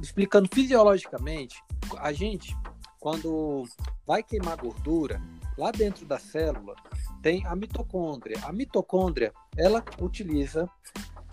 explicando 0.00 0.48
fisiologicamente, 0.52 1.62
a 1.98 2.12
gente, 2.12 2.56
quando 2.98 3.64
vai 4.06 4.22
queimar 4.22 4.56
gordura, 4.56 5.20
lá 5.58 5.70
dentro 5.70 6.06
da 6.06 6.18
célula 6.18 6.74
tem 7.22 7.44
a 7.46 7.54
mitocôndria. 7.54 8.38
A 8.44 8.52
mitocôndria, 8.52 9.32
ela 9.56 9.84
utiliza 10.00 10.70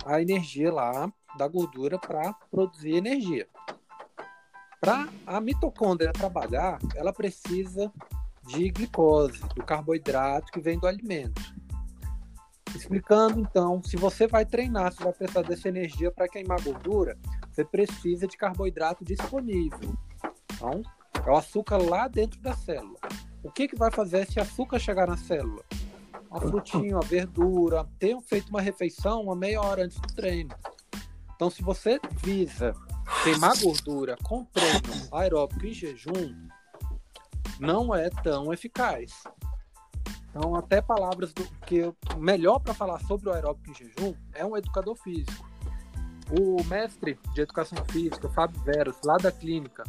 a 0.06 0.22
energia 0.22 0.72
lá 0.72 1.12
da 1.38 1.48
gordura 1.48 1.98
para 1.98 2.34
produzir 2.52 2.96
energia. 2.96 3.48
Para 4.84 5.08
a 5.26 5.40
mitocôndria 5.40 6.12
trabalhar, 6.12 6.78
ela 6.94 7.14
precisa 7.14 7.90
de 8.46 8.70
glicose, 8.70 9.40
do 9.56 9.64
carboidrato 9.64 10.52
que 10.52 10.60
vem 10.60 10.78
do 10.78 10.86
alimento. 10.86 11.42
Explicando 12.76 13.40
então, 13.40 13.82
se 13.82 13.96
você 13.96 14.28
vai 14.28 14.46
treinar, 14.46 14.92
se 14.92 15.02
vai 15.02 15.14
precisar 15.14 15.44
dessa 15.44 15.70
energia 15.70 16.12
para 16.12 16.28
queimar 16.28 16.62
gordura, 16.62 17.18
você 17.50 17.64
precisa 17.64 18.28
de 18.28 18.36
carboidrato 18.36 19.06
disponível. 19.06 19.96
Então, 20.52 20.84
é 21.26 21.32
o 21.32 21.38
açúcar 21.38 21.78
lá 21.78 22.10
dentro 22.10 22.42
da 22.42 22.54
célula. 22.54 23.00
O 23.42 23.50
que, 23.50 23.70
que 23.70 23.78
vai 23.78 23.90
fazer 23.90 24.24
esse 24.24 24.38
açúcar 24.38 24.80
chegar 24.80 25.08
na 25.08 25.16
célula? 25.16 25.64
A 26.30 26.42
frutinha, 26.42 26.98
a 26.98 27.06
verdura, 27.06 27.88
tenham 27.98 28.20
feito 28.20 28.50
uma 28.50 28.60
refeição 28.60 29.22
uma 29.22 29.36
meia 29.36 29.62
hora 29.62 29.86
antes 29.86 29.98
do 29.98 30.14
treino. 30.14 30.54
Então, 31.38 31.50
se 31.50 31.64
você 31.64 32.02
visa 32.22 32.76
queimar 33.24 33.58
gordura 33.60 34.18
com 34.24 34.46
treino 34.46 35.08
aeróbico 35.12 35.66
em 35.66 35.74
jejum, 35.74 36.48
não 37.60 37.94
é 37.94 38.10
tão 38.10 38.52
eficaz. 38.54 39.24
Então, 40.30 40.56
até 40.56 40.82
palavras 40.82 41.32
do 41.32 41.44
que 41.66 41.94
melhor 42.18 42.60
para 42.60 42.74
falar 42.74 43.00
sobre 43.02 43.30
o 43.30 43.34
aeróbico 43.34 43.70
em 43.70 43.76
jejum 43.76 44.16
é 44.34 44.46
um 44.46 44.58
educador 44.58 44.96
físico. 44.96 45.48
O 46.40 46.64
mestre 46.64 47.20
de 47.34 47.42
educação 47.42 47.84
física, 47.86 48.28
Fábio 48.30 48.60
Veras, 48.64 48.96
lá 49.06 49.18
da 49.18 49.32
clínica, 49.32 49.84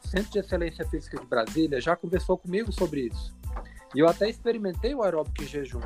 Centro 0.00 0.30
de 0.30 0.38
Excelência 0.38 0.88
Física 0.88 1.18
de 1.18 1.26
Brasília 1.26 1.80
já 1.80 1.94
conversou 1.94 2.38
comigo 2.38 2.72
sobre 2.72 3.08
isso. 3.12 3.36
E 3.94 3.98
eu 3.98 4.08
até 4.08 4.28
experimentei 4.28 4.94
o 4.94 5.02
aeróbico 5.02 5.42
em 5.42 5.46
jejum 5.46 5.80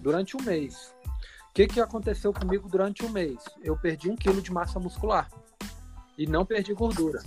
durante 0.00 0.36
um 0.36 0.42
mês. 0.42 0.92
O 1.50 1.52
que, 1.54 1.66
que 1.66 1.80
aconteceu 1.80 2.32
comigo 2.32 2.68
durante 2.68 3.04
um 3.04 3.10
mês? 3.10 3.38
Eu 3.62 3.76
perdi 3.76 4.10
um 4.10 4.16
quilo 4.16 4.42
de 4.42 4.52
massa 4.52 4.80
muscular 4.80 5.30
e 6.20 6.26
não 6.26 6.44
perdi 6.44 6.74
gordura. 6.74 7.22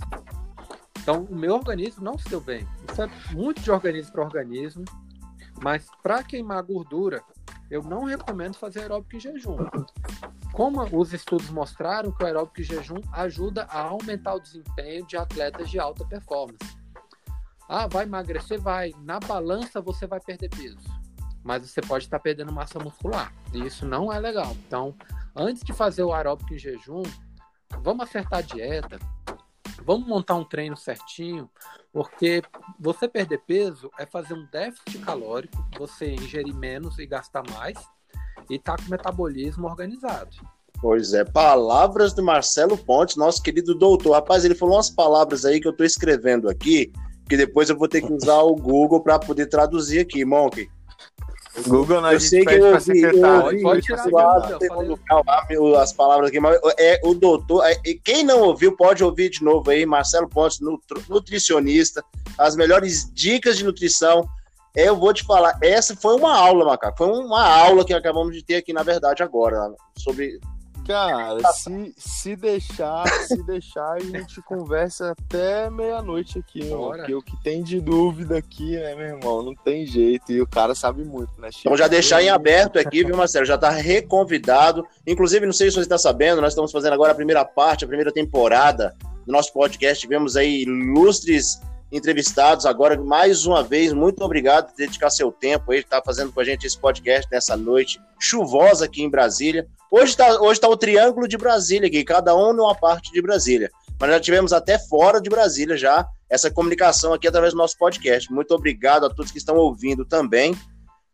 Então, 1.02 1.24
o 1.24 1.34
meu 1.34 1.56
organismo 1.56 2.04
não 2.04 2.16
se 2.16 2.28
deu 2.28 2.40
bem. 2.40 2.64
Isso 2.88 3.02
é 3.02 3.10
muito 3.32 3.60
de 3.60 3.68
organismo 3.68 4.12
para 4.12 4.22
organismo, 4.22 4.84
mas 5.60 5.88
para 6.00 6.22
queimar 6.22 6.62
gordura, 6.62 7.20
eu 7.68 7.82
não 7.82 8.04
recomendo 8.04 8.54
fazer 8.54 8.82
aeróbico 8.82 9.16
em 9.16 9.20
jejum. 9.20 9.56
Como 10.52 10.80
os 10.96 11.12
estudos 11.12 11.50
mostraram 11.50 12.12
que 12.12 12.22
o 12.22 12.26
aeróbico 12.26 12.60
em 12.60 12.64
jejum 12.64 13.00
ajuda 13.10 13.64
a 13.64 13.80
aumentar 13.80 14.34
o 14.34 14.40
desempenho 14.40 15.04
de 15.04 15.16
atletas 15.16 15.68
de 15.68 15.80
alta 15.80 16.04
performance. 16.04 16.78
Ah, 17.68 17.88
vai 17.88 18.04
emagrecer? 18.04 18.60
Vai. 18.60 18.94
Na 19.02 19.18
balança 19.18 19.80
você 19.80 20.06
vai 20.06 20.20
perder 20.20 20.50
peso. 20.50 20.78
Mas 21.42 21.68
você 21.68 21.80
pode 21.80 22.04
estar 22.04 22.20
perdendo 22.20 22.52
massa 22.52 22.78
muscular. 22.78 23.32
E 23.52 23.66
isso 23.66 23.84
não 23.84 24.12
é 24.12 24.20
legal. 24.20 24.56
Então, 24.68 24.94
antes 25.34 25.64
de 25.64 25.72
fazer 25.72 26.04
o 26.04 26.12
aeróbico 26.12 26.54
em 26.54 26.58
jejum, 26.58 27.02
vamos 27.82 28.08
acertar 28.08 28.40
a 28.40 28.42
dieta. 28.42 28.98
Vamos 29.84 30.06
montar 30.06 30.34
um 30.36 30.44
treino 30.44 30.76
certinho, 30.76 31.50
porque 31.92 32.42
você 32.80 33.06
perder 33.06 33.42
peso 33.46 33.90
é 33.98 34.06
fazer 34.06 34.34
um 34.34 34.46
déficit 34.50 34.98
calórico, 35.00 35.62
você 35.78 36.12
ingerir 36.12 36.54
menos 36.54 36.98
e 36.98 37.06
gastar 37.06 37.42
mais, 37.50 37.76
e 38.48 38.58
tá 38.58 38.76
com 38.76 38.84
o 38.84 38.90
metabolismo 38.90 39.66
organizado. 39.66 40.36
Pois 40.80 41.12
é, 41.14 41.24
palavras 41.24 42.12
do 42.12 42.22
Marcelo 42.22 42.76
Pontes, 42.76 43.16
nosso 43.16 43.42
querido 43.42 43.74
doutor. 43.74 44.12
Rapaz, 44.12 44.44
ele 44.44 44.54
falou 44.54 44.76
umas 44.76 44.90
palavras 44.90 45.44
aí 45.44 45.60
que 45.60 45.68
eu 45.68 45.72
tô 45.72 45.84
escrevendo 45.84 46.48
aqui, 46.48 46.92
que 47.28 47.36
depois 47.36 47.70
eu 47.70 47.76
vou 47.76 47.88
ter 47.88 48.02
que 48.02 48.12
usar 48.12 48.40
o 48.40 48.54
Google 48.54 49.00
para 49.00 49.18
poder 49.18 49.46
traduzir 49.46 50.00
aqui, 50.00 50.24
Monk. 50.24 50.68
Google, 51.66 52.00
né? 52.00 52.14
Eu 52.14 52.20
sei 52.20 52.44
que 52.44 52.54
eu 52.54 52.74
ouvi, 52.74 53.00
eu 53.02 53.44
ouvi 53.44 53.62
pode 53.62 53.82
tirar 53.82 54.06
lá, 54.06 55.82
as 55.82 55.92
palavras 55.92 56.28
aqui, 56.28 56.40
mas 56.40 56.58
é 56.78 57.00
o 57.04 57.14
doutor. 57.14 57.64
É, 57.64 57.74
quem 58.02 58.24
não 58.24 58.40
ouviu, 58.40 58.76
pode 58.76 59.04
ouvir 59.04 59.30
de 59.30 59.42
novo 59.42 59.70
aí, 59.70 59.86
Marcelo 59.86 60.28
Pontes, 60.28 60.58
nutricionista, 61.08 62.04
as 62.38 62.56
melhores 62.56 63.10
dicas 63.12 63.56
de 63.56 63.64
nutrição 63.64 64.28
eu 64.74 64.96
vou 64.96 65.14
te 65.14 65.22
falar, 65.22 65.56
essa 65.62 65.94
foi 65.94 66.16
uma 66.16 66.36
aula, 66.36 66.64
Macaco. 66.64 66.98
Foi 66.98 67.06
uma 67.06 67.46
aula 67.46 67.84
que 67.84 67.94
acabamos 67.94 68.34
de 68.34 68.42
ter 68.42 68.56
aqui, 68.56 68.72
na 68.72 68.82
verdade, 68.82 69.22
agora, 69.22 69.72
sobre. 69.96 70.40
Cara, 70.86 71.38
se, 71.52 71.94
se 71.96 72.36
deixar, 72.36 73.06
se 73.26 73.42
deixar, 73.42 73.92
a 73.92 74.00
gente 74.00 74.42
conversa 74.42 75.12
até 75.12 75.70
meia-noite 75.70 76.38
aqui, 76.38 76.62
meu, 76.64 76.90
porque 76.90 77.14
o 77.14 77.22
que 77.22 77.42
tem 77.42 77.62
de 77.62 77.80
dúvida 77.80 78.36
aqui, 78.36 78.76
né, 78.76 78.94
meu 78.94 79.06
irmão, 79.06 79.42
não 79.42 79.54
tem 79.54 79.86
jeito, 79.86 80.30
e 80.30 80.40
o 80.40 80.46
cara 80.46 80.74
sabe 80.74 81.02
muito, 81.02 81.32
né, 81.40 81.50
Chico? 81.50 81.62
Então 81.66 81.76
já 81.76 81.88
deixar 81.88 82.22
em 82.22 82.28
aberto 82.28 82.78
aqui, 82.78 83.02
viu, 83.02 83.16
Marcelo? 83.16 83.46
Já 83.46 83.56
tá 83.56 83.70
reconvidado. 83.70 84.86
Inclusive, 85.06 85.46
não 85.46 85.52
sei 85.52 85.70
se 85.70 85.76
você 85.76 85.88
tá 85.88 85.98
sabendo, 85.98 86.40
nós 86.40 86.52
estamos 86.52 86.70
fazendo 86.70 86.92
agora 86.92 87.12
a 87.12 87.16
primeira 87.16 87.44
parte, 87.44 87.84
a 87.84 87.88
primeira 87.88 88.12
temporada 88.12 88.94
do 89.26 89.32
nosso 89.32 89.52
podcast. 89.52 90.00
Tivemos 90.00 90.36
aí 90.36 90.62
ilustres 90.62 91.60
entrevistados 91.94 92.66
agora, 92.66 93.00
mais 93.00 93.46
uma 93.46 93.62
vez, 93.62 93.92
muito 93.92 94.22
obrigado 94.24 94.66
por 94.66 94.76
dedicar 94.76 95.10
seu 95.10 95.30
tempo 95.30 95.70
aí, 95.70 95.78
estar 95.78 96.00
tá 96.00 96.04
fazendo 96.04 96.32
com 96.32 96.40
a 96.40 96.44
gente 96.44 96.66
esse 96.66 96.76
podcast 96.76 97.30
nessa 97.30 97.56
noite 97.56 98.00
chuvosa 98.18 98.86
aqui 98.86 99.02
em 99.02 99.08
Brasília. 99.08 99.66
Hoje 99.90 100.10
está 100.10 100.40
hoje 100.40 100.60
tá 100.60 100.68
o 100.68 100.76
Triângulo 100.76 101.28
de 101.28 101.36
Brasília 101.36 101.86
aqui, 101.86 102.02
cada 102.02 102.34
um 102.34 102.52
numa 102.52 102.74
parte 102.74 103.12
de 103.12 103.22
Brasília. 103.22 103.70
Mas 104.00 104.10
já 104.10 104.18
tivemos 104.18 104.52
até 104.52 104.76
fora 104.76 105.20
de 105.20 105.30
Brasília 105.30 105.76
já 105.76 106.04
essa 106.28 106.50
comunicação 106.50 107.12
aqui 107.12 107.28
através 107.28 107.52
do 107.52 107.58
nosso 107.58 107.78
podcast. 107.78 108.32
Muito 108.32 108.52
obrigado 108.52 109.06
a 109.06 109.10
todos 109.10 109.30
que 109.30 109.38
estão 109.38 109.54
ouvindo 109.54 110.04
também. 110.04 110.52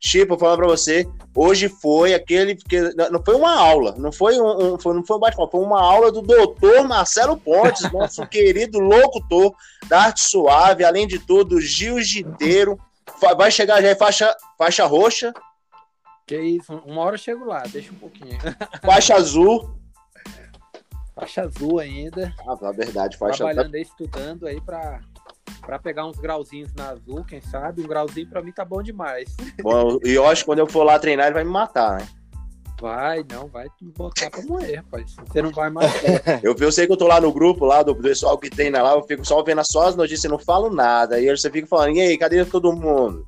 Chico, 0.02 0.38
falando 0.38 0.56
para 0.56 0.66
você, 0.66 1.06
hoje 1.36 1.68
foi 1.68 2.14
aquele 2.14 2.56
que 2.56 2.80
não 3.10 3.22
foi 3.22 3.34
uma 3.34 3.54
aula, 3.54 3.94
não 3.98 4.10
foi 4.10 4.40
um, 4.40 4.74
um 4.74 4.78
foi, 4.78 4.94
não 4.94 5.04
foi 5.04 5.18
um 5.18 5.20
bate-papo, 5.20 5.52
foi 5.52 5.60
uma 5.60 5.82
aula 5.82 6.10
do 6.10 6.22
doutor 6.22 6.88
Marcelo 6.88 7.36
Pontes, 7.36 7.82
nosso 7.92 8.26
querido 8.26 8.80
locutor 8.80 9.54
da 9.88 10.04
arte 10.04 10.22
suave, 10.22 10.84
além 10.84 11.06
de 11.06 11.18
tudo, 11.18 11.60
jiu-jiteiro, 11.60 12.80
vai 13.36 13.50
chegar 13.50 13.82
já 13.82 13.92
em 13.92 13.96
faixa, 13.96 14.34
faixa 14.56 14.86
roxa. 14.86 15.34
Que 16.26 16.40
isso, 16.40 16.72
uma 16.86 17.02
hora 17.02 17.16
eu 17.16 17.18
chego 17.18 17.44
lá, 17.44 17.62
deixa 17.66 17.92
um 17.92 17.96
pouquinho. 17.96 18.38
Faixa 18.82 19.16
azul. 19.16 19.74
Faixa 21.14 21.42
azul 21.42 21.80
ainda. 21.80 22.32
Ah, 22.46 22.56
na 22.62 22.70
verdade, 22.70 23.18
faixa 23.18 23.38
Trabalhando 23.44 23.74
aí, 23.74 23.82
estudando 23.82 24.46
aí 24.46 24.60
para 24.60 25.00
Pra 25.60 25.78
pegar 25.78 26.06
uns 26.06 26.18
grauzinhos 26.18 26.72
na 26.74 26.90
azul, 26.90 27.24
quem 27.24 27.40
sabe? 27.40 27.82
Um 27.82 27.86
grauzinho 27.86 28.28
pra 28.28 28.42
mim 28.42 28.52
tá 28.52 28.64
bom 28.64 28.82
demais. 28.82 29.34
Bom, 29.62 29.98
e 30.04 30.10
eu 30.10 30.26
acho 30.26 30.42
que 30.42 30.46
quando 30.46 30.60
eu 30.60 30.66
for 30.66 30.82
lá 30.84 30.98
treinar, 30.98 31.26
ele 31.26 31.34
vai 31.34 31.44
me 31.44 31.50
matar, 31.50 31.98
né? 31.98 32.08
Vai, 32.80 33.22
não, 33.30 33.46
vai 33.46 33.66
botar 33.82 34.30
pra 34.30 34.42
morrer, 34.42 34.76
rapaz. 34.76 35.14
Você 35.14 35.42
não 35.42 35.50
vai 35.50 35.68
mais. 35.68 35.92
eu, 36.42 36.56
eu 36.58 36.72
sei 36.72 36.86
que 36.86 36.92
eu 36.92 36.96
tô 36.96 37.06
lá 37.06 37.20
no 37.20 37.30
grupo 37.30 37.66
lá 37.66 37.82
do 37.82 37.94
pessoal 37.94 38.38
que 38.38 38.48
treina 38.48 38.82
lá, 38.82 38.94
eu 38.94 39.02
fico 39.02 39.22
só 39.22 39.42
vendo 39.42 39.62
só 39.64 39.88
as 39.88 39.96
notícias, 39.96 40.30
não 40.30 40.38
falo 40.38 40.70
nada. 40.70 41.16
Aí 41.16 41.28
você 41.28 41.50
fica 41.50 41.66
falando, 41.66 41.96
e 41.96 42.00
aí, 42.00 42.16
cadê 42.16 42.42
todo 42.44 42.72
mundo? 42.72 43.26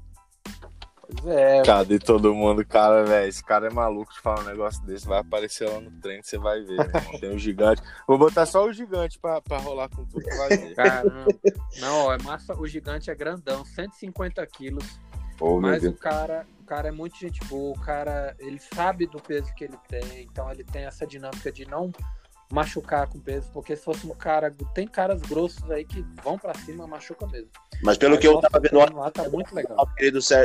É. 1.26 1.62
Cadê 1.62 1.98
todo 1.98 2.34
mundo, 2.34 2.64
cara, 2.66 3.04
velho? 3.04 3.28
Esse 3.28 3.42
cara 3.44 3.68
é 3.68 3.70
maluco 3.70 4.12
de 4.12 4.20
falar 4.20 4.40
um 4.40 4.46
negócio 4.46 4.84
desse. 4.84 5.06
Vai 5.06 5.20
aparecer 5.20 5.68
lá 5.68 5.80
no 5.80 5.90
treino, 6.00 6.22
você 6.22 6.38
vai 6.38 6.60
ver. 6.62 6.90
Tem 7.20 7.34
um 7.34 7.38
gigante. 7.38 7.82
Vou 8.06 8.18
botar 8.18 8.46
só 8.46 8.64
o 8.64 8.72
gigante 8.72 9.18
pra, 9.18 9.40
pra 9.40 9.58
rolar 9.58 9.88
com 9.88 10.04
tudo, 10.04 10.24
vai 10.36 10.48
ver. 10.48 10.74
Caramba. 10.74 11.26
Não, 11.78 12.06
ó, 12.06 12.14
é 12.14 12.22
massa. 12.22 12.54
O 12.58 12.66
gigante 12.66 13.10
é 13.10 13.14
grandão, 13.14 13.64
150 13.64 14.46
quilos. 14.46 15.00
Oh, 15.40 15.60
mas 15.60 15.82
o 15.82 15.92
cara, 15.92 16.46
o 16.60 16.64
cara 16.64 16.88
é 16.88 16.92
muito 16.92 17.16
gente 17.18 17.44
boa, 17.46 17.76
o 17.76 17.80
cara, 17.80 18.36
ele 18.38 18.60
sabe 18.60 19.06
do 19.06 19.20
peso 19.20 19.52
que 19.54 19.64
ele 19.64 19.76
tem, 19.88 20.22
então 20.22 20.48
ele 20.50 20.62
tem 20.62 20.84
essa 20.84 21.04
dinâmica 21.04 21.50
de 21.50 21.66
não 21.66 21.90
machucar 22.53 23.09
com 23.09 23.18
peso, 23.18 23.48
porque 23.50 23.74
se 23.74 23.82
fosse 23.82 24.07
um 24.07 24.11
cara, 24.11 24.55
tem 24.74 24.86
caras 24.86 25.22
grossos 25.22 25.70
aí 25.70 25.86
que 25.86 26.05
vão 26.22 26.38
para 26.38 26.53
cima, 26.59 26.86
machuca 26.86 27.26
mesmo. 27.26 27.48
Mas 27.82 27.96
pelo 27.96 28.12
Mas 28.12 28.20
que 28.20 28.28
eu 28.28 28.38
tava 28.40 28.61
vendo 28.61 28.94
lá, 28.94 29.11
tá 29.11 29.26
muito 29.30 29.55
legal. 29.55 29.88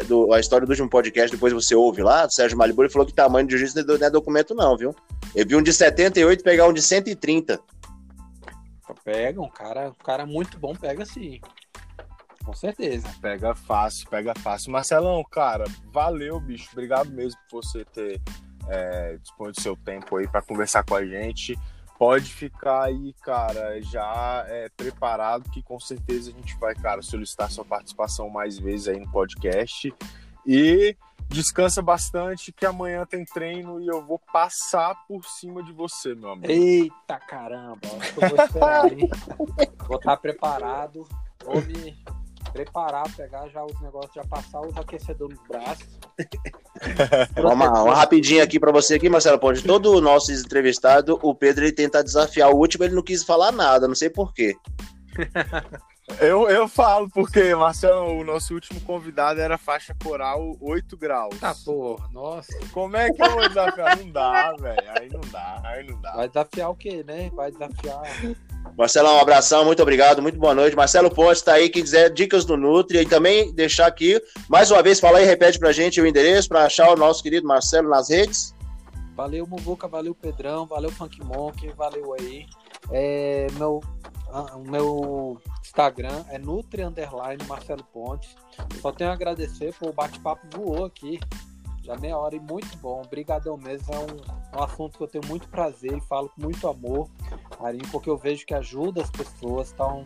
Do, 0.08 0.34
a 0.34 0.40
história 0.40 0.66
do 0.66 0.70
último 0.70 0.90
podcast, 0.90 1.30
depois 1.30 1.52
você 1.52 1.76
ouve 1.76 2.02
lá, 2.02 2.26
do 2.26 2.32
Sérgio 2.32 2.58
Malibu, 2.58 2.84
ele 2.84 2.90
falou 2.90 3.06
que 3.06 3.14
tamanho 3.14 3.46
de 3.46 3.58
jiu-jitsu 3.58 3.86
não 3.86 4.08
é 4.08 4.10
documento 4.10 4.56
não, 4.56 4.78
viu? 4.78 4.96
Ele 5.36 5.50
viu 5.50 5.60
um 5.60 5.62
de 5.62 5.74
78 5.74 6.42
pegar 6.46 6.66
um 6.66 6.72
de 6.72 6.82
130. 6.82 7.60
Pega, 9.04 9.42
um 9.42 9.50
cara, 9.50 9.90
um 9.90 10.04
cara 10.04 10.26
muito 10.26 10.58
bom 10.58 10.74
pega 10.74 11.06
sim. 11.06 11.42
Com 12.46 12.54
certeza. 12.54 13.10
Pega 13.22 13.54
fácil, 13.54 14.10
pega 14.10 14.34
fácil. 14.40 14.72
Marcelão, 14.72 15.22
cara, 15.30 15.66
valeu, 15.92 16.40
bicho. 16.40 16.70
Obrigado 16.72 17.10
mesmo 17.12 17.38
por 17.50 17.64
você 17.66 17.84
ter 17.84 18.22
é, 18.70 19.18
disponível 19.18 19.62
seu 19.62 19.76
tempo 19.76 20.16
aí 20.16 20.26
para 20.26 20.42
conversar 20.42 20.84
com 20.84 20.96
a 20.96 21.06
gente 21.06 21.58
pode 21.98 22.34
ficar 22.34 22.84
aí, 22.84 23.14
cara, 23.22 23.82
já 23.82 24.46
é, 24.48 24.70
preparado 24.70 25.50
que 25.50 25.62
com 25.62 25.80
certeza 25.80 26.30
a 26.30 26.34
gente 26.34 26.58
vai, 26.58 26.76
cara, 26.76 27.02
solicitar 27.02 27.50
sua 27.50 27.66
participação 27.66 28.30
mais 28.30 28.58
vezes 28.58 28.88
aí 28.88 29.00
no 29.00 29.12
podcast. 29.12 29.94
E 30.46 30.96
descansa 31.28 31.82
bastante 31.82 32.54
que 32.54 32.66
amanhã 32.66 33.06
tem 33.06 33.26
treino 33.26 33.82
e 33.82 33.88
eu 33.88 34.06
vou 34.06 34.20
passar 34.32 34.96
por 35.08 35.26
cima 35.26 35.62
de 35.64 35.74
você, 35.74 36.16
meu 36.16 36.32
amigo. 36.32 36.52
Eita 36.52 37.20
caramba, 37.20 37.80
eu 37.84 38.30
vou 38.30 38.46
esperar 38.46 38.86
aí. 38.86 39.10
vou 39.88 39.98
estar 39.98 40.18
preparado. 40.18 41.08
Vou 41.44 41.62
me 41.62 41.98
preparar, 42.52 43.04
pegar 43.16 43.48
já 43.50 43.64
os 43.64 43.80
negócios, 43.82 44.14
já 44.14 44.24
passar 44.24 44.62
os 44.62 44.76
aquecedores 44.78 45.38
nos 45.38 45.48
braços. 45.48 45.88
uma, 47.38 47.84
uma 47.84 47.96
rapidinha 47.96 48.44
aqui 48.44 48.60
para 48.60 48.72
você 48.72 48.96
aqui, 48.96 49.10
Marcelo 49.10 49.40
Ponte. 49.40 49.64
Todo 49.64 49.94
o 49.94 50.02
nosso 50.02 50.32
entrevistado, 50.32 51.20
o 51.22 51.36
Pedro 51.36 51.66
ele 51.66 51.72
tenta 51.72 52.04
desafiar. 52.04 52.50
O 52.50 52.58
último 52.58 52.84
ele 52.84 52.96
não 52.96 53.04
quis 53.04 53.24
falar 53.24 53.52
nada, 53.52 53.88
não 53.88 53.96
sei 53.96 54.10
porquê. 54.10 54.56
Eu, 56.22 56.50
eu 56.50 56.70
falo, 56.70 57.10
porque, 57.10 57.54
Marcelo, 57.54 58.20
o 58.20 58.24
nosso 58.24 58.54
último 58.54 58.80
convidado 58.82 59.42
era 59.42 59.58
faixa 59.58 59.94
coral 60.02 60.56
8 60.62 60.96
graus. 60.96 61.38
Tá, 61.38 61.54
porra, 61.54 62.08
nossa. 62.14 62.58
Como 62.72 62.96
é 62.96 63.12
que 63.12 63.22
eu 63.22 63.30
vou 63.30 63.48
desafiar? 63.48 63.98
Não 63.98 64.10
dá, 64.10 64.54
velho. 64.54 64.92
Aí 64.98 65.10
não 65.10 65.20
dá, 65.30 65.62
aí 65.66 65.86
não 65.86 66.00
dá. 66.00 66.14
Vai 66.14 66.28
desafiar 66.30 66.70
o 66.70 66.76
quê, 66.76 67.04
né? 67.06 67.30
Vai 67.36 67.52
desafiar. 67.52 68.04
Marcelo, 68.76 69.10
um 69.10 69.20
abração, 69.20 69.66
muito 69.66 69.82
obrigado, 69.82 70.22
muito 70.22 70.40
boa 70.40 70.56
noite. 70.56 70.76
Marcelo 70.76 71.14
Ponte 71.14 71.44
tá 71.44 71.54
aí, 71.54 71.70
quem 71.70 71.84
quiser 71.84 72.10
dicas 72.10 72.46
do 72.46 72.58
Nutri, 72.58 73.00
e 73.00 73.06
também 73.06 73.54
deixar 73.54 73.88
aqui, 73.88 74.22
mais 74.50 74.72
uma 74.72 74.82
vez, 74.82 75.00
fala 75.00 75.20
aí, 75.20 75.26
repete 75.26 75.60
pra 75.60 75.72
gente 75.72 76.02
o 76.02 76.08
endereço 76.08 76.50
para 76.50 76.66
achar 76.66 76.92
o 76.92 76.96
nosso 76.96 77.22
querido 77.22 77.48
Marcelo 77.48 77.90
nas 77.90 78.10
redes. 78.10 78.56
Valeu, 79.16 79.48
Muvuca, 79.48 79.88
valeu, 79.88 80.14
Pedrão, 80.14 80.66
valeu, 80.66 80.92
Funk 80.92 81.24
Monk, 81.24 81.68
valeu 81.76 82.14
aí. 82.20 82.46
É, 82.92 83.48
meu 83.54 83.82
o 84.56 84.60
meu 84.60 85.42
Instagram 85.62 86.26
é 86.30 86.38
Nutri 86.38 86.84
Underline 86.84 87.44
Marcelo 87.48 87.84
Pontes. 87.84 88.36
Só 88.82 88.92
tenho 88.92 89.10
a 89.10 89.14
agradecer, 89.14 89.74
por 89.74 89.90
o 89.90 89.94
bate-papo 89.94 90.46
voou 90.56 90.86
aqui. 90.86 91.20
Já 91.84 91.96
meia 91.96 92.18
hora 92.18 92.36
e 92.36 92.40
muito 92.40 92.78
bom. 92.78 93.02
Obrigadão 93.06 93.56
mesmo. 93.58 93.94
É 93.94 93.98
um, 93.98 94.60
um, 94.60 94.64
assunto 94.64 94.98
que 94.98 95.04
eu 95.04 95.08
tenho 95.08 95.26
muito 95.26 95.48
prazer 95.48 95.96
e 95.96 96.02
falo 96.02 96.30
com 96.30 96.42
muito 96.42 96.68
amor, 96.68 97.10
carinho, 97.58 97.88
porque 97.92 98.10
eu 98.10 98.18
vejo 98.18 98.46
que 98.46 98.54
ajuda 98.54 99.02
as 99.02 99.10
pessoas. 99.10 99.72
Tão, 99.72 100.06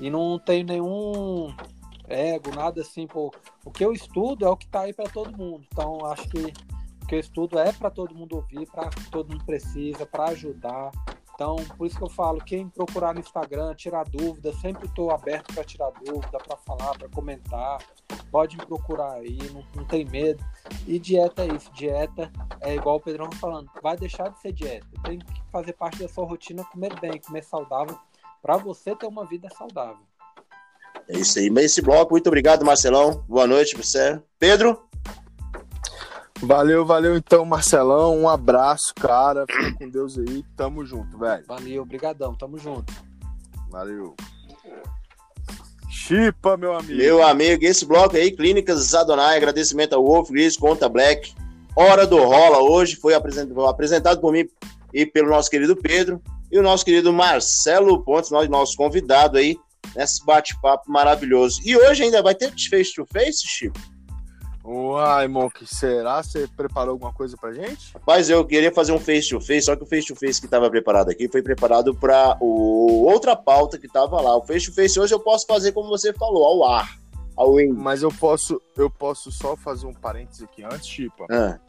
e 0.00 0.10
não 0.10 0.38
tenho 0.38 0.66
nenhum 0.66 1.54
ego, 2.08 2.54
nada 2.54 2.80
assim. 2.80 3.06
Pô, 3.06 3.32
o 3.64 3.70
que 3.70 3.84
eu 3.84 3.92
estudo 3.92 4.44
é 4.44 4.48
o 4.48 4.56
que 4.56 4.66
está 4.66 4.82
aí 4.82 4.92
para 4.92 5.08
todo 5.08 5.36
mundo. 5.36 5.64
Então, 5.72 6.04
acho 6.06 6.28
que 6.28 6.52
o 7.02 7.06
que 7.06 7.14
eu 7.14 7.20
estudo 7.20 7.58
é 7.58 7.72
para 7.72 7.90
todo 7.90 8.14
mundo 8.14 8.36
ouvir, 8.36 8.66
para 8.70 8.90
todo 9.10 9.30
mundo 9.30 9.44
precisa, 9.44 10.04
para 10.04 10.26
ajudar. 10.30 10.90
Então, 11.36 11.56
por 11.76 11.86
isso 11.86 11.98
que 11.98 12.02
eu 12.02 12.08
falo, 12.08 12.42
quem 12.42 12.66
procurar 12.70 13.12
no 13.12 13.20
Instagram, 13.20 13.74
tirar 13.74 14.08
dúvida, 14.08 14.54
sempre 14.54 14.86
estou 14.86 15.10
aberto 15.10 15.52
para 15.52 15.62
tirar 15.62 15.92
dúvida, 16.02 16.38
para 16.38 16.56
falar, 16.56 16.96
para 16.96 17.10
comentar. 17.10 17.78
Pode 18.30 18.56
me 18.56 18.64
procurar 18.64 19.16
aí, 19.16 19.36
não, 19.52 19.62
não, 19.74 19.84
tem 19.84 20.06
medo. 20.06 20.42
E 20.86 20.98
dieta 20.98 21.44
é 21.44 21.48
isso, 21.48 21.70
dieta 21.72 22.32
é 22.62 22.74
igual 22.74 22.96
o 22.96 23.00
Pedrão 23.00 23.30
falando, 23.32 23.70
vai 23.82 23.98
deixar 23.98 24.30
de 24.30 24.40
ser 24.40 24.52
dieta. 24.52 24.86
Tem 25.04 25.18
que 25.18 25.42
fazer 25.52 25.74
parte 25.74 25.98
da 25.98 26.08
sua 26.08 26.24
rotina, 26.24 26.64
comer 26.64 26.98
bem, 27.00 27.20
comer 27.20 27.44
saudável, 27.44 27.98
para 28.40 28.56
você 28.56 28.96
ter 28.96 29.06
uma 29.06 29.26
vida 29.26 29.50
saudável. 29.50 30.06
É 31.06 31.18
isso 31.18 31.38
aí. 31.38 31.52
Esse 31.58 31.82
bloco, 31.82 32.14
muito 32.14 32.28
obrigado, 32.28 32.64
Marcelão. 32.64 33.22
Boa 33.28 33.46
noite 33.46 33.74
para 33.74 33.84
você. 33.84 34.22
Pedro? 34.38 34.85
Valeu, 36.40 36.84
valeu 36.84 37.16
então, 37.16 37.44
Marcelão. 37.44 38.16
Um 38.18 38.28
abraço, 38.28 38.94
cara. 38.94 39.46
Fica 39.50 39.74
com 39.78 39.88
Deus 39.88 40.18
aí. 40.18 40.44
Tamo 40.56 40.84
junto, 40.84 41.18
velho. 41.18 41.44
Valeu, 41.46 41.82
obrigadão. 41.82 42.34
Tamo 42.34 42.58
junto. 42.58 42.92
Valeu. 43.70 44.14
Chipa, 45.88 46.56
meu 46.56 46.76
amigo. 46.76 46.94
Meu 46.94 47.26
amigo, 47.26 47.64
esse 47.64 47.84
bloco 47.84 48.16
aí, 48.16 48.30
Clínicas 48.30 48.94
Adonai, 48.94 49.36
agradecimento 49.36 49.94
ao 49.94 50.04
Wolf 50.04 50.30
Gris, 50.30 50.56
Conta 50.56 50.88
Black. 50.88 51.34
Hora 51.74 52.06
do 52.06 52.16
Rola 52.18 52.58
hoje 52.62 52.96
foi 52.96 53.14
apresentado, 53.14 53.66
apresentado 53.66 54.20
por 54.20 54.32
mim 54.32 54.46
e 54.92 55.04
pelo 55.04 55.30
nosso 55.30 55.50
querido 55.50 55.74
Pedro 55.74 56.22
e 56.50 56.58
o 56.58 56.62
nosso 56.62 56.84
querido 56.84 57.12
Marcelo 57.12 58.02
Pontes, 58.02 58.30
nosso 58.30 58.76
convidado 58.76 59.36
aí, 59.36 59.58
nesse 59.94 60.24
bate-papo 60.24 60.90
maravilhoso. 60.90 61.60
E 61.64 61.76
hoje 61.76 62.04
ainda 62.04 62.22
vai 62.22 62.34
ter 62.34 62.50
face-to-face, 62.50 63.44
-face, 63.44 63.46
Chico? 63.46 63.95
Uai, 64.68 65.28
Monk, 65.28 65.64
será 65.64 66.20
que 66.20 66.26
você 66.26 66.48
preparou 66.48 66.94
alguma 66.94 67.12
coisa 67.12 67.36
pra 67.36 67.52
gente? 67.52 67.94
Mas 68.04 68.28
eu 68.28 68.44
queria 68.44 68.72
fazer 68.72 68.90
um 68.90 68.98
face-to-face, 68.98 69.62
só 69.62 69.76
que 69.76 69.84
o 69.84 69.86
face-to-face 69.86 70.40
que 70.40 70.46
estava 70.48 70.68
preparado 70.68 71.08
aqui 71.08 71.28
foi 71.28 71.40
preparado 71.40 71.94
para 71.94 72.36
outra 72.40 73.36
pauta 73.36 73.78
que 73.78 73.86
estava 73.86 74.20
lá. 74.20 74.36
O 74.36 74.44
face-to-face 74.44 74.98
hoje 74.98 75.14
eu 75.14 75.20
posso 75.20 75.46
fazer 75.46 75.70
como 75.70 75.88
você 75.88 76.12
falou, 76.12 76.44
ao 76.44 76.64
ar. 76.68 76.98
Ao 77.36 77.60
in. 77.60 77.68
Mas 77.68 78.02
eu 78.02 78.10
posso, 78.10 78.60
eu 78.76 78.90
posso 78.90 79.30
só 79.30 79.54
fazer 79.54 79.86
um 79.86 79.94
parênteses 79.94 80.42
aqui 80.42 80.64
antes, 80.64 80.88
Chipa. 80.88 81.26
Ah. 81.30 81.60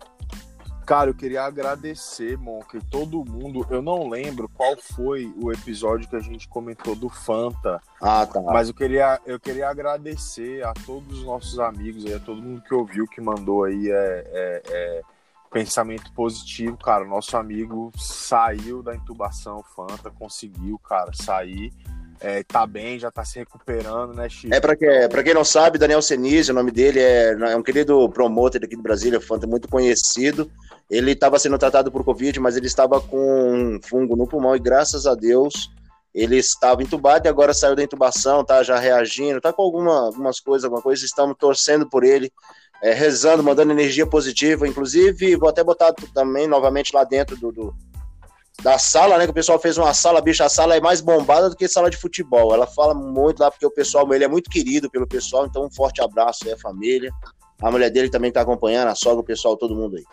Cara, 0.87 1.09
eu 1.09 1.13
queria 1.13 1.43
agradecer, 1.43 2.37
Monk, 2.37 2.79
todo 2.89 3.25
mundo. 3.25 3.67
Eu 3.69 3.81
não 3.81 4.07
lembro 4.07 4.47
qual 4.47 4.73
foi 4.77 5.29
o 5.35 5.51
episódio 5.51 6.07
que 6.07 6.15
a 6.15 6.21
gente 6.21 6.47
comentou 6.47 6.95
do 6.95 7.09
Fanta. 7.09 7.81
Ah, 8.01 8.25
tá. 8.25 8.39
Mas 8.41 8.69
eu 8.69 8.73
queria, 8.73 9.19
eu 9.25 9.37
queria 9.37 9.67
agradecer 9.67 10.65
a 10.65 10.71
todos 10.85 11.19
os 11.19 11.25
nossos 11.25 11.59
amigos 11.59 12.05
aí, 12.05 12.13
a 12.13 12.19
todo 12.21 12.41
mundo 12.41 12.61
que 12.61 12.73
ouviu, 12.73 13.05
que 13.05 13.19
mandou 13.19 13.65
aí 13.65 13.91
é, 13.91 14.23
é, 14.31 14.61
é, 14.65 15.01
pensamento 15.51 16.09
positivo, 16.13 16.77
cara. 16.77 17.03
Nosso 17.03 17.35
amigo 17.35 17.91
saiu 17.97 18.81
da 18.81 18.95
intubação 18.95 19.61
Fanta, 19.75 20.09
conseguiu, 20.09 20.79
cara, 20.79 21.11
sair 21.13 21.73
é, 22.19 22.43
tá 22.43 22.65
bem, 22.65 22.97
já 22.97 23.11
tá 23.11 23.23
se 23.23 23.39
recuperando, 23.39 24.13
né, 24.13 24.27
Chico? 24.29 24.53
É, 24.53 24.59
pra, 24.59 24.75
que, 24.75 25.07
pra 25.09 25.23
quem 25.23 25.33
não 25.33 25.43
sabe, 25.43 25.77
Daniel 25.77 26.01
Senise, 26.01 26.51
o 26.51 26.55
nome 26.55 26.71
dele 26.71 26.99
é, 26.99 27.31
é 27.31 27.55
um 27.55 27.63
querido 27.63 28.09
promotor 28.09 28.63
aqui 28.63 28.75
de 28.75 28.81
Brasília, 28.81 29.21
fã 29.21 29.37
muito 29.47 29.67
conhecido. 29.67 30.49
Ele 30.89 31.11
estava 31.11 31.37
sendo 31.37 31.57
tratado 31.57 31.91
por 31.91 32.03
Covid, 32.03 32.39
mas 32.39 32.55
ele 32.55 32.67
estava 32.67 32.99
com 32.99 33.17
um 33.17 33.79
fungo 33.83 34.15
no 34.15 34.27
pulmão 34.27 34.55
e 34.55 34.59
graças 34.59 35.05
a 35.05 35.13
Deus 35.13 35.69
ele 36.17 36.37
estava 36.37 36.81
entubado 36.81 37.27
e 37.27 37.29
agora 37.29 37.53
saiu 37.53 37.75
da 37.75 37.83
intubação, 37.83 38.43
tá 38.43 38.63
já 38.63 38.79
reagindo, 38.79 39.39
tá 39.39 39.53
com 39.53 39.61
alguma, 39.61 40.07
algumas 40.07 40.39
coisas, 40.39 40.63
alguma 40.63 40.81
coisa, 40.81 41.05
estamos 41.05 41.37
torcendo 41.37 41.87
por 41.87 42.03
ele, 42.03 42.31
é, 42.81 42.91
rezando, 42.91 43.43
mandando 43.43 43.71
energia 43.71 44.07
positiva, 44.07 44.67
inclusive 44.67 45.35
vou 45.35 45.47
até 45.47 45.63
botar 45.63 45.93
também 46.15 46.47
novamente 46.47 46.91
lá 46.95 47.03
dentro 47.03 47.37
do, 47.37 47.51
do 47.51 47.75
da 48.61 48.77
sala, 48.77 49.17
né? 49.17 49.25
Que 49.25 49.31
o 49.31 49.33
pessoal 49.33 49.59
fez 49.59 49.77
uma 49.77 49.93
sala, 49.93 50.21
bicho, 50.21 50.43
a 50.43 50.49
sala 50.49 50.75
é 50.75 50.81
mais 50.81 51.01
bombada 51.01 51.49
do 51.49 51.55
que 51.55 51.67
sala 51.67 51.89
de 51.89 51.97
futebol. 51.97 52.53
Ela 52.53 52.67
fala 52.67 52.93
muito 52.93 53.39
lá 53.39 53.51
porque 53.51 53.65
o 53.65 53.71
pessoal, 53.71 54.11
ele 54.13 54.23
é 54.23 54.27
muito 54.27 54.49
querido 54.49 54.89
pelo 54.89 55.07
pessoal, 55.07 55.45
então 55.45 55.65
um 55.65 55.71
forte 55.71 56.01
abraço 56.01 56.45
aí 56.45 56.53
à 56.53 56.57
família. 56.57 57.11
A 57.61 57.71
mulher 57.71 57.89
dele 57.89 58.09
também 58.09 58.31
tá 58.31 58.41
acompanhando, 58.41 58.89
a 58.89 58.95
sogra, 58.95 59.19
o 59.19 59.23
pessoal, 59.23 59.57
todo 59.57 59.75
mundo 59.75 59.97
aí. 59.97 60.03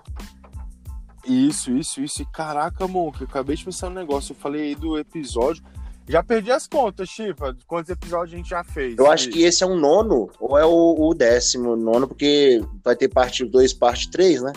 Isso, 1.26 1.70
isso, 1.72 2.02
isso. 2.02 2.22
E 2.22 2.26
caraca, 2.26 2.84
amor, 2.84 3.12
que 3.16 3.24
eu 3.24 3.28
acabei 3.28 3.56
de 3.56 3.64
pensar 3.64 3.88
no 3.88 3.94
negócio. 3.96 4.32
Eu 4.32 4.36
falei 4.36 4.62
aí 4.62 4.74
do 4.74 4.98
episódio. 4.98 5.62
Já 6.06 6.22
perdi 6.22 6.52
as 6.52 6.66
contas, 6.66 7.08
Chipa. 7.08 7.56
Quantos 7.66 7.90
episódios 7.90 8.34
a 8.34 8.36
gente 8.36 8.50
já 8.50 8.62
fez? 8.62 8.96
Eu 8.98 9.10
acho 9.10 9.30
que 9.30 9.42
esse 9.42 9.64
é 9.64 9.66
um 9.66 9.78
nono, 9.78 10.30
ou 10.38 10.58
é 10.58 10.64
o, 10.64 10.96
o 10.98 11.14
décimo 11.14 11.74
nono, 11.76 12.06
porque 12.06 12.62
vai 12.84 12.94
ter 12.94 13.08
parte 13.08 13.42
2, 13.42 13.72
parte 13.72 14.10
3, 14.10 14.42
né? 14.42 14.52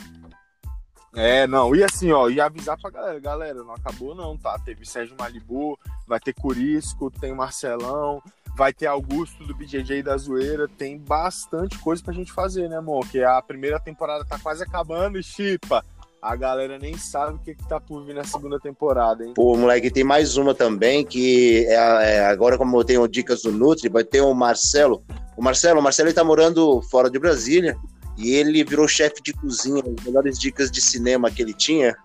É, 1.17 1.47
não, 1.47 1.75
e 1.75 1.83
assim, 1.83 2.11
ó, 2.11 2.29
e 2.29 2.39
avisar 2.39 2.79
pra 2.79 2.91
galera, 2.91 3.19
galera, 3.19 3.63
não 3.63 3.73
acabou 3.73 4.13
não, 4.13 4.37
tá? 4.37 4.55
Teve 4.59 4.85
Sérgio 4.85 5.15
Malibu, 5.17 5.75
vai 6.07 6.19
ter 6.19 6.31
Curisco, 6.31 7.09
tem 7.09 7.33
Marcelão, 7.33 8.21
vai 8.55 8.71
ter 8.71 8.85
Augusto 8.85 9.43
do 9.43 9.55
BJJ 9.55 10.03
da 10.03 10.15
Zoeira, 10.15 10.67
tem 10.67 10.95
bastante 10.95 11.79
coisa 11.79 12.03
pra 12.03 12.13
gente 12.13 12.31
fazer, 12.31 12.69
né, 12.69 12.77
amor? 12.77 13.07
Que 13.09 13.23
a 13.23 13.41
primeira 13.41 13.79
temporada 13.79 14.23
tá 14.25 14.37
quase 14.37 14.63
acabando 14.63 15.17
e 15.17 15.23
chipa. 15.23 15.83
A 16.21 16.35
galera 16.35 16.77
nem 16.77 16.95
sabe 16.95 17.37
o 17.37 17.39
que, 17.39 17.55
que 17.55 17.67
tá 17.67 17.79
por 17.79 18.03
vir 18.05 18.13
na 18.13 18.23
segunda 18.23 18.59
temporada, 18.59 19.25
hein? 19.25 19.33
Pô, 19.33 19.57
moleque, 19.57 19.89
tem 19.89 20.03
mais 20.03 20.37
uma 20.37 20.53
também 20.53 21.03
que 21.03 21.65
é, 21.67 22.17
é, 22.17 22.25
agora, 22.27 22.59
como 22.59 22.77
eu 22.79 22.83
tenho 22.83 23.07
dicas 23.07 23.41
do 23.41 23.51
Nutri, 23.51 23.89
vai 23.89 24.03
ter 24.03 24.21
o 24.21 24.35
Marcelo. 24.35 25.03
O 25.35 25.41
Marcelo, 25.41 25.79
o 25.79 25.83
Marcelo 25.83 26.09
ele 26.09 26.15
tá 26.15 26.23
morando 26.23 26.79
fora 26.91 27.09
de 27.09 27.17
Brasília 27.17 27.75
e 28.17 28.33
ele 28.33 28.63
virou 28.63 28.87
chefe 28.87 29.21
de 29.21 29.31
cozinha, 29.31 29.83
as 29.85 30.03
melhores 30.03 30.39
dicas 30.39 30.71
de 30.71 30.81
cinema 30.81 31.29
que 31.29 31.41
ele 31.41 31.53
tinha. 31.53 31.95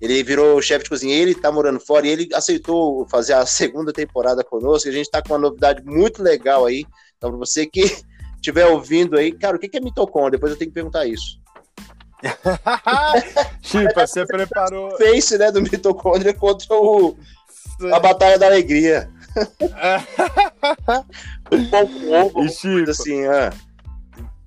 Ele 0.00 0.20
virou 0.24 0.60
chefe 0.60 0.82
de 0.82 0.90
cozinha, 0.90 1.14
ele 1.14 1.32
tá 1.32 1.52
morando 1.52 1.78
fora 1.78 2.04
e 2.04 2.10
ele 2.10 2.28
aceitou 2.34 3.06
fazer 3.08 3.34
a 3.34 3.46
segunda 3.46 3.92
temporada 3.92 4.42
conosco. 4.42 4.88
A 4.88 4.92
gente 4.92 5.08
tá 5.08 5.22
com 5.22 5.32
uma 5.32 5.38
novidade 5.38 5.84
muito 5.84 6.20
legal 6.20 6.66
aí. 6.66 6.84
Então, 7.16 7.30
pra 7.30 7.38
você 7.38 7.64
que 7.64 7.82
estiver 8.34 8.66
ouvindo 8.66 9.16
aí, 9.16 9.30
cara, 9.30 9.56
o 9.56 9.60
que 9.60 9.76
é 9.76 9.80
mitocôndria? 9.80 10.32
Depois 10.32 10.52
eu 10.52 10.58
tenho 10.58 10.70
que 10.70 10.74
perguntar 10.74 11.06
isso. 11.06 11.40
Chipa, 13.62 14.04
você 14.06 14.26
preparou. 14.26 14.90
Face, 14.98 15.38
né, 15.38 15.52
do 15.52 15.62
mitocôndria 15.62 16.34
contra 16.34 16.74
o. 16.74 17.16
A 17.92 18.00
Batalha 18.00 18.38
da 18.38 18.46
Alegria. 18.46 19.08
um 21.50 21.70
pouco 21.70 22.48
Chipa, 22.48 22.90
assim, 22.90 23.24
ah. 23.26 23.52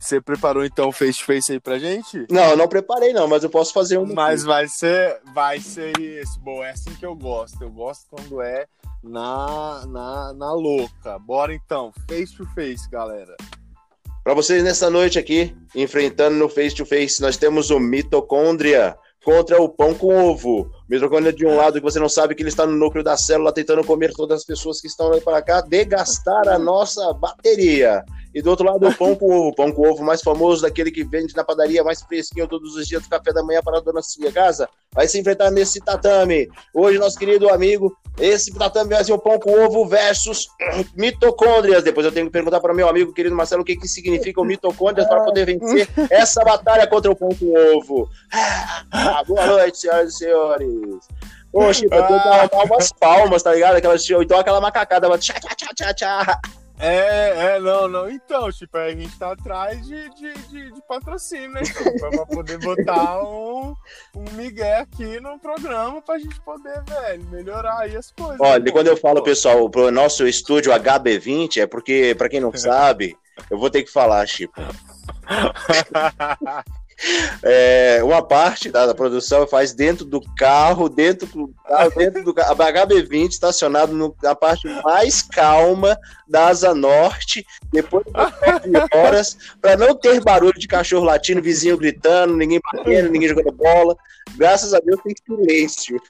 Você 0.05 0.21
preparou 0.21 0.63
então 0.63 0.89
o 0.89 0.91
face 0.91 1.17
to 1.17 1.25
face 1.25 1.51
aí 1.51 1.59
pra 1.59 1.79
gente? 1.79 2.27
Não, 2.29 2.51
eu 2.51 2.57
não 2.57 2.67
preparei 2.67 3.11
não, 3.11 3.27
mas 3.27 3.43
eu 3.43 3.49
posso 3.49 3.73
fazer 3.73 3.97
um. 3.97 4.05
Mas 4.05 4.43
vai 4.43 4.67
ser, 4.67 5.19
vai 5.33 5.59
ser 5.59 5.99
isso. 5.99 6.39
Bom, 6.41 6.63
é 6.63 6.69
assim 6.69 6.93
que 6.93 7.03
eu 7.03 7.15
gosto. 7.15 7.59
Eu 7.59 7.71
gosto 7.71 8.05
quando 8.11 8.39
é 8.39 8.67
na, 9.03 9.83
na, 9.87 10.33
na 10.33 10.53
louca. 10.53 11.17
Bora 11.17 11.55
então, 11.55 11.91
face 12.07 12.37
to 12.37 12.45
face, 12.53 12.87
galera. 12.87 13.35
Para 14.23 14.35
vocês 14.35 14.63
nessa 14.63 14.91
noite 14.91 15.17
aqui, 15.17 15.57
enfrentando 15.73 16.35
no 16.35 16.49
face 16.49 16.75
to 16.75 16.85
face, 16.85 17.19
nós 17.19 17.35
temos 17.35 17.71
o 17.71 17.79
mitocôndria 17.79 18.95
contra 19.23 19.59
o 19.59 19.67
pão 19.67 19.95
com 19.95 20.15
ovo. 20.15 20.69
Mitocôndria 20.87 21.33
de 21.33 21.47
um 21.47 21.55
lado 21.55 21.79
que 21.79 21.83
você 21.83 21.99
não 21.99 22.07
sabe 22.07 22.35
que 22.35 22.43
ele 22.43 22.49
está 22.49 22.67
no 22.67 22.77
núcleo 22.77 23.03
da 23.03 23.17
célula 23.17 23.51
tentando 23.51 23.83
comer 23.83 24.13
todas 24.13 24.41
as 24.41 24.45
pessoas 24.45 24.79
que 24.79 24.85
estão 24.85 25.11
aí 25.11 25.19
para 25.19 25.41
cá, 25.41 25.61
degastar 25.61 26.47
a 26.47 26.59
nossa 26.59 27.11
bateria. 27.13 28.05
E 28.35 28.41
do 28.41 28.49
outro 28.49 28.65
lado, 28.65 28.85
o 28.85 28.93
pão 28.93 29.15
com 29.15 29.31
ovo. 29.31 29.55
Pão 29.55 29.71
com 29.71 29.89
ovo 29.89 30.03
mais 30.03 30.21
famoso, 30.21 30.61
daquele 30.61 30.91
que 30.91 31.05
vende 31.05 31.33
na 31.33 31.43
padaria 31.45 31.81
mais 31.85 32.01
fresquinho 32.01 32.49
todos 32.49 32.75
os 32.75 32.85
dias 32.85 33.01
do 33.01 33.07
café 33.07 33.31
da 33.31 33.41
manhã 33.41 33.61
para 33.63 33.77
a 33.77 33.81
dona 33.81 34.01
Cia 34.01 34.29
Casa. 34.29 34.67
Vai 34.93 35.07
se 35.07 35.17
enfrentar 35.17 35.49
nesse 35.51 35.79
tatame. 35.79 36.49
Hoje, 36.73 36.99
nosso 36.99 37.17
querido 37.17 37.49
amigo, 37.49 37.95
esse 38.19 38.53
tatame 38.53 38.93
vai 38.93 39.05
ser 39.05 39.13
o 39.13 39.17
pão 39.17 39.39
com 39.39 39.57
ovo 39.63 39.87
versus 39.87 40.49
mitocôndrias. 40.97 41.81
Depois 41.81 42.05
eu 42.05 42.11
tenho 42.11 42.25
que 42.25 42.33
perguntar 42.33 42.59
para 42.59 42.73
meu 42.73 42.89
amigo 42.89 43.13
querido 43.13 43.33
Marcelo 43.33 43.61
o 43.61 43.65
que, 43.65 43.77
que 43.77 43.87
significa 43.87 44.41
o 44.41 44.45
mitocôndrias 44.45 45.07
para 45.07 45.23
poder 45.23 45.45
vencer 45.45 45.87
essa 46.11 46.43
batalha 46.43 46.85
contra 46.87 47.09
o 47.09 47.15
pão 47.15 47.29
com 47.29 47.53
ovo. 47.77 48.09
Ah, 48.91 49.23
boa 49.25 49.47
noite, 49.47 49.77
senhoras 49.77 50.13
e 50.13 50.17
senhores. 50.17 50.67
Poxa, 51.53 51.85
eu 51.85 51.89
tenho 51.89 52.49
que 52.49 52.55
umas 52.67 52.91
palmas, 52.91 53.41
tá 53.41 53.53
ligado? 53.53 53.77
Aquela, 53.77 53.95
então 54.21 54.37
aquela 54.37 54.59
macacada, 54.59 55.07
tchá, 55.17 55.35
tchá, 55.35 55.55
tchá, 55.55 55.69
tchá, 55.73 55.93
tchá. 55.93 56.41
É, 56.77 57.55
é, 57.55 57.59
não, 57.59 57.87
não. 57.87 58.09
Então, 58.09 58.51
tipo, 58.51 58.77
a 58.77 58.89
gente 58.89 59.17
tá 59.17 59.31
atrás 59.31 59.85
de, 59.85 60.09
de, 60.15 60.33
de, 60.33 60.71
de 60.71 60.81
patrocínio, 60.87 61.51
né, 61.51 61.63
tipo, 61.63 61.99
pra 61.99 62.25
poder 62.25 62.57
botar 62.59 63.23
um, 63.23 63.73
um 64.15 64.31
migué 64.33 64.79
aqui 64.79 65.19
no 65.19 65.39
programa 65.39 66.01
pra 66.01 66.19
gente 66.19 66.39
poder, 66.41 66.83
velho, 66.83 67.23
melhorar 67.29 67.79
aí 67.79 67.95
as 67.95 68.11
coisas. 68.11 68.39
Olha, 68.39 68.71
quando 68.71 68.87
eu 68.87 68.97
falo, 68.97 69.23
pessoal, 69.23 69.69
pro 69.69 69.89
nosso 69.89 70.27
estúdio 70.27 70.73
HB20, 70.73 71.57
é 71.57 71.67
porque, 71.67 72.13
pra 72.17 72.27
quem 72.27 72.41
não 72.41 72.51
sabe, 72.55 73.17
eu 73.49 73.57
vou 73.57 73.69
ter 73.69 73.83
que 73.83 73.91
falar, 73.91 74.25
Chico. 74.27 74.53
É, 77.43 77.99
uma 78.03 78.21
parte 78.21 78.71
da, 78.71 78.85
da, 78.87 78.95
produção 78.95 79.45
faz 79.45 79.73
dentro 79.73 80.05
do 80.05 80.21
carro, 80.37 80.87
dentro 80.87 81.27
do 81.27 81.53
carro, 81.67 81.91
dentro 81.95 82.23
do 82.23 82.33
carro, 82.33 82.55
HB20 82.55 83.31
estacionado 83.31 83.93
no, 83.93 84.15
na 84.23 84.33
parte 84.33 84.67
mais 84.83 85.21
calma 85.21 85.97
da 86.27 86.47
Asa 86.47 86.73
Norte, 86.73 87.45
depois 87.71 88.05
de 88.05 88.11
horas, 88.97 89.37
para 89.61 89.75
não 89.75 89.93
ter 89.93 90.21
barulho 90.21 90.57
de 90.57 90.67
cachorro 90.67 91.05
latindo, 91.05 91.41
vizinho 91.41 91.77
gritando, 91.77 92.35
ninguém 92.35 92.61
batendo, 92.63 93.09
ninguém 93.09 93.29
jogando 93.29 93.51
bola. 93.51 93.95
Graças 94.35 94.73
a 94.73 94.79
Deus 94.79 95.01
tem 95.01 95.13
silêncio. 95.25 96.01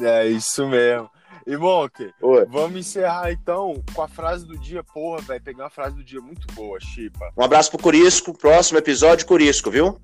É 0.00 0.26
isso 0.26 0.68
mesmo. 0.68 1.10
E 1.46 1.56
Monk, 1.58 2.10
vamos 2.48 2.76
encerrar 2.78 3.30
então 3.30 3.82
com 3.94 4.00
a 4.00 4.08
frase 4.08 4.46
do 4.46 4.58
dia. 4.58 4.82
Porra, 4.82 5.20
vai 5.22 5.38
pegar 5.38 5.64
uma 5.64 5.70
frase 5.70 5.94
do 5.94 6.02
dia 6.02 6.20
muito 6.20 6.46
boa, 6.54 6.80
Chipa. 6.80 7.30
Um 7.36 7.44
abraço 7.44 7.70
pro 7.70 7.82
Curisco, 7.82 8.32
próximo 8.32 8.78
episódio 8.78 9.26
Curisco, 9.26 9.70
viu? 9.70 10.00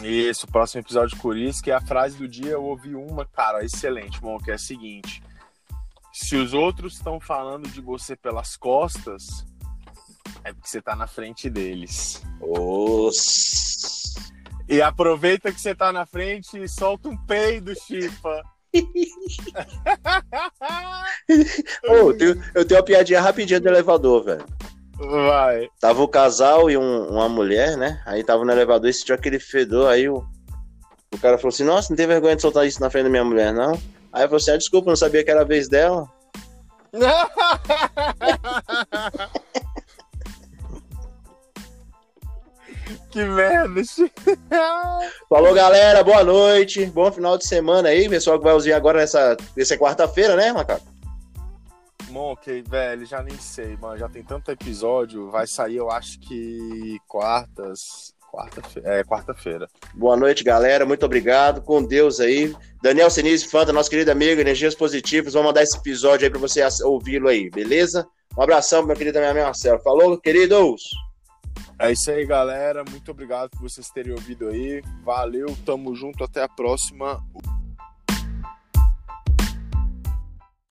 Isso, 0.00 0.46
próximo 0.46 0.82
episódio 0.82 1.18
Curisco. 1.18 1.68
E 1.68 1.72
a 1.72 1.80
frase 1.80 2.16
do 2.16 2.28
dia 2.28 2.52
eu 2.52 2.62
ouvi 2.62 2.94
uma, 2.94 3.26
cara, 3.26 3.64
excelente, 3.64 4.22
Monk, 4.22 4.48
é 4.48 4.54
a 4.54 4.58
seguinte. 4.58 5.20
Se 6.12 6.36
os 6.36 6.54
outros 6.54 6.94
estão 6.94 7.18
falando 7.18 7.68
de 7.68 7.80
você 7.80 8.14
pelas 8.14 8.56
costas, 8.56 9.44
é 10.44 10.52
porque 10.52 10.68
você 10.68 10.80
tá 10.80 10.94
na 10.94 11.08
frente 11.08 11.50
deles. 11.50 12.22
Os... 12.40 14.14
E 14.68 14.80
aproveita 14.80 15.52
que 15.52 15.60
você 15.60 15.74
tá 15.74 15.92
na 15.92 16.06
frente 16.06 16.62
e 16.62 16.68
solta 16.68 17.08
um 17.08 17.16
peido, 17.16 17.74
Chipa. 17.74 18.42
Oh, 21.88 21.92
eu, 21.92 22.16
tenho, 22.16 22.42
eu 22.54 22.64
tenho 22.64 22.80
uma 22.80 22.86
piadinha 22.86 23.20
rapidinha 23.20 23.60
do 23.60 23.68
elevador, 23.68 24.24
velho. 24.24 24.46
Vai. 24.98 25.68
Tava 25.78 26.02
o 26.02 26.08
casal 26.08 26.70
e 26.70 26.76
um, 26.76 27.08
uma 27.08 27.28
mulher, 27.28 27.76
né? 27.76 28.00
Aí 28.06 28.24
tava 28.24 28.44
no 28.44 28.52
elevador 28.52 28.88
e 28.88 28.94
sentiu 28.94 29.14
aquele 29.14 29.38
fedor. 29.38 29.88
Aí 29.88 30.08
o, 30.08 30.24
o 31.12 31.18
cara 31.18 31.36
falou 31.36 31.50
assim: 31.50 31.64
Nossa, 31.64 31.90
não 31.90 31.96
tem 31.96 32.06
vergonha 32.06 32.36
de 32.36 32.42
soltar 32.42 32.66
isso 32.66 32.80
na 32.80 32.88
frente 32.88 33.04
da 33.04 33.10
minha 33.10 33.24
mulher, 33.24 33.52
não? 33.52 33.72
Aí 34.12 34.24
eu 34.24 34.28
falei 34.28 34.36
assim: 34.36 34.52
ah, 34.52 34.56
Desculpa, 34.56 34.90
não 34.90 34.96
sabia 34.96 35.22
que 35.22 35.30
era 35.30 35.42
a 35.42 35.44
vez 35.44 35.68
dela. 35.68 36.08
Que 43.16 43.24
merda. 43.24 43.80
Falou, 45.26 45.54
galera. 45.54 46.04
Boa 46.04 46.22
noite. 46.22 46.84
Bom 46.84 47.10
final 47.10 47.38
de 47.38 47.46
semana 47.46 47.88
aí. 47.88 48.10
Pessoal 48.10 48.36
que 48.36 48.44
vai 48.44 48.52
ouvir 48.52 48.74
agora 48.74 48.98
nessa, 48.98 49.34
nessa 49.56 49.74
quarta-feira, 49.78 50.36
né, 50.36 50.52
Macaco? 50.52 50.84
ok, 52.14 52.62
velho, 52.68 53.06
já 53.06 53.22
nem 53.22 53.38
sei, 53.38 53.74
mano. 53.78 53.96
Já 53.96 54.06
tem 54.06 54.22
tanto 54.22 54.50
episódio. 54.50 55.30
Vai 55.30 55.46
sair, 55.46 55.76
eu 55.76 55.90
acho 55.90 56.20
que 56.20 56.98
quartas. 57.08 58.14
Quarta-feira. 58.30 58.86
É, 58.86 59.02
quarta-feira. 59.02 59.66
Boa 59.94 60.14
noite, 60.14 60.44
galera. 60.44 60.84
Muito 60.84 61.06
obrigado. 61.06 61.62
Com 61.62 61.82
Deus 61.82 62.20
aí. 62.20 62.54
Daniel 62.82 63.08
Senise, 63.08 63.48
fã 63.48 63.64
da 63.64 63.72
nosso 63.72 63.88
querido 63.88 64.10
amigo, 64.10 64.42
Energias 64.42 64.74
Positivas. 64.74 65.32
Vamos 65.32 65.46
mandar 65.48 65.62
esse 65.62 65.78
episódio 65.78 66.26
aí 66.26 66.30
pra 66.30 66.38
você 66.38 66.62
ouvi-lo 66.84 67.28
aí, 67.28 67.48
beleza? 67.48 68.06
Um 68.36 68.42
abração, 68.42 68.84
meu 68.84 68.94
querido 68.94 69.18
amigo 69.18 69.42
Marcelo. 69.46 69.80
Falou, 69.80 70.20
queridos! 70.20 70.82
É 71.78 71.92
isso 71.92 72.10
aí, 72.10 72.24
galera. 72.24 72.84
Muito 72.88 73.10
obrigado 73.10 73.50
por 73.50 73.60
vocês 73.60 73.90
terem 73.90 74.12
ouvido 74.12 74.48
aí. 74.48 74.82
Valeu, 75.04 75.46
tamo 75.64 75.94
junto, 75.94 76.24
até 76.24 76.42
a 76.42 76.48
próxima. 76.48 77.22